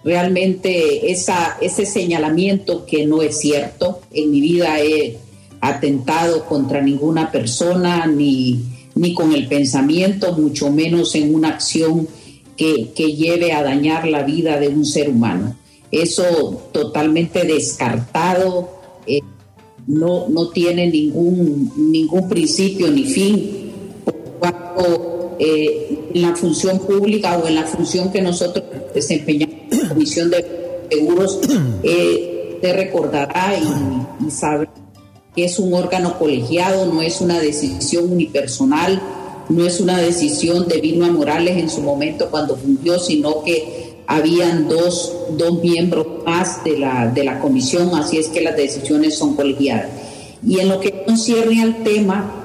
realmente 0.03 1.11
esa, 1.11 1.59
ese 1.61 1.84
señalamiento 1.84 2.86
que 2.86 3.05
no 3.05 3.20
es 3.20 3.38
cierto. 3.38 4.01
En 4.11 4.30
mi 4.30 4.40
vida 4.40 4.80
he 4.80 5.18
atentado 5.61 6.46
contra 6.46 6.80
ninguna 6.80 7.30
persona, 7.30 8.07
ni, 8.07 8.79
ni 8.95 9.14
con 9.14 9.32
el 9.32 9.47
pensamiento, 9.49 10.32
mucho 10.32 10.70
menos 10.70 11.14
en 11.14 11.34
una 11.34 11.49
acción 11.49 12.09
que, 12.57 12.91
que 12.95 13.14
lleve 13.14 13.53
a 13.53 13.62
dañar 13.62 14.07
la 14.07 14.22
vida 14.22 14.59
de 14.59 14.68
un 14.68 14.84
ser 14.84 15.09
humano. 15.09 15.57
Eso 15.91 16.68
totalmente 16.72 17.45
descartado, 17.45 18.70
eh, 19.07 19.20
no, 19.86 20.28
no 20.28 20.49
tiene 20.51 20.88
ningún, 20.88 21.72
ningún 21.76 22.28
principio 22.28 22.91
ni 22.91 23.05
fin. 23.05 23.70
Cuando, 24.38 25.36
eh, 25.38 25.99
en 26.14 26.22
la 26.22 26.36
función 26.36 26.78
pública 26.78 27.38
o 27.38 27.47
en 27.49 27.57
la 27.57 27.64
función 27.64 28.12
que 28.12 28.22
nosotros 28.22 28.64
desempeñamos 28.95 29.55
Comisión 29.88 30.30
de 30.30 30.47
Seguros, 30.91 31.41
eh, 31.82 32.53
usted 32.55 32.76
recordará 32.76 33.55
y, 33.59 34.26
y 34.26 34.30
sabe 34.30 34.68
que 35.34 35.44
es 35.44 35.58
un 35.58 35.72
órgano 35.74 36.18
colegiado, 36.18 36.86
no 36.86 37.02
es 37.02 37.20
una 37.20 37.38
decisión 37.38 38.12
unipersonal, 38.12 39.00
no 39.48 39.66
es 39.66 39.80
una 39.80 39.98
decisión 39.98 40.68
de 40.68 40.80
Vilma 40.80 41.10
Morales 41.10 41.56
en 41.56 41.68
su 41.70 41.82
momento 41.82 42.28
cuando 42.30 42.56
fungió, 42.56 42.98
sino 42.98 43.42
que 43.42 43.94
habían 44.06 44.68
dos, 44.68 45.12
dos 45.36 45.62
miembros 45.62 46.06
más 46.26 46.64
de 46.64 46.78
la, 46.78 47.06
de 47.08 47.24
la 47.24 47.40
comisión, 47.40 47.94
así 47.94 48.18
es 48.18 48.28
que 48.28 48.40
las 48.40 48.56
decisiones 48.56 49.16
son 49.16 49.34
colegiadas. 49.34 49.88
Y 50.46 50.58
en 50.58 50.68
lo 50.68 50.80
que 50.80 51.04
concierne 51.04 51.62
al 51.62 51.82
tema, 51.82 52.40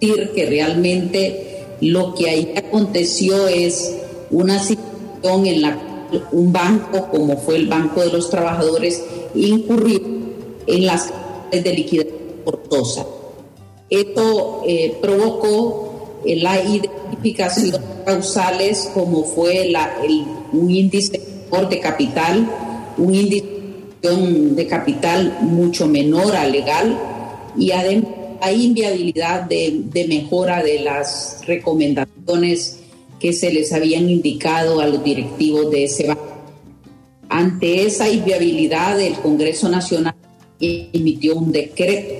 decir 0.00 0.30
que 0.34 0.46
realmente 0.46 1.66
lo 1.80 2.14
que 2.14 2.30
ahí 2.30 2.54
aconteció 2.56 3.46
es 3.48 3.96
una 4.30 4.58
situación 4.58 5.46
en 5.46 5.62
la 5.62 5.78
que 6.10 6.20
un 6.32 6.52
banco, 6.52 7.08
como 7.10 7.36
fue 7.36 7.56
el 7.56 7.68
Banco 7.68 8.00
de 8.00 8.12
los 8.12 8.30
Trabajadores, 8.30 9.04
incurrió 9.34 10.00
en 10.66 10.86
las 10.86 11.12
de 11.50 11.72
liquidación 11.72 12.16
forzosa. 12.44 13.06
Esto 13.90 14.62
eh, 14.66 14.98
provocó 15.00 16.20
eh, 16.24 16.36
la 16.36 16.62
identificación 16.62 17.72
de 17.72 18.04
causales 18.04 18.90
como 18.92 19.24
fue 19.24 19.66
la, 19.70 19.98
el, 20.02 20.24
un 20.52 20.70
índice 20.70 21.20
de 21.70 21.80
capital, 21.80 22.48
un 22.98 23.14
índice 23.14 23.46
de 24.02 24.66
capital 24.66 25.38
mucho 25.40 25.88
menor 25.88 26.36
al 26.36 26.52
legal 26.52 26.98
y 27.56 27.72
además 27.72 28.12
hay 28.40 28.66
inviabilidad 28.66 29.42
de, 29.42 29.82
de 29.84 30.06
mejora 30.06 30.62
de 30.62 30.80
las 30.80 31.40
recomendaciones 31.46 32.80
que 33.18 33.32
se 33.32 33.52
les 33.52 33.72
habían 33.72 34.08
indicado 34.08 34.80
a 34.80 34.86
los 34.86 35.02
directivos 35.02 35.70
de 35.70 35.84
ese 35.84 36.06
banco. 36.06 36.22
Ante 37.28 37.84
esa 37.84 38.08
inviabilidad, 38.08 39.00
el 39.00 39.14
Congreso 39.14 39.68
Nacional 39.68 40.14
emitió 40.60 41.36
un 41.36 41.52
decreto 41.52 42.14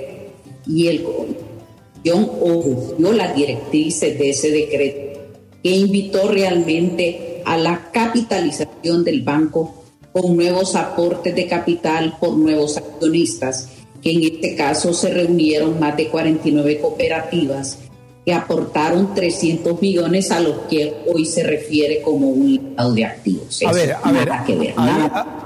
y 0.66 0.88
el 0.88 1.04
ofreció 1.04 3.12
las 3.12 3.34
directrices 3.34 4.18
de 4.18 4.30
ese 4.30 4.50
decreto 4.50 5.20
que 5.62 5.70
invitó 5.70 6.28
realmente 6.28 7.42
a 7.44 7.56
la 7.56 7.90
capitalización 7.90 9.04
del 9.04 9.22
banco 9.22 9.84
con 10.12 10.36
nuevos 10.36 10.74
aportes 10.74 11.34
de 11.34 11.46
capital 11.46 12.16
por 12.20 12.36
nuevos 12.36 12.76
accionistas, 12.76 13.70
que 14.02 14.12
en 14.12 14.22
este 14.22 14.54
caso 14.54 14.94
se 14.94 15.10
reunieron 15.10 15.78
más 15.78 15.96
de 15.96 16.08
49 16.08 16.80
cooperativas 16.80 17.78
que 18.24 18.32
aportaron 18.34 19.14
300 19.14 19.80
millones 19.80 20.30
a 20.30 20.40
los 20.40 20.58
que 20.68 20.94
hoy 21.06 21.24
se 21.24 21.42
refiere 21.42 22.02
como 22.02 22.28
un 22.28 22.74
lado 22.76 22.92
de 22.92 23.04
activos. 23.04 23.62
a 23.64 23.72
ver, 23.72 23.96
a 24.02 24.12
ver, 24.12 24.28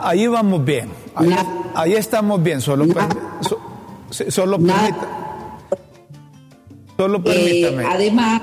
ahí, 0.00 0.26
vamos 0.26 0.64
bien, 0.64 0.88
ahí, 1.74 1.94
estamos 1.94 2.42
bien, 2.42 2.60
solo, 2.60 2.86
solo, 4.30 4.58
solo 6.96 7.16
eh, 7.16 7.20
permítame. 7.24 7.84
además, 7.84 8.42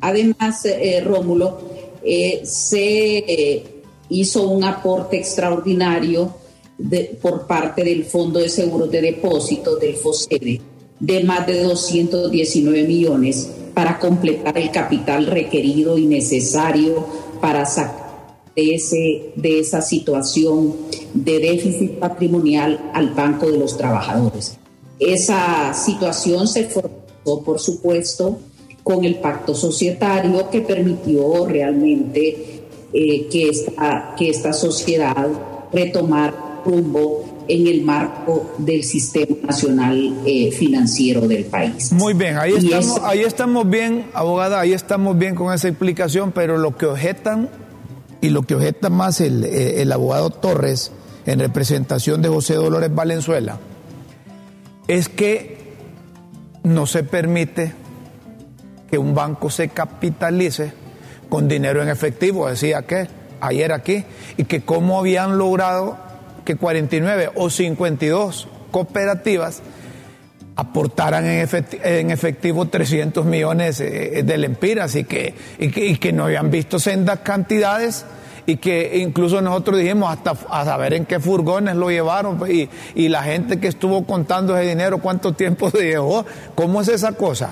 además 0.00 0.64
eh, 0.64 1.02
Rómulo, 1.04 1.60
eh, 2.04 2.42
se 2.44 3.64
hizo 4.08 4.48
un 4.48 4.64
aporte 4.64 5.16
extraordinario 5.16 6.34
de, 6.78 7.18
por 7.20 7.46
parte 7.46 7.84
del 7.84 8.04
Fondo 8.04 8.40
de 8.40 8.48
Seguros 8.48 8.90
de 8.90 9.00
Depósito, 9.00 9.76
del 9.76 9.96
FOSEDE, 9.96 10.60
de 10.98 11.24
más 11.24 11.46
de 11.46 11.62
219 11.62 12.84
millones 12.84 13.50
para 13.74 13.98
completar 13.98 14.58
el 14.58 14.70
capital 14.70 15.26
requerido 15.26 15.96
y 15.96 16.06
necesario 16.06 17.06
para 17.40 17.64
sacar 17.64 18.01
de, 18.56 18.74
ese, 18.74 19.32
de 19.36 19.60
esa 19.60 19.82
situación 19.82 20.74
de 21.14 21.38
déficit 21.38 21.92
patrimonial 21.98 22.90
al 22.94 23.10
Banco 23.10 23.50
de 23.50 23.58
los 23.58 23.76
Trabajadores. 23.76 24.58
Esa 24.98 25.74
situación 25.74 26.46
se 26.46 26.64
formó, 26.64 27.42
por 27.44 27.58
supuesto, 27.58 28.38
con 28.82 29.04
el 29.04 29.16
pacto 29.16 29.54
societario 29.54 30.50
que 30.50 30.60
permitió 30.60 31.46
realmente 31.46 32.62
eh, 32.92 33.28
que, 33.30 33.48
esta, 33.48 34.14
que 34.16 34.28
esta 34.28 34.52
sociedad 34.52 35.28
retomara 35.72 36.60
rumbo 36.64 37.24
en 37.48 37.66
el 37.66 37.82
marco 37.82 38.52
del 38.58 38.84
sistema 38.84 39.36
nacional 39.42 40.14
eh, 40.24 40.52
financiero 40.52 41.22
del 41.22 41.44
país. 41.44 41.92
Muy 41.92 42.14
bien, 42.14 42.36
ahí 42.36 42.54
estamos, 42.54 43.00
ahí 43.02 43.20
estamos 43.20 43.68
bien, 43.68 44.06
abogada, 44.14 44.60
ahí 44.60 44.72
estamos 44.72 45.18
bien 45.18 45.34
con 45.34 45.52
esa 45.52 45.68
explicación, 45.68 46.32
pero 46.32 46.58
lo 46.58 46.76
que 46.76 46.86
objetan 46.86 47.48
y 48.22 48.30
lo 48.30 48.42
que 48.44 48.54
objeta 48.54 48.88
más 48.88 49.20
el, 49.20 49.44
eh, 49.44 49.82
el 49.82 49.92
abogado 49.92 50.30
Torres 50.30 50.92
en 51.26 51.40
representación 51.40 52.22
de 52.22 52.30
José 52.30 52.54
Dolores 52.54 52.94
Valenzuela 52.94 53.58
es 54.88 55.10
que 55.10 55.74
no 56.62 56.86
se 56.86 57.02
permite 57.02 57.74
que 58.90 58.96
un 58.96 59.14
banco 59.14 59.50
se 59.50 59.68
capitalice 59.68 60.72
con 61.28 61.48
dinero 61.48 61.82
en 61.82 61.88
efectivo, 61.88 62.48
decía 62.48 62.82
que 62.82 63.08
ayer 63.40 63.72
aquí, 63.72 64.04
y 64.36 64.44
que 64.44 64.62
cómo 64.62 64.98
habían 64.98 65.38
logrado 65.38 65.96
que 66.44 66.56
49 66.56 67.30
o 67.34 67.50
52 67.50 68.48
cooperativas 68.70 69.62
aportaran 70.62 71.26
en 71.26 72.10
efectivo, 72.10 72.66
300 72.66 73.24
millones 73.24 73.80
eh, 73.80 74.22
del 74.24 74.44
Empiras 74.44 74.94
y 74.96 75.04
que, 75.04 75.34
y 75.58 75.70
que, 75.70 75.86
y 75.86 75.96
que 75.96 76.12
no 76.12 76.24
habían 76.24 76.50
visto 76.50 76.78
sendas 76.78 77.20
cantidades 77.20 78.04
y 78.46 78.56
que 78.56 78.98
incluso 78.98 79.40
nosotros 79.40 79.78
dijimos 79.78 80.10
hasta 80.10 80.36
a 80.50 80.64
saber 80.64 80.94
en 80.94 81.06
qué 81.06 81.20
furgones 81.20 81.76
lo 81.76 81.90
llevaron 81.90 82.38
pues, 82.38 82.52
y, 82.52 82.68
y 82.94 83.08
la 83.08 83.22
gente 83.22 83.60
que 83.60 83.68
estuvo 83.68 84.04
contando 84.04 84.56
ese 84.56 84.68
dinero, 84.68 84.98
cuánto 84.98 85.32
tiempo 85.32 85.70
se 85.74 85.84
llevó, 85.84 86.24
¿cómo 86.54 86.80
es 86.80 86.88
esa 86.88 87.12
cosa? 87.12 87.50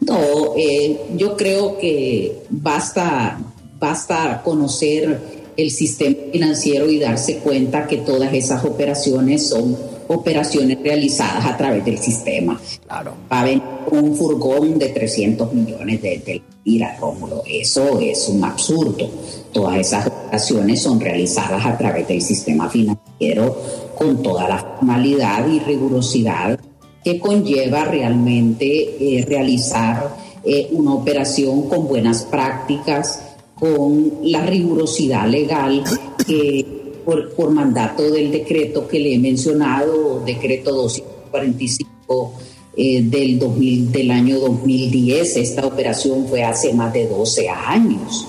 No, 0.00 0.54
eh, 0.56 1.00
yo 1.16 1.36
creo 1.36 1.78
que 1.78 2.42
basta, 2.50 3.38
basta 3.78 4.42
conocer 4.44 5.18
el 5.56 5.70
sistema 5.70 6.16
financiero 6.32 6.88
y 6.88 6.98
darse 6.98 7.38
cuenta 7.38 7.86
que 7.86 7.98
todas 7.98 8.32
esas 8.34 8.64
operaciones 8.64 9.48
son 9.48 9.93
operaciones 10.08 10.78
realizadas 10.82 11.44
a 11.44 11.56
través 11.56 11.84
del 11.84 11.98
sistema. 11.98 12.60
Claro. 12.86 13.14
Va 13.30 13.40
a 13.40 13.44
venir 13.44 13.62
un 13.90 14.16
furgón 14.16 14.78
de 14.78 14.88
300 14.88 15.52
millones 15.52 16.02
de, 16.02 16.18
de 16.18 16.42
lira, 16.64 16.96
Rómulo. 17.00 17.42
Eso 17.46 17.98
es 17.98 18.28
un 18.28 18.44
absurdo. 18.44 19.08
Todas 19.52 19.78
esas 19.78 20.06
operaciones 20.06 20.82
son 20.82 21.00
realizadas 21.00 21.64
a 21.64 21.76
través 21.76 22.08
del 22.08 22.22
sistema 22.22 22.68
financiero 22.68 23.56
con 23.96 24.22
toda 24.22 24.48
la 24.48 24.58
formalidad 24.58 25.46
y 25.48 25.60
rigurosidad 25.60 26.58
que 27.04 27.20
conlleva 27.20 27.84
realmente 27.84 29.18
eh, 29.18 29.24
realizar 29.26 30.16
eh, 30.42 30.68
una 30.72 30.94
operación 30.94 31.68
con 31.68 31.86
buenas 31.86 32.22
prácticas, 32.24 33.22
con 33.54 34.12
la 34.22 34.44
rigurosidad 34.44 35.28
legal 35.28 35.84
que 36.26 36.83
por, 37.04 37.50
mandato 37.50 38.10
del 38.10 38.30
decreto 38.30 38.88
que 38.88 38.98
le 38.98 39.14
he 39.14 39.18
mencionado, 39.18 40.22
decreto 40.24 40.74
245 40.74 42.32
eh, 42.76 43.02
del, 43.02 43.38
2000, 43.38 43.92
del 43.92 44.10
año 44.10 44.38
2010. 44.40 45.36
Esta 45.36 45.66
operación 45.66 46.26
fue 46.28 46.42
hace 46.42 46.72
más 46.72 46.92
de 46.92 47.06
12 47.06 47.48
años. 47.48 48.26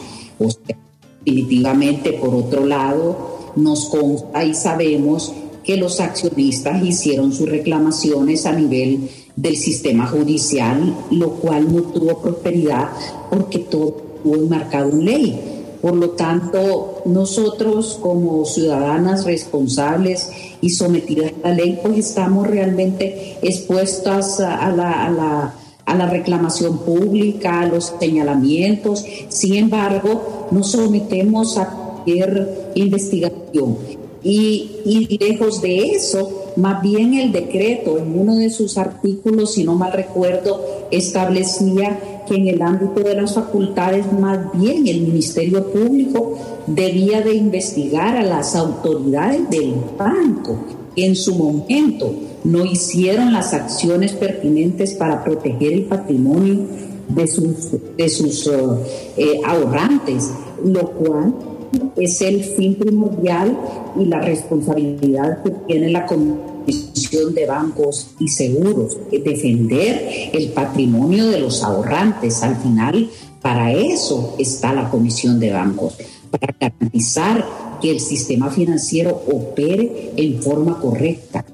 definitivamente, 1.23 2.13
por 2.13 2.35
otro 2.35 2.65
lado, 2.65 3.53
nos 3.55 3.85
consta 3.85 4.43
y 4.43 4.53
sabemos 4.53 5.33
que 5.63 5.77
los 5.77 5.99
accionistas 5.99 6.83
hicieron 6.83 7.33
sus 7.33 7.49
reclamaciones 7.49 8.45
a 8.45 8.51
nivel 8.51 9.09
del 9.35 9.57
sistema 9.57 10.05
judicial, 10.05 10.95
lo 11.11 11.31
cual 11.31 11.73
no 11.73 11.81
tuvo 11.83 12.21
prosperidad 12.21 12.89
porque 13.31 13.59
todo 13.59 13.97
estuvo 14.15 14.35
enmarcado 14.35 14.91
en 14.91 15.05
ley. 15.05 15.54
Por 15.85 15.97
lo 15.97 16.09
tanto, 16.09 17.03
nosotros 17.05 17.99
como 18.01 18.43
ciudadanas 18.45 19.23
responsables 19.23 20.31
y 20.59 20.71
sometidas 20.71 21.33
a 21.43 21.49
la 21.49 21.55
ley, 21.57 21.79
pues 21.79 21.99
estamos 21.99 22.47
realmente 22.47 23.37
expuestas 23.43 24.39
a 24.39 24.71
la, 24.71 26.07
reclamación 26.09 26.79
pública, 26.79 27.59
a 27.61 27.67
los 27.67 27.93
señalamientos. 27.99 29.05
Sin 29.29 29.53
embargo, 29.53 30.47
nos 30.49 30.71
sometemos 30.71 31.55
a 31.59 31.69
cualquier 31.69 32.71
investigación. 32.73 33.77
Y, 34.23 34.77
y, 34.85 35.19
lejos 35.19 35.61
de 35.61 35.91
eso, 35.91 36.45
más 36.55 36.81
bien 36.81 37.13
el 37.13 37.31
decreto 37.31 37.99
en 37.99 38.19
uno 38.19 38.37
de 38.37 38.49
sus 38.49 38.79
artículos, 38.79 39.53
si 39.53 39.63
no 39.63 39.75
mal 39.75 39.93
recuerdo, 39.93 40.65
establecía 40.89 42.14
que 42.25 42.35
en 42.35 42.47
el 42.47 42.61
ámbito 42.61 43.01
de 43.01 43.15
las 43.15 43.33
facultades 43.33 44.11
más 44.11 44.39
bien 44.53 44.87
el 44.87 45.01
Ministerio 45.01 45.71
Público 45.71 46.37
debía 46.67 47.21
de 47.21 47.35
investigar 47.35 48.17
a 48.17 48.23
las 48.23 48.55
autoridades 48.55 49.49
del 49.49 49.75
banco 49.97 50.57
que 50.95 51.05
en 51.05 51.15
su 51.15 51.35
momento 51.35 52.13
no 52.43 52.63
hicieron 52.65 53.33
las 53.33 53.53
acciones 53.53 54.13
pertinentes 54.13 54.93
para 54.93 55.23
proteger 55.23 55.73
el 55.73 55.83
patrimonio 55.83 56.67
de 57.07 57.27
sus, 57.27 57.71
de 57.97 58.09
sus 58.09 58.47
uh, 58.47 58.77
eh, 59.17 59.41
ahorrantes, 59.45 60.31
lo 60.63 60.91
cual 60.91 61.33
es 61.95 62.21
el 62.21 62.43
fin 62.43 62.75
primordial 62.75 63.57
y 63.99 64.05
la 64.05 64.21
responsabilidad 64.21 65.43
que 65.43 65.51
tiene 65.67 65.89
la 65.89 66.05
Comisión 66.65 67.33
de 67.33 67.45
Bancos 67.45 68.07
y 68.19 68.27
Seguros, 68.27 68.97
defender 69.11 70.31
el 70.33 70.51
patrimonio 70.51 71.27
de 71.27 71.39
los 71.39 71.63
ahorrantes. 71.63 72.41
Al 72.43 72.57
final, 72.57 73.09
para 73.41 73.71
eso 73.71 74.35
está 74.39 74.73
la 74.73 74.89
Comisión 74.89 75.39
de 75.39 75.51
Bancos, 75.51 75.95
para 76.31 76.55
garantizar 76.59 77.45
que 77.81 77.91
el 77.91 77.99
sistema 77.99 78.49
financiero 78.49 79.23
opere 79.27 80.13
en 80.17 80.41
forma 80.41 80.79
correcta 80.79 81.45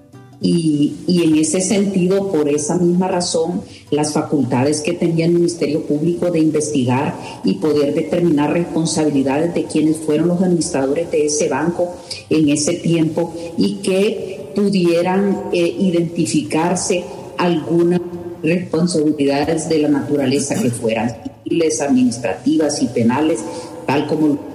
y, 0.44 0.96
en 1.08 1.36
ese 1.36 1.62
sentido, 1.62 2.32
por 2.32 2.50
esa 2.50 2.78
misma 2.80 3.08
razón, 3.08 3.62
las 3.92 4.14
facultades 4.14 4.82
que 4.82 4.94
tenía 4.94 5.26
el 5.26 5.34
Ministerio 5.34 5.84
Público 5.86 6.32
de 6.32 6.40
investigar 6.40 7.16
y 7.44 7.56
poder 7.56 7.94
determinar 7.94 8.52
responsabilidades 8.52 9.54
de 9.54 9.66
quienes 9.66 9.98
fueron 9.98 10.30
los 10.30 10.42
administradores 10.42 11.12
de 11.12 11.28
ese 11.28 11.48
banco 11.48 11.94
en 12.32 12.50
ese 12.50 12.74
tiempo 12.74 13.36
y 13.56 13.76
que 13.76 14.41
pudieran 14.56 15.50
eh, 15.52 15.76
identificarse 15.80 17.04
algunas 17.38 18.02
responsabilidades 18.44 19.70
de 19.70 19.80
la 19.80 19.88
naturaleza 19.88 20.56
que 20.56 20.70
fueran 20.70 21.16
civiles, 21.44 21.82
administrativas 21.82 22.82
y 22.82 22.88
penales, 22.88 23.40
tal 23.86 24.08
como 24.08 24.52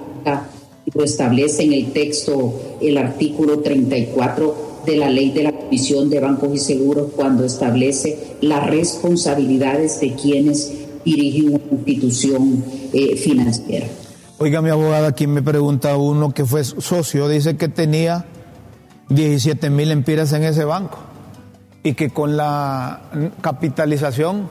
lo 0.93 1.03
establece 1.03 1.63
en 1.63 1.73
el 1.73 1.91
texto 1.91 2.77
el 2.81 2.97
artículo 2.97 3.59
34 3.59 4.67
de 4.85 4.97
la 4.97 5.09
ley 5.09 5.31
de 5.31 5.43
la 5.43 5.51
Comisión 5.51 6.09
de 6.09 6.19
Bancos 6.19 6.49
y 6.53 6.59
Seguros 6.59 7.11
cuando 7.15 7.43
establece 7.43 8.37
las 8.41 8.69
responsabilidades 8.69 9.99
de 9.99 10.13
quienes 10.15 10.71
dirigen 11.03 11.55
una 11.55 11.63
institución 11.71 12.63
eh, 12.93 13.15
financiera. 13.17 13.87
Oiga, 14.37 14.61
mi 14.61 14.69
abogada, 14.69 15.07
aquí 15.07 15.27
me 15.27 15.41
pregunta 15.41 15.97
uno 15.97 16.33
que 16.33 16.45
fue 16.45 16.63
socio, 16.63 17.27
dice 17.27 17.57
que 17.57 17.67
tenía 17.67 18.25
17 19.09 19.69
mil 19.69 19.91
empiras 19.91 20.33
en 20.33 20.43
ese 20.43 20.65
banco 20.65 20.97
y 21.83 21.93
que 21.93 22.09
con 22.09 22.35
la 22.35 23.09
capitalización 23.41 24.49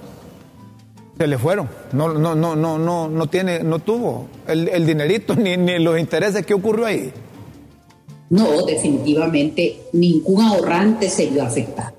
se 1.18 1.26
le 1.26 1.38
fueron. 1.38 1.68
No, 1.92 2.12
no, 2.12 2.34
no, 2.34 2.56
no, 2.56 2.78
no, 2.78 3.08
no 3.08 3.26
tiene, 3.26 3.62
no 3.62 3.78
tuvo 3.78 4.28
el, 4.46 4.68
el 4.68 4.86
dinerito 4.86 5.34
ni, 5.34 5.56
ni 5.56 5.78
los 5.78 5.98
intereses. 5.98 6.44
¿Qué 6.44 6.54
ocurrió 6.54 6.86
ahí? 6.86 7.12
No, 8.28 8.64
definitivamente 8.66 9.82
ningún 9.92 10.42
ahorrante 10.42 11.08
se 11.08 11.26
vio 11.26 11.44
afectado. 11.44 11.94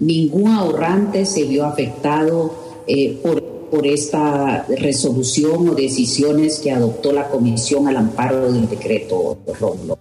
Ningún 0.00 0.52
ahorrante 0.52 1.26
se 1.26 1.44
vio 1.44 1.66
afectado 1.66 2.54
eh, 2.86 3.18
por, 3.22 3.42
por 3.42 3.86
esta 3.86 4.64
resolución 4.68 5.68
o 5.68 5.74
decisiones 5.74 6.60
que 6.60 6.70
adoptó 6.70 7.12
la 7.12 7.28
Comisión 7.28 7.88
al 7.88 7.96
amparo 7.96 8.52
del 8.52 8.68
decreto 8.68 9.38
Rómulo. 9.58 9.98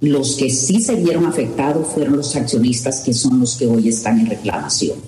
Los 0.00 0.36
que 0.36 0.50
sí 0.50 0.80
se 0.80 0.96
vieron 0.96 1.26
afectados 1.26 1.86
fueron 1.88 2.18
los 2.18 2.36
accionistas 2.36 3.00
que 3.00 3.14
son 3.14 3.40
los 3.40 3.56
que 3.56 3.66
hoy 3.66 3.88
están 3.88 4.20
en 4.20 4.26
reclamación. 4.26 4.98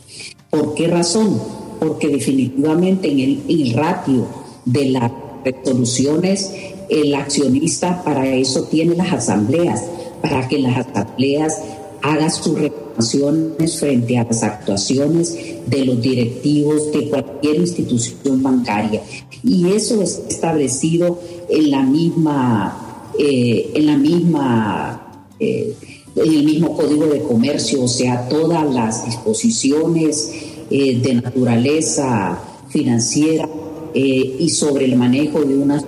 ¿Por 0.51 0.75
qué 0.75 0.89
razón? 0.89 1.41
Porque 1.79 2.09
definitivamente 2.09 3.11
en 3.11 3.43
el, 3.49 3.73
ratio 3.75 4.27
de 4.65 4.87
las 4.87 5.13
resoluciones 5.45 6.51
el 6.89 7.15
accionista 7.15 8.03
para 8.03 8.27
eso 8.29 8.65
tiene 8.65 8.97
las 8.97 9.13
asambleas, 9.13 9.85
para 10.23 10.49
que 10.49 10.59
las 10.59 10.87
asambleas 10.87 11.55
hagan 12.03 12.31
sus 12.31 12.59
reclamaciones 12.59 13.79
frente 13.79 14.19
a 14.19 14.25
las 14.25 14.43
actuaciones 14.43 15.37
de 15.67 15.85
los 15.85 16.01
directivos 16.01 16.91
de 16.93 17.09
cualquier 17.11 17.57
institución 17.57 18.43
bancaria. 18.43 19.03
Y 19.45 19.71
eso 19.71 20.03
es 20.03 20.23
establecido 20.29 21.21
en 21.49 21.71
la 21.71 21.83
misma, 21.83 22.88
eh, 23.19 23.73
en 23.75 23.87
la 23.87 23.97
misma, 23.97 25.25
eh, 25.41 25.75
en 26.15 26.33
el 26.33 26.45
mismo 26.45 26.77
código 26.77 27.07
de 27.07 27.21
comercio, 27.21 27.83
o 27.83 27.89
sea, 27.89 28.29
todas 28.29 28.73
las 28.73 29.05
disposiciones 29.07 30.33
eh, 30.71 31.01
de 31.01 31.15
naturaleza 31.15 32.39
financiera 32.69 33.49
y 33.95 34.49
sobre 34.51 34.85
el 34.85 34.97
manejo 34.97 35.41
de 35.41 35.57
una 35.57 35.83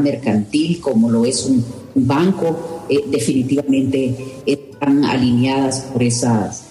mercantil 0.00 0.80
como 0.80 1.10
lo 1.10 1.24
es 1.24 1.44
un, 1.44 1.64
banco, 1.94 2.86
definitivamente 3.08 4.16
están 4.46 5.04
alineadas 5.04 5.82
por 5.92 6.02
esas, 6.02 6.64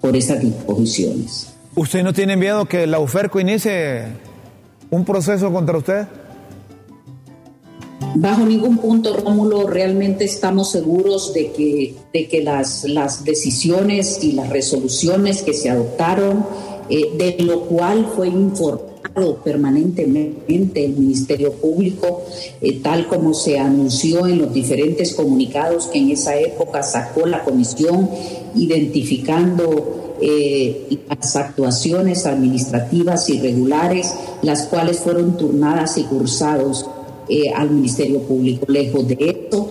por 0.00 0.16
esas 0.16 0.40
disposiciones. 0.40 1.52
¿Usted 1.76 2.02
no 2.02 2.12
tiene 2.14 2.36
miedo 2.36 2.64
que 2.64 2.86
la 2.86 2.98
UFERCO 2.98 3.38
inicie 3.38 4.04
un 4.90 5.04
proceso 5.04 5.52
contra 5.52 5.76
usted? 5.76 6.06
Bajo 8.14 8.44
ningún 8.44 8.78
punto, 8.78 9.16
Rómulo, 9.16 9.66
realmente 9.66 10.24
estamos 10.24 10.70
seguros 10.70 11.32
de 11.32 11.52
que, 11.52 11.94
de 12.12 12.28
que 12.28 12.42
las, 12.42 12.84
las 12.84 13.24
decisiones 13.24 14.22
y 14.22 14.32
las 14.32 14.50
resoluciones 14.50 15.42
que 15.42 15.54
se 15.54 15.70
adoptaron, 15.70 16.44
eh, 16.90 17.10
de 17.16 17.42
lo 17.44 17.62
cual 17.62 18.10
fue 18.14 18.28
informado 18.28 19.36
permanentemente 19.42 20.84
el 20.84 20.96
Ministerio 20.96 21.52
Público, 21.52 22.22
eh, 22.60 22.80
tal 22.82 23.06
como 23.06 23.34
se 23.34 23.58
anunció 23.58 24.26
en 24.26 24.38
los 24.38 24.52
diferentes 24.52 25.14
comunicados 25.14 25.86
que 25.86 25.98
en 25.98 26.10
esa 26.10 26.36
época 26.36 26.82
sacó 26.82 27.26
la 27.26 27.42
comisión, 27.44 28.10
identificando 28.54 30.16
eh, 30.20 30.98
las 31.08 31.36
actuaciones 31.36 32.26
administrativas 32.26 33.28
irregulares, 33.28 34.14
las 34.42 34.64
cuales 34.64 34.98
fueron 35.00 35.36
turnadas 35.36 35.98
y 35.98 36.04
cursados 36.04 36.86
eh, 37.32 37.50
al 37.50 37.70
Ministerio 37.70 38.20
Público. 38.20 38.66
Lejos 38.68 39.08
de 39.08 39.16
esto, 39.18 39.70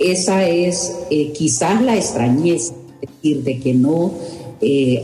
esa 0.00 0.48
es 0.48 0.92
quizás 1.32 1.82
la 1.82 1.96
extrañeza, 1.96 2.74
decir, 3.00 3.42
de 3.42 3.58
que 3.58 3.72
no 3.72 4.12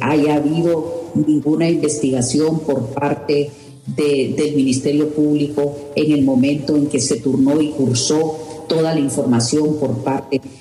haya 0.03 0.37
habido 0.37 1.11
ninguna 1.15 1.69
investigación 1.69 2.61
por 2.61 2.89
parte 2.89 3.51
del 3.87 4.55
Ministerio 4.55 5.09
Público 5.09 5.75
en 5.97 6.13
el 6.13 6.23
momento 6.23 6.77
en 6.77 6.87
que 6.87 7.01
se 7.01 7.17
turnó 7.17 7.61
y 7.61 7.71
cursó 7.71 8.37
toda 8.69 8.95
la 8.95 9.01
información 9.01 9.77
por 9.81 9.97
parte 10.05 10.39
de 10.39 10.60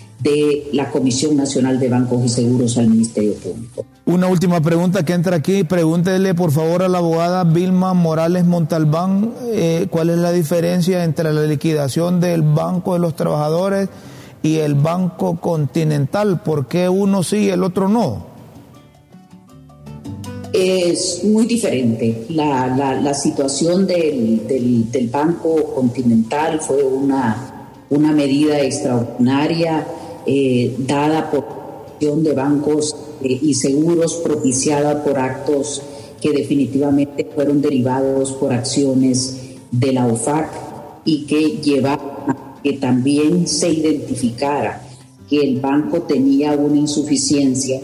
la 0.74 0.90
Comisión 0.90 1.38
Nacional 1.38 1.80
de 1.80 1.90
Bancos 1.90 2.26
y 2.26 2.30
Seguros 2.30 2.78
al 2.78 2.90
Ministerio 2.90 3.34
Público. 3.36 3.86
Una 4.06 4.28
última 4.28 4.62
pregunta 4.62 5.06
que 5.06 5.14
entra 5.14 5.38
aquí. 5.38 5.64
Pregúntele 5.64 6.36
por 6.36 6.52
favor 6.52 6.84
a 6.84 6.90
la 6.90 6.98
abogada 6.98 7.44
Vilma 7.44 7.94
Morales 7.94 8.46
Montalbán 8.46 9.34
eh, 9.48 9.88
cuál 9.90 10.10
es 10.10 10.18
la 10.18 10.32
diferencia 10.32 11.04
entre 11.04 11.32
la 11.32 11.44
liquidación 11.44 12.20
del 12.20 12.42
Banco 12.42 12.94
de 12.94 13.00
los 13.00 13.16
Trabajadores 13.16 13.90
y 14.44 14.58
el 14.58 14.76
Banco 14.76 15.40
Continental. 15.40 16.42
¿Por 16.42 16.68
qué 16.68 16.90
uno 16.90 17.24
sí 17.24 17.38
y 17.46 17.50
el 17.50 17.64
otro 17.64 17.88
no? 17.88 18.30
es 20.52 21.24
muy 21.24 21.46
diferente. 21.46 22.26
La, 22.30 23.14
situación 23.14 23.86
del, 23.86 25.10
Banco 25.12 25.76
Continental 25.76 26.60
fue 26.60 26.84
una, 26.84 27.68
una 27.90 28.12
medida 28.12 28.60
extraordinaria 28.60 29.86
eh, 30.26 30.76
dada 30.80 31.32
por 31.32 31.60
de 32.00 32.34
bancos 32.34 32.96
eh, 33.22 33.40
y 33.42 33.54
seguros 33.54 34.16
propiciada 34.24 35.04
por 35.04 35.20
actos 35.20 35.82
que 36.22 36.32
definitivamente 36.32 37.28
fueron 37.36 37.62
derivados 37.62 38.32
por 38.34 38.54
acciones 38.54 39.58
de 39.72 39.92
la 39.92 40.08
OFAC 40.08 40.50
y 41.04 41.26
que 41.26 41.60
llevaron 41.62 42.30
a 42.30 42.60
que 42.64 42.74
también 42.74 43.48
se 43.48 43.70
identificara 43.70 44.82
que 45.30 45.42
el 45.42 45.60
banco 45.60 46.04
tenía 46.04 46.54
una 46.54 46.78
insuficiencia 46.78 47.82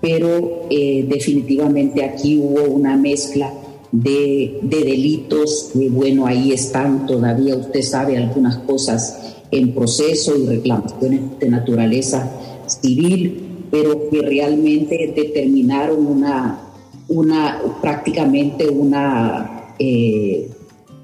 pero 0.00 0.66
eh, 0.70 1.06
definitivamente 1.08 2.04
aquí 2.04 2.38
hubo 2.38 2.62
una 2.64 2.96
mezcla 2.96 3.52
de, 3.90 4.60
delitos 4.62 5.70
y 5.74 5.88
bueno, 5.88 6.26
ahí 6.26 6.52
están 6.52 7.06
todavía, 7.06 7.56
usted 7.56 7.82
sabe, 7.82 8.16
algunas 8.16 8.58
cosas 8.58 9.27
en 9.50 9.74
proceso 9.74 10.36
y 10.36 10.46
reclamaciones 10.46 11.38
de 11.38 11.48
naturaleza 11.48 12.30
civil, 12.66 13.66
pero 13.70 14.08
que 14.10 14.22
realmente 14.22 15.12
determinaron 15.14 16.06
una, 16.06 16.60
una 17.08 17.60
prácticamente 17.80 18.68
una 18.68 19.74
eh, 19.78 20.50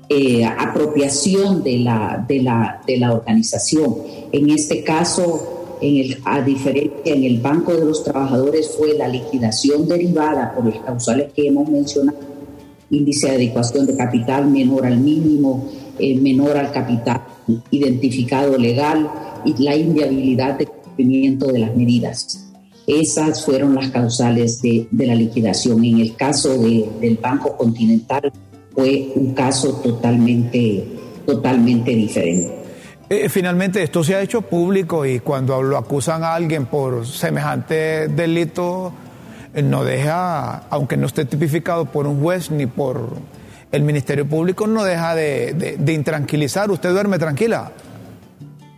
eh, 0.09 0.45
apropiación 0.45 1.62
de 1.62 1.78
la, 1.78 2.24
de, 2.28 2.42
la, 2.42 2.82
de 2.86 2.99
la 2.99 3.12
organización. 3.12 3.97
En 4.32 4.51
este 4.51 4.82
caso, 4.82 5.78
en 5.80 5.97
el, 5.97 6.18
a 6.24 6.40
diferencia 6.42 7.14
en 7.14 7.24
el 7.24 7.40
Banco 7.40 7.72
de 7.72 7.84
los 7.84 8.05
Trabajadores 8.05 8.74
fue 8.76 8.97
la 8.97 9.09
liquidación 9.09 9.88
derivada 9.88 10.55
por 10.55 10.66
los 10.66 10.76
causales 10.80 11.32
que 11.32 11.49
hemos 11.49 11.68
mencionado, 11.68 12.18
índice 12.90 13.28
de 13.28 13.36
adecuación 13.36 13.86
de 13.86 13.97
capital 13.97 14.47
menor 14.51 14.86
al 14.86 14.99
mínimo, 14.99 15.68
eh, 15.99 16.18
menor 16.18 16.57
al 16.57 16.70
capital 16.70 17.22
identificado 17.70 18.57
legal 18.59 19.11
y 19.45 19.62
la 19.62 19.76
inviabilidad 19.76 20.59
de 20.59 20.66
cumplimiento 20.66 21.47
de 21.49 21.59
las 21.61 21.76
medidas. 21.76 22.53
Esas 22.86 23.45
fueron 23.45 23.74
las 23.74 23.90
causales 23.90 24.61
de, 24.61 24.88
de 24.90 25.07
la 25.07 25.14
liquidación. 25.14 25.84
En 25.84 26.01
el 26.01 26.16
caso 26.16 26.59
de, 26.59 26.88
del 27.01 27.16
Banco 27.16 27.57
Continental 27.57 28.30
fue 28.74 29.12
un 29.14 29.34
caso 29.34 29.76
totalmente, 29.76 30.84
totalmente 31.24 31.92
diferente. 31.92 32.64
Eh, 33.09 33.28
finalmente 33.28 33.82
esto 33.82 34.03
se 34.03 34.14
ha 34.14 34.22
hecho 34.22 34.42
público 34.42 35.05
y 35.05 35.20
cuando 35.20 35.62
lo 35.62 35.76
acusan 35.76 36.24
a 36.24 36.34
alguien 36.34 36.66
por 36.66 37.07
semejante 37.07 38.09
delito, 38.09 38.92
eh, 39.55 39.62
no 39.62 39.84
deja, 39.84 40.66
aunque 40.70 40.97
no 40.97 41.07
esté 41.07 41.24
tipificado 41.24 41.84
por 41.84 42.07
un 42.07 42.20
juez 42.20 42.51
ni 42.51 42.66
por 42.66 43.11
el 43.74 43.82
Ministerio 43.82 44.28
Público, 44.28 44.66
no 44.66 44.84
deja 44.84 45.14
de, 45.14 45.76
intranquilizar. 45.88 46.70
¿Usted 46.70 46.90
duerme 46.90 47.18
tranquila? 47.18 47.72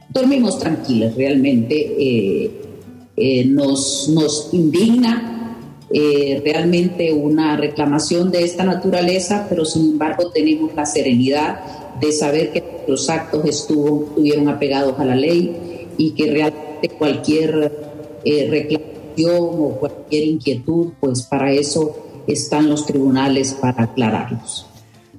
Dormimos 0.08 0.58
tranquilas, 0.58 1.14
realmente. 1.14 1.94
Eh, 1.98 3.44
nos, 3.46 4.10
nos 4.12 4.50
indigna 4.52 5.32
realmente 5.88 7.12
una 7.12 7.56
reclamación 7.56 8.30
de 8.30 8.42
esta 8.42 8.64
naturaleza, 8.64 9.46
pero 9.48 9.64
sin 9.64 9.92
embargo 9.92 10.30
tenemos 10.30 10.74
la 10.74 10.84
serenidad 10.84 11.60
de 12.00 12.12
saber 12.12 12.52
que 12.52 12.62
los 12.86 13.08
actos 13.08 13.44
estuvo, 13.44 14.06
estuvieron 14.08 14.48
apegados 14.48 14.98
a 14.98 15.04
la 15.04 15.16
ley 15.16 15.86
y 15.96 16.10
que 16.10 16.30
realmente 16.30 16.88
cualquier 16.90 17.72
eh, 18.24 18.48
reclamación 18.50 19.36
o 19.40 19.76
cualquier 19.80 20.24
inquietud, 20.24 20.92
pues 21.00 21.22
para 21.22 21.52
eso 21.52 21.96
están 22.26 22.68
los 22.68 22.84
tribunales 22.84 23.54
para 23.54 23.84
aclararlos. 23.84 24.66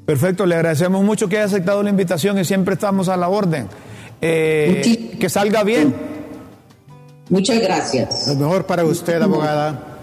Perfecto, 0.07 0.45
le 0.45 0.55
agradecemos 0.55 1.03
mucho 1.03 1.27
que 1.27 1.35
haya 1.35 1.47
aceptado 1.47 1.83
la 1.83 1.89
invitación 1.89 2.39
y 2.39 2.45
siempre 2.45 2.75
estamos 2.75 3.09
a 3.09 3.17
la 3.17 3.27
orden. 3.27 3.67
Eh, 4.21 5.17
que 5.19 5.27
salga 5.27 5.65
bien. 5.65 5.93
Muchas 7.29 7.59
gracias. 7.59 8.25
Lo 8.29 8.35
mejor 8.35 8.65
para 8.65 8.85
usted, 8.85 9.21
abogada. 9.21 9.97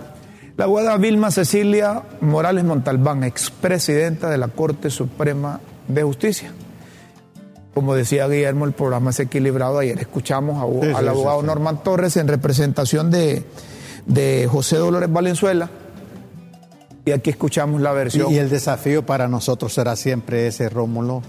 La 0.59 0.65
abogada 0.65 0.99
Vilma 0.99 1.31
Cecilia 1.31 2.03
Morales 2.21 2.65
Montalbán, 2.65 3.25
expresidenta 3.25 4.29
de 4.29 4.37
la 4.37 4.49
Corte 4.49 4.91
Suprema 4.91 5.61
de 5.89 6.03
Justicia. 6.03 6.53
Como 7.73 7.95
decía 7.95 8.29
Guillermo, 8.29 8.67
el 8.67 8.73
programa 8.73 9.09
es 9.09 9.21
equilibrado. 9.21 9.79
Ayer 9.79 9.99
escuchamos 9.99 10.63
al 10.95 11.09
abogado 11.09 11.43
Norman 11.43 11.83
Torres 11.83 12.19
en 12.19 12.29
representación 12.29 13.11
de, 13.11 13.43
José 14.51 14.77
Dolores 14.77 15.11
Valenzuela. 15.11 15.71
Y 17.05 17.11
aquí 17.11 17.31
escuchamos 17.31 17.81
la 17.81 17.93
versión. 17.93 18.33
Y, 18.33 18.39
el 18.39 18.49
desafío 18.49 19.05
para 19.05 19.29
nosotros 19.29 19.73
será 19.73 19.95
siempre 19.97 20.47
ese, 20.47 20.69
Rómulo 20.69 21.23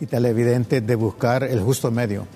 y 0.00 0.06
televidente, 0.06 0.80
de 0.80 0.94
buscar 0.94 1.44
el 1.44 1.60
justo 1.60 1.90
medio. 1.90 2.26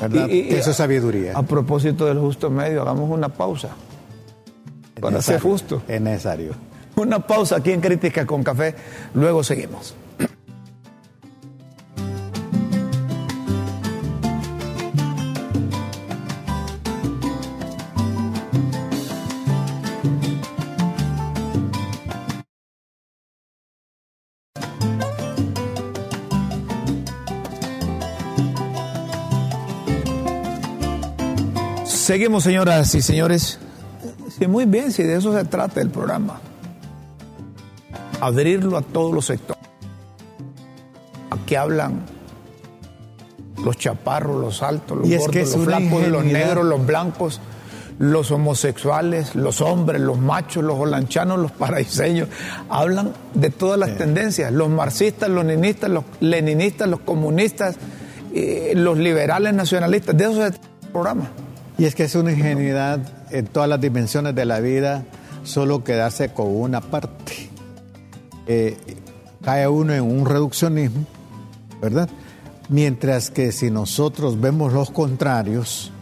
¿Verdad? 0.00 0.28
Eso 0.30 0.70
es 0.70 0.76
sabiduría. 0.76 1.32
A 1.36 1.42
propósito 1.42 2.06
del 2.06 2.18
justo 2.18 2.50
medio, 2.50 2.82
hagamos 2.82 3.10
una 3.10 3.28
pausa. 3.28 3.70
para 5.00 5.20
ser 5.20 5.40
justo. 5.40 5.82
Es 5.88 6.00
necesario. 6.00 6.52
Una 6.96 7.24
pausa 7.24 7.56
aquí 7.56 7.72
en 7.72 7.80
Crítica 7.80 8.26
con 8.26 8.42
Café. 8.42 8.74
Luego 9.14 9.44
seguimos. 9.44 9.94
Seguimos, 32.08 32.44
señoras 32.44 32.94
y 32.94 33.02
señores. 33.02 33.58
Sí, 34.38 34.46
muy 34.46 34.64
bien, 34.64 34.92
si 34.92 35.02
de 35.02 35.16
eso 35.16 35.30
se 35.36 35.44
trata 35.44 35.82
el 35.82 35.90
programa. 35.90 36.40
Abrirlo 38.18 38.78
a 38.78 38.80
todos 38.80 39.12
los 39.12 39.26
sectores. 39.26 39.62
Aquí 41.28 41.54
hablan 41.54 42.06
los 43.62 43.76
chaparros, 43.76 44.40
los 44.40 44.62
altos, 44.62 44.96
los 44.96 45.06
gordos, 45.06 45.54
los 45.54 45.64
flacos, 45.66 46.08
los 46.08 46.24
negros, 46.24 46.64
los 46.64 46.86
blancos, 46.86 47.42
los 47.98 48.30
homosexuales, 48.30 49.34
los 49.34 49.60
hombres, 49.60 50.00
los 50.00 50.18
machos, 50.18 50.64
los 50.64 50.78
holanchanos, 50.78 51.38
los 51.38 51.52
paraiseños. 51.52 52.30
Hablan 52.70 53.12
de 53.34 53.50
todas 53.50 53.78
las 53.78 53.98
tendencias, 53.98 54.50
los 54.50 54.70
marxistas, 54.70 55.28
los 55.28 55.44
leninistas, 55.44 55.90
los 55.90 56.04
leninistas, 56.20 56.88
los 56.88 57.00
comunistas, 57.00 57.76
eh, 58.32 58.72
los 58.74 58.96
liberales 58.96 59.52
nacionalistas. 59.52 60.16
De 60.16 60.24
eso 60.24 60.32
se 60.36 60.52
trata 60.52 60.68
el 60.84 60.88
programa. 60.88 61.30
Y 61.78 61.84
es 61.84 61.94
que 61.94 62.04
es 62.04 62.14
una 62.16 62.32
ingenuidad 62.32 63.00
en 63.30 63.46
todas 63.46 63.68
las 63.68 63.80
dimensiones 63.80 64.34
de 64.34 64.44
la 64.44 64.58
vida 64.58 65.04
solo 65.44 65.84
quedarse 65.84 66.32
con 66.32 66.48
una 66.48 66.80
parte. 66.80 67.50
Eh, 68.46 68.76
cae 69.44 69.68
uno 69.68 69.94
en 69.94 70.02
un 70.02 70.26
reduccionismo, 70.26 71.06
¿verdad? 71.80 72.08
Mientras 72.68 73.30
que 73.30 73.52
si 73.52 73.70
nosotros 73.70 74.40
vemos 74.40 74.72
los 74.72 74.90
contrarios, 74.90 75.92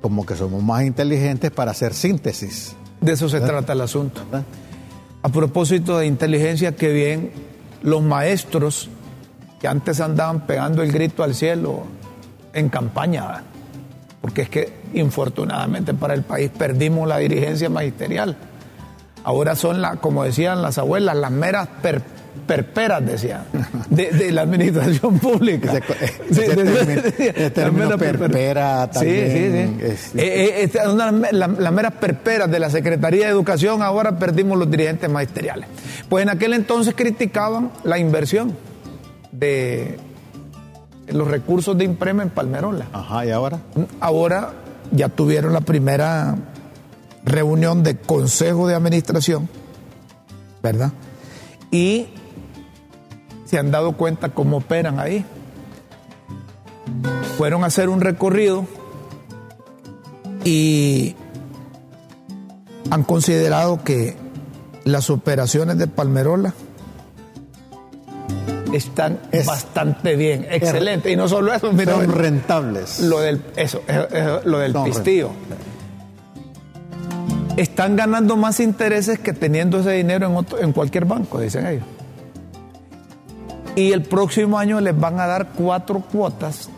como 0.00 0.24
que 0.24 0.36
somos 0.36 0.62
más 0.62 0.84
inteligentes 0.84 1.50
para 1.50 1.72
hacer 1.72 1.92
síntesis. 1.92 2.76
De 3.00 3.12
eso 3.12 3.28
se 3.28 3.40
trata 3.40 3.72
el 3.72 3.80
asunto. 3.80 4.22
A 5.22 5.28
propósito 5.28 5.98
de 5.98 6.06
inteligencia, 6.06 6.76
que 6.76 6.92
bien 6.92 7.32
los 7.82 8.02
maestros 8.02 8.88
que 9.60 9.66
antes 9.66 10.00
andaban 10.00 10.46
pegando 10.46 10.82
el 10.82 10.92
grito 10.92 11.24
al 11.24 11.34
cielo 11.34 11.82
en 12.52 12.68
campaña, 12.68 13.42
porque 14.20 14.42
es 14.42 14.48
que 14.48 14.72
infortunadamente 14.94 15.94
para 15.94 16.14
el 16.14 16.22
país 16.22 16.50
perdimos 16.56 17.08
la 17.08 17.18
dirigencia 17.18 17.68
magisterial. 17.68 18.36
Ahora 19.24 19.56
son, 19.56 19.82
la, 19.82 19.96
como 19.96 20.24
decían 20.24 20.62
las 20.62 20.78
abuelas, 20.78 21.16
las 21.16 21.32
meras 21.32 21.68
perperas, 22.46 23.04
decían, 23.04 23.42
de, 23.90 24.30
la 24.30 24.42
administración 24.42 25.18
pública. 25.20 25.80
Ese, 26.30 27.50
término, 27.50 27.98
perpera 27.98 28.88
también. 28.88 29.78
Sí, 29.80 29.88
sí, 29.88 29.96
sí. 30.12 30.18
Eh, 30.18 30.70
eh, 30.72 30.80
las 31.58 31.72
meras 31.72 31.94
perperas 31.94 32.48
de 32.50 32.60
la 32.60 32.70
Secretaría 32.70 33.26
de 33.26 33.32
Educación, 33.32 33.82
ahora 33.82 34.16
perdimos 34.16 34.58
los 34.58 34.70
dirigentes 34.70 35.10
magisteriales. 35.10 35.68
Pues 36.08 36.22
en 36.22 36.30
aquel 36.30 36.54
entonces 36.54 36.94
criticaban 36.94 37.72
la 37.82 37.98
inversión 37.98 38.56
de 39.32 39.98
los 41.08 41.28
recursos 41.28 41.76
de 41.76 41.84
Imprema 41.84 42.22
en 42.22 42.30
Palmerola. 42.30 42.86
Ajá, 42.92 43.26
¿y 43.26 43.30
ahora? 43.30 43.60
Ahora 44.00 44.52
ya 44.90 45.08
tuvieron 45.08 45.52
la 45.52 45.60
primera 45.60 46.36
reunión 47.24 47.82
de 47.82 47.96
consejo 47.96 48.66
de 48.68 48.74
administración, 48.74 49.48
¿verdad? 50.62 50.92
Y 51.70 52.08
se 53.44 53.58
han 53.58 53.70
dado 53.70 53.92
cuenta 53.92 54.30
cómo 54.30 54.58
operan 54.58 55.00
ahí. 55.00 55.24
Fueron 57.36 57.64
a 57.64 57.66
hacer 57.66 57.88
un 57.88 58.00
recorrido 58.00 58.66
y 60.44 61.16
han 62.90 63.02
considerado 63.02 63.82
que 63.82 64.16
las 64.84 65.10
operaciones 65.10 65.78
de 65.78 65.88
Palmerola 65.88 66.54
están 68.72 69.18
bastante 69.44 70.16
bien, 70.16 70.46
excelente. 70.50 71.10
Y 71.10 71.16
no 71.16 71.28
solo 71.28 71.52
eso, 71.52 71.72
son 71.72 72.12
rentables. 72.12 73.00
Lo 73.00 73.20
del, 73.20 73.42
eso, 73.56 73.82
lo 74.44 74.58
del 74.58 74.74
pistillo. 74.84 75.30
Están 77.56 77.96
ganando 77.96 78.36
más 78.36 78.60
intereses 78.60 79.18
que 79.18 79.32
teniendo 79.32 79.80
ese 79.80 79.92
dinero 79.92 80.26
en, 80.26 80.64
en 80.64 80.72
cualquier 80.72 81.06
banco, 81.06 81.40
dicen 81.40 81.66
ellos. 81.66 81.84
Y 83.74 83.92
el 83.92 84.02
próximo 84.02 84.58
año 84.58 84.80
les 84.80 84.98
van 84.98 85.20
a 85.20 85.26
dar 85.26 85.48
cuatro 85.54 86.00
cuotas 86.00 86.70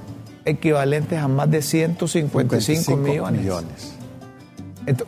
equivalentes 0.44 1.18
a 1.18 1.28
más 1.28 1.50
de 1.50 1.62
155 1.62 2.96
millones. 2.96 3.40
millones. 3.40 3.94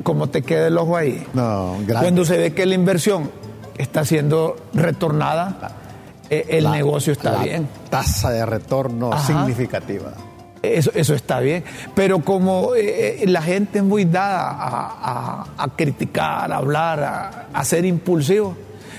¿Cómo 0.03 0.29
te 0.29 0.43
queda 0.43 0.67
el 0.67 0.77
ojo 0.77 0.97
ahí? 0.97 1.27
No, 1.33 1.77
Cuando 1.89 2.25
se 2.25 2.37
ve 2.37 2.53
que 2.53 2.67
la 2.67 2.75
inversión 2.75 3.31
está 3.79 4.05
siendo 4.05 4.57
retornada 4.75 5.73
eh, 6.31 6.47
el 6.49 6.71
negocio 6.71 7.13
está 7.13 7.43
bien. 7.43 7.69
Tasa 7.91 8.31
de 8.31 8.47
retorno 8.47 9.11
significativa. 9.21 10.13
Eso, 10.63 10.93
eso, 10.95 11.15
está 11.15 11.41
bien. 11.41 11.65
Pero 11.95 12.21
como 12.21 12.75
eh, 12.77 13.23
eh, 13.23 13.27
la 13.27 13.43
gente 13.43 13.79
es 13.79 13.85
muy 13.85 14.05
dada 14.05 14.57
a, 15.59 15.69
criticar, 15.75 16.53
a 16.53 16.57
hablar, 16.57 17.49
a, 17.53 17.65
ser 17.65 17.85
impulsivo, 17.85 18.57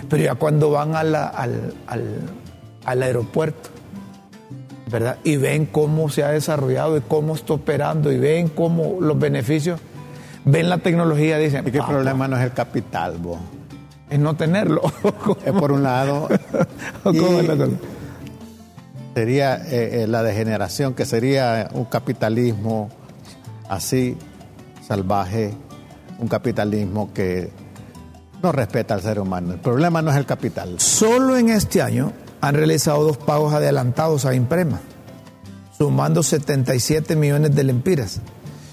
pero 0.10 0.24
ya 0.24 0.36
cuando 0.36 0.72
van 0.72 0.96
al, 0.96 1.16
al, 1.16 3.04
aeropuerto, 3.04 3.70
¿verdad? 4.88 5.18
Y 5.24 5.38
ven 5.38 5.68
cómo 5.68 6.10
se 6.10 6.24
ha 6.24 6.30
desarrollado 6.30 6.98
y 6.98 7.02
cómo 7.02 7.36
está 7.36 7.54
operando 7.54 8.12
y 8.12 8.18
ven 8.18 8.50
cómo 8.50 8.98
los 9.00 9.18
beneficios, 9.18 9.80
ven 10.44 10.68
la 10.68 10.80
tecnología, 10.80 11.38
dicen. 11.38 11.66
¿Y 11.66 11.72
qué 11.72 11.82
problema 11.82 12.28
no 12.28 12.38
es 12.38 12.44
el 12.44 12.54
capital, 12.54 13.18
vos? 13.20 13.40
Es 14.12 14.20
no 14.20 14.36
tenerlo. 14.36 14.82
Es 15.46 15.54
por 15.54 15.72
un 15.72 15.82
lado. 15.84 16.28
sería 19.16 19.56
eh, 19.56 20.04
eh, 20.04 20.08
la 20.08 20.22
degeneración, 20.22 20.94
que 20.94 21.06
sería 21.06 21.70
un 21.74 21.86
capitalismo 21.86 22.90
así 23.70 24.18
salvaje, 24.86 25.54
un 26.20 26.28
capitalismo 26.28 27.12
que 27.14 27.50
no 28.44 28.52
respeta 28.52 28.94
al 28.94 29.02
ser 29.02 29.20
humano. 29.20 29.54
El 29.54 29.60
problema 29.60 30.02
no 30.02 30.12
es 30.12 30.18
el 30.18 30.26
capital. 30.26 30.80
Solo 30.80 31.38
en 31.38 31.50
este 31.50 31.82
año 31.82 32.12
han 32.42 32.56
realizado 32.56 33.04
dos 33.04 33.18
pagos 33.18 33.54
adelantados 33.54 34.26
a 34.26 34.36
Imprema. 34.36 34.82
sumando 35.78 36.22
77 36.22 37.16
millones 37.16 37.56
de 37.56 37.64
lempiras, 37.64 38.22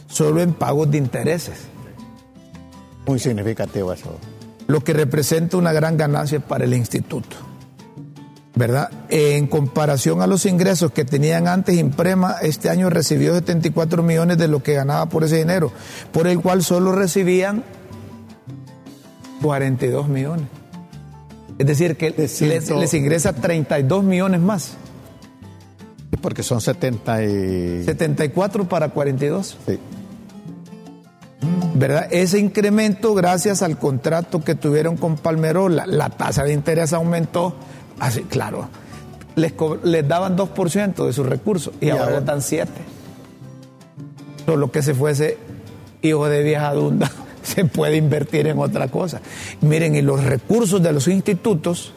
solo 0.08 0.42
en 0.42 0.52
pagos 0.52 0.90
de 0.90 0.98
intereses. 0.98 1.60
Muy 3.06 3.18
significativo 3.18 3.92
eso. 3.92 4.18
Lo 4.68 4.84
que 4.84 4.92
representa 4.92 5.56
una 5.56 5.72
gran 5.72 5.96
ganancia 5.96 6.38
para 6.38 6.64
el 6.64 6.74
instituto. 6.74 7.36
¿Verdad? 8.54 8.90
En 9.08 9.46
comparación 9.46 10.20
a 10.20 10.26
los 10.26 10.44
ingresos 10.44 10.92
que 10.92 11.04
tenían 11.04 11.48
antes 11.48 11.76
Imprema, 11.76 12.36
este 12.42 12.68
año 12.70 12.90
recibió 12.90 13.34
74 13.34 14.02
millones 14.02 14.38
de 14.38 14.46
lo 14.46 14.62
que 14.62 14.74
ganaba 14.74 15.08
por 15.08 15.24
ese 15.24 15.38
dinero, 15.38 15.72
por 16.12 16.26
el 16.26 16.40
cual 16.40 16.62
solo 16.62 16.92
recibían 16.92 17.64
42 19.42 20.08
millones. 20.08 20.46
Es 21.58 21.66
decir, 21.66 21.96
que 21.96 22.10
les, 22.10 22.40
les 22.40 22.94
ingresa 22.94 23.32
32 23.32 24.04
millones 24.04 24.40
más. 24.40 24.76
Porque 26.20 26.42
son 26.42 26.60
70 26.60 27.24
y... 27.24 27.84
74 27.84 28.68
para 28.68 28.90
42. 28.90 29.56
Sí. 29.66 29.78
¿Verdad? 31.78 32.08
Ese 32.10 32.38
incremento, 32.38 33.14
gracias 33.14 33.62
al 33.62 33.78
contrato 33.78 34.42
que 34.42 34.54
tuvieron 34.54 34.96
con 34.96 35.16
Palmerola, 35.16 35.86
la 35.86 36.10
tasa 36.10 36.42
de 36.44 36.52
interés 36.52 36.92
aumentó, 36.92 37.54
así, 38.00 38.22
claro, 38.22 38.68
les, 39.36 39.54
les 39.84 40.08
daban 40.08 40.36
2% 40.36 41.06
de 41.06 41.12
sus 41.12 41.26
recursos 41.26 41.72
y, 41.80 41.90
ahora, 41.90 42.10
les 42.10 42.24
dan 42.24 42.40
7%. 42.40 42.66
Solo 44.44 44.72
que 44.72 44.82
se 44.82 44.94
fuese 44.94 45.38
hijo 46.02 46.28
de 46.28 46.42
vieja 46.42 46.72
dunda 46.72 47.10
se 47.42 47.64
puede 47.64 47.96
invertir 47.96 48.46
en 48.46 48.58
otra 48.58 48.88
cosa. 48.88 49.20
Miren, 49.60 49.94
y 49.94 50.02
los 50.02 50.24
recursos 50.24 50.82
de 50.82 50.92
los 50.92 51.06
institutos 51.06 51.92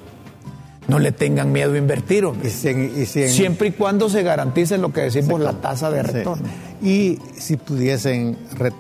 no 0.88 1.00
le 1.00 1.12
tengan 1.12 1.52
miedo 1.52 1.74
a 1.74 1.78
invertir, 1.78 2.26
hombre. 2.26 2.50
Siempre 2.50 3.70
y 3.70 3.72
cuando 3.72 4.10
se 4.10 4.24
garantice 4.24 4.78
lo 4.78 4.92
que 4.92 5.02
decimos, 5.02 5.40
la 5.40 5.54
tasa 5.54 5.90
de 5.90 6.04
retorno. 6.04 6.48
Y 6.82 7.20
si 7.38 7.58
pudiesen 7.58 8.38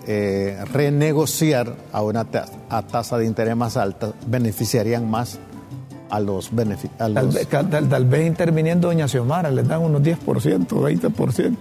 eh, 0.08 0.58
renegociar 0.74 1.76
a 1.92 2.02
una 2.02 2.26
tasa 2.26 3.18
de 3.18 3.26
interés 3.26 3.56
más 3.56 3.78
alta, 3.78 4.12
beneficiarían 4.26 5.10
más 5.10 5.38
a 6.10 6.20
los 6.20 6.54
beneficiarios. 6.54 7.48
Tal, 7.48 8.06
vez 8.06 8.28
interviniendo 8.28 8.88
doña 8.88 9.08
Xiomara, 9.08 9.52
les 9.52 9.68
dan 9.68 9.82
unos 9.82 10.02
10%, 10.02 10.18
20%. 10.68 11.56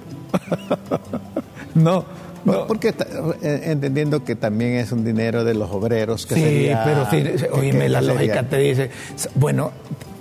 no. 1.74 2.05
No. 2.43 2.66
Porque 2.66 2.95
eh, 3.43 3.61
entendiendo 3.64 4.24
que 4.24 4.34
también 4.34 4.76
es 4.76 4.93
un 4.93 5.05
dinero 5.05 5.45
de 5.45 5.53
los 5.53 5.70
obreros 5.70 6.24
que 6.24 6.36
sí, 6.36 6.70
pero 6.84 7.07
sí, 7.11 7.45
oíme, 7.53 7.86
la 7.91 8.01
lógica 8.01 8.45
te 8.45 8.57
dice, 8.57 8.91
bueno, 9.34 9.72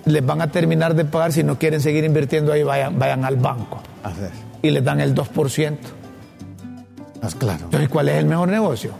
les 0.03 0.25
van 0.25 0.41
a 0.41 0.51
terminar 0.51 0.95
de 0.95 1.05
pagar 1.05 1.31
si 1.31 1.43
no 1.43 1.57
quieren 1.57 1.79
seguir 1.79 2.03
invirtiendo 2.03 2.51
ahí, 2.51 2.61
vayan, 2.61 2.99
vayan 2.99 3.23
al 3.23 3.37
banco. 3.37 3.81
Y 4.61 4.71
les 4.71 4.83
dan 4.83 4.99
el 4.99 5.15
2%. 5.15 5.77
Más 7.21 7.35
claro. 7.35 7.65
Entonces, 7.65 7.89
¿cuál 7.89 8.09
es 8.09 8.17
el 8.17 8.25
mejor 8.25 8.49
negocio? 8.49 8.91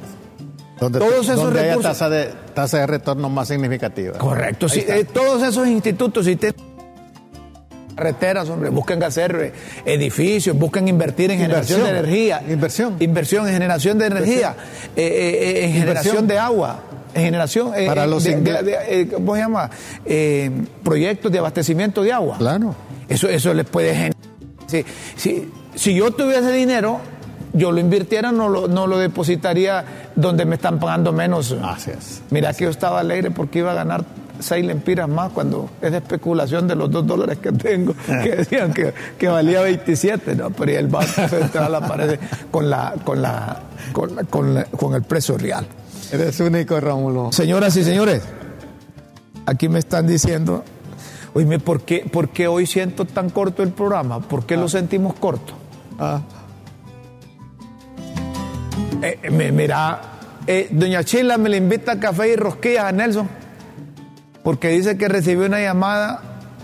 Donde, 0.80 1.00
todos 1.00 1.26
esos 1.26 1.36
donde 1.36 1.60
haya 1.60 1.78
tasa 1.78 2.10
de, 2.10 2.34
tasa 2.54 2.80
de 2.80 2.88
retorno 2.88 3.30
más 3.30 3.50
significativa. 3.50 4.18
Correcto. 4.18 4.68
Eh, 4.74 5.06
todos 5.12 5.44
esos 5.44 5.68
institutos, 5.68 6.26
si 6.26 6.38
te 6.38 6.54
carreteras, 7.96 8.48
hombre, 8.50 8.70
busquen 8.70 9.04
hacer 9.04 9.54
edificios, 9.84 10.58
busquen 10.58 10.88
invertir 10.88 11.32
en 11.32 11.40
generación 11.40 11.84
de 11.84 11.90
energía. 11.90 12.42
Inversión. 12.48 12.96
Inversión 13.00 13.48
en 13.48 13.54
generación 13.54 13.98
de 13.98 14.06
energía, 14.06 14.56
eh, 14.96 15.04
eh, 15.06 15.66
en 15.66 15.74
generación 15.74 16.28
de 16.28 16.40
agua 16.40 16.84
en 17.14 17.24
generación 17.24 17.72
eh, 17.76 17.86
para 17.86 18.06
los 18.06 18.26
eh, 18.26 19.10
¿cómo 19.12 19.36
se 19.36 19.42
llama? 19.42 19.70
Eh, 20.06 20.52
proyectos 20.84 21.32
de 21.32 21.40
abastecimiento 21.40 22.04
de 22.04 22.14
agua. 22.14 22.38
Claro. 22.38 22.76
Eso, 23.08 23.28
eso 23.28 23.54
les 23.54 23.66
puede 23.66 23.94
generar. 23.94 24.16
Si, 24.68 25.48
si, 25.76 25.96
yo 25.96 26.12
tuviese 26.12 26.52
dinero, 26.52 27.00
yo 27.54 27.72
lo 27.72 27.80
invirtiera, 27.80 28.32
no 28.32 28.50
lo, 28.50 28.68
no 28.68 28.88
lo 28.88 28.98
depositaría 28.98 30.12
donde 30.16 30.46
me 30.46 30.56
están 30.56 30.80
pagando 30.80 31.12
menos. 31.12 31.54
Gracias. 31.54 32.22
Mira 32.30 32.54
que 32.54 32.66
yo 32.66 32.70
estaba 32.70 33.00
alegre 33.00 33.32
porque 33.32 33.60
iba 33.60 33.72
a 33.72 33.76
ganar 33.76 34.06
seis 34.40 34.66
lempiras 34.66 35.08
más 35.10 35.32
cuando 35.32 35.70
es 35.82 35.92
de 35.92 35.98
especulación 35.98 36.68
de 36.68 36.76
los 36.76 36.90
dos 36.90 37.06
dólares 37.06 37.40
que 37.40 37.52
tengo, 37.52 37.94
que 38.24 38.38
decían 38.38 38.74
que, 38.74 38.94
que 39.18 39.28
valía 39.28 39.62
27, 39.62 40.36
¿no? 40.36 40.50
Pero 40.52 40.72
el 40.72 40.88
Banco 40.88 41.28
Central 41.28 41.76
aparece 41.76 42.20
con 42.50 42.70
la, 42.70 42.94
con 43.04 43.22
la, 43.22 43.62
con, 43.92 44.16
con, 44.28 44.64
con 44.78 44.94
el 44.96 45.04
precio 45.04 45.38
real. 45.38 45.68
Eres 46.12 46.40
único, 46.40 46.80
Rómulo. 46.80 47.32
Señoras 47.32 47.76
y 47.76 47.84
señores, 47.84 48.24
aquí 49.46 49.70
me 49.70 49.80
están 49.80 50.08
diciendo, 50.08 50.64
oíme, 51.34 51.60
¿por 51.60 51.82
qué, 51.82 52.10
¿por 52.12 52.30
qué 52.30 52.48
hoy 52.48 52.66
siento 52.66 53.06
tan 53.06 53.30
corto 53.30 53.62
el 53.62 53.70
programa? 53.70 54.20
¿Por 54.20 54.46
qué 54.46 54.58
lo 54.58 54.66
ah. 54.66 54.70
sentimos 54.70 55.14
corto? 55.16 55.54
Ah. 56.00 56.22
Eh, 59.02 59.20
eh, 59.24 59.52
mira, 59.52 60.02
eh, 60.46 60.68
doña 60.72 61.04
Chila 61.04 61.38
me 61.38 61.50
le 61.50 61.58
invita 61.58 61.94
a 61.94 62.00
café 62.00 62.34
y 62.34 62.36
rosquillas 62.36 62.84
a 62.84 62.92
Nelson, 62.92 63.30
porque 64.44 64.70
dice 64.70 64.98
que 64.98 65.08
recibió 65.08 65.46
una 65.46 65.62
llamada 65.62 66.22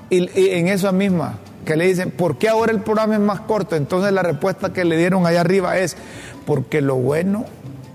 y, 0.09 0.29
y 0.39 0.49
en 0.49 0.67
esa 0.67 0.91
misma, 0.91 1.37
que 1.65 1.77
le 1.77 1.87
dicen, 1.87 2.11
¿por 2.11 2.37
qué 2.37 2.49
ahora 2.49 2.73
el 2.73 2.81
programa 2.81 3.15
es 3.15 3.21
más 3.21 3.39
corto? 3.41 3.75
Entonces 3.75 4.11
la 4.11 4.21
respuesta 4.21 4.73
que 4.73 4.83
le 4.83 4.97
dieron 4.97 5.25
allá 5.25 5.41
arriba 5.41 5.77
es, 5.77 5.95
porque 6.45 6.81
lo 6.81 6.95
bueno, 6.95 7.45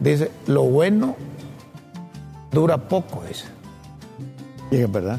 dice, 0.01 0.31
lo 0.47 0.63
bueno 0.63 1.17
dura 2.51 2.79
poco, 2.89 3.23
dice. 3.29 3.45
Y 4.71 4.79
es 4.79 4.91
verdad. 4.91 5.19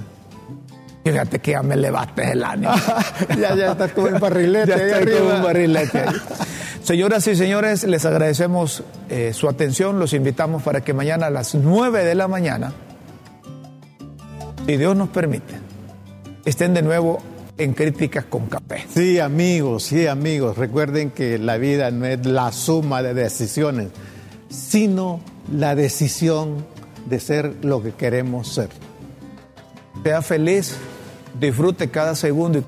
Fíjate 1.03 1.39
que 1.39 1.51
ya 1.51 1.63
me 1.63 1.75
levaste 1.75 2.31
el 2.31 2.43
ánimo. 2.43 2.73
ya, 3.29 3.55
ya 3.55 3.71
estás 3.71 3.91
como 3.91 4.07
un 4.07 4.19
barrilete. 4.19 4.67
ya 4.67 4.75
estás 4.75 5.19
como 5.19 5.35
un 5.35 5.43
barrilete. 5.43 6.05
Señoras 6.83 7.27
y 7.27 7.35
señores, 7.35 7.83
les 7.83 8.05
agradecemos 8.05 8.83
eh, 9.09 9.33
su 9.33 9.47
atención. 9.47 9.99
Los 9.99 10.13
invitamos 10.13 10.63
para 10.63 10.81
que 10.81 10.93
mañana 10.93 11.27
a 11.27 11.29
las 11.29 11.55
9 11.55 12.03
de 12.03 12.15
la 12.15 12.27
mañana, 12.27 12.73
si 14.65 14.77
Dios 14.77 14.95
nos 14.95 15.09
permite, 15.09 15.55
estén 16.45 16.73
de 16.73 16.81
nuevo 16.81 17.19
en 17.57 17.73
Críticas 17.73 18.25
con 18.25 18.47
Café. 18.47 18.85
Sí, 18.93 19.19
amigos, 19.19 19.83
sí, 19.83 20.07
amigos. 20.07 20.57
Recuerden 20.57 21.11
que 21.11 21.37
la 21.37 21.57
vida 21.57 21.91
no 21.91 22.05
es 22.05 22.25
la 22.25 22.51
suma 22.51 23.03
de 23.03 23.13
decisiones, 23.13 23.89
sino 24.49 25.19
la 25.51 25.75
decisión 25.75 26.65
de 27.05 27.19
ser 27.19 27.55
lo 27.63 27.83
que 27.83 27.91
queremos 27.91 28.53
ser. 28.53 28.69
Sea 30.03 30.21
feliz, 30.21 30.75
disfrute 31.39 31.89
cada 31.89 32.15
segundo 32.15 32.63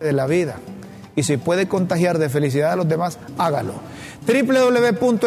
de 0.00 0.12
la 0.12 0.26
vida. 0.26 0.56
Y 1.16 1.24
si 1.24 1.36
puede 1.36 1.66
contagiar 1.66 2.18
de 2.18 2.28
felicidad 2.28 2.72
a 2.72 2.76
los 2.76 2.88
demás, 2.88 3.18
hágalo. 3.38 3.74
www.ltv.hn. 4.26 5.18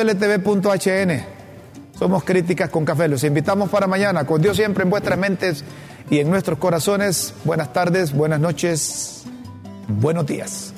Somos 2.00 2.24
críticas 2.24 2.70
con 2.70 2.86
café. 2.86 3.08
Los 3.08 3.24
invitamos 3.24 3.70
para 3.70 3.88
mañana. 3.88 4.26
Con 4.26 4.42
Dios 4.42 4.56
siempre 4.58 4.84
en 4.84 4.90
vuestras 4.90 5.20
mentes 5.20 5.64
y 6.10 6.20
en 6.20 6.30
nuestros 6.30 6.60
corazones. 6.60 7.34
Buenas 7.44 7.74
tardes, 7.74 8.14
buenas 8.14 8.40
noches, 8.40 9.24
buenos 9.88 10.26
días. 10.26 10.71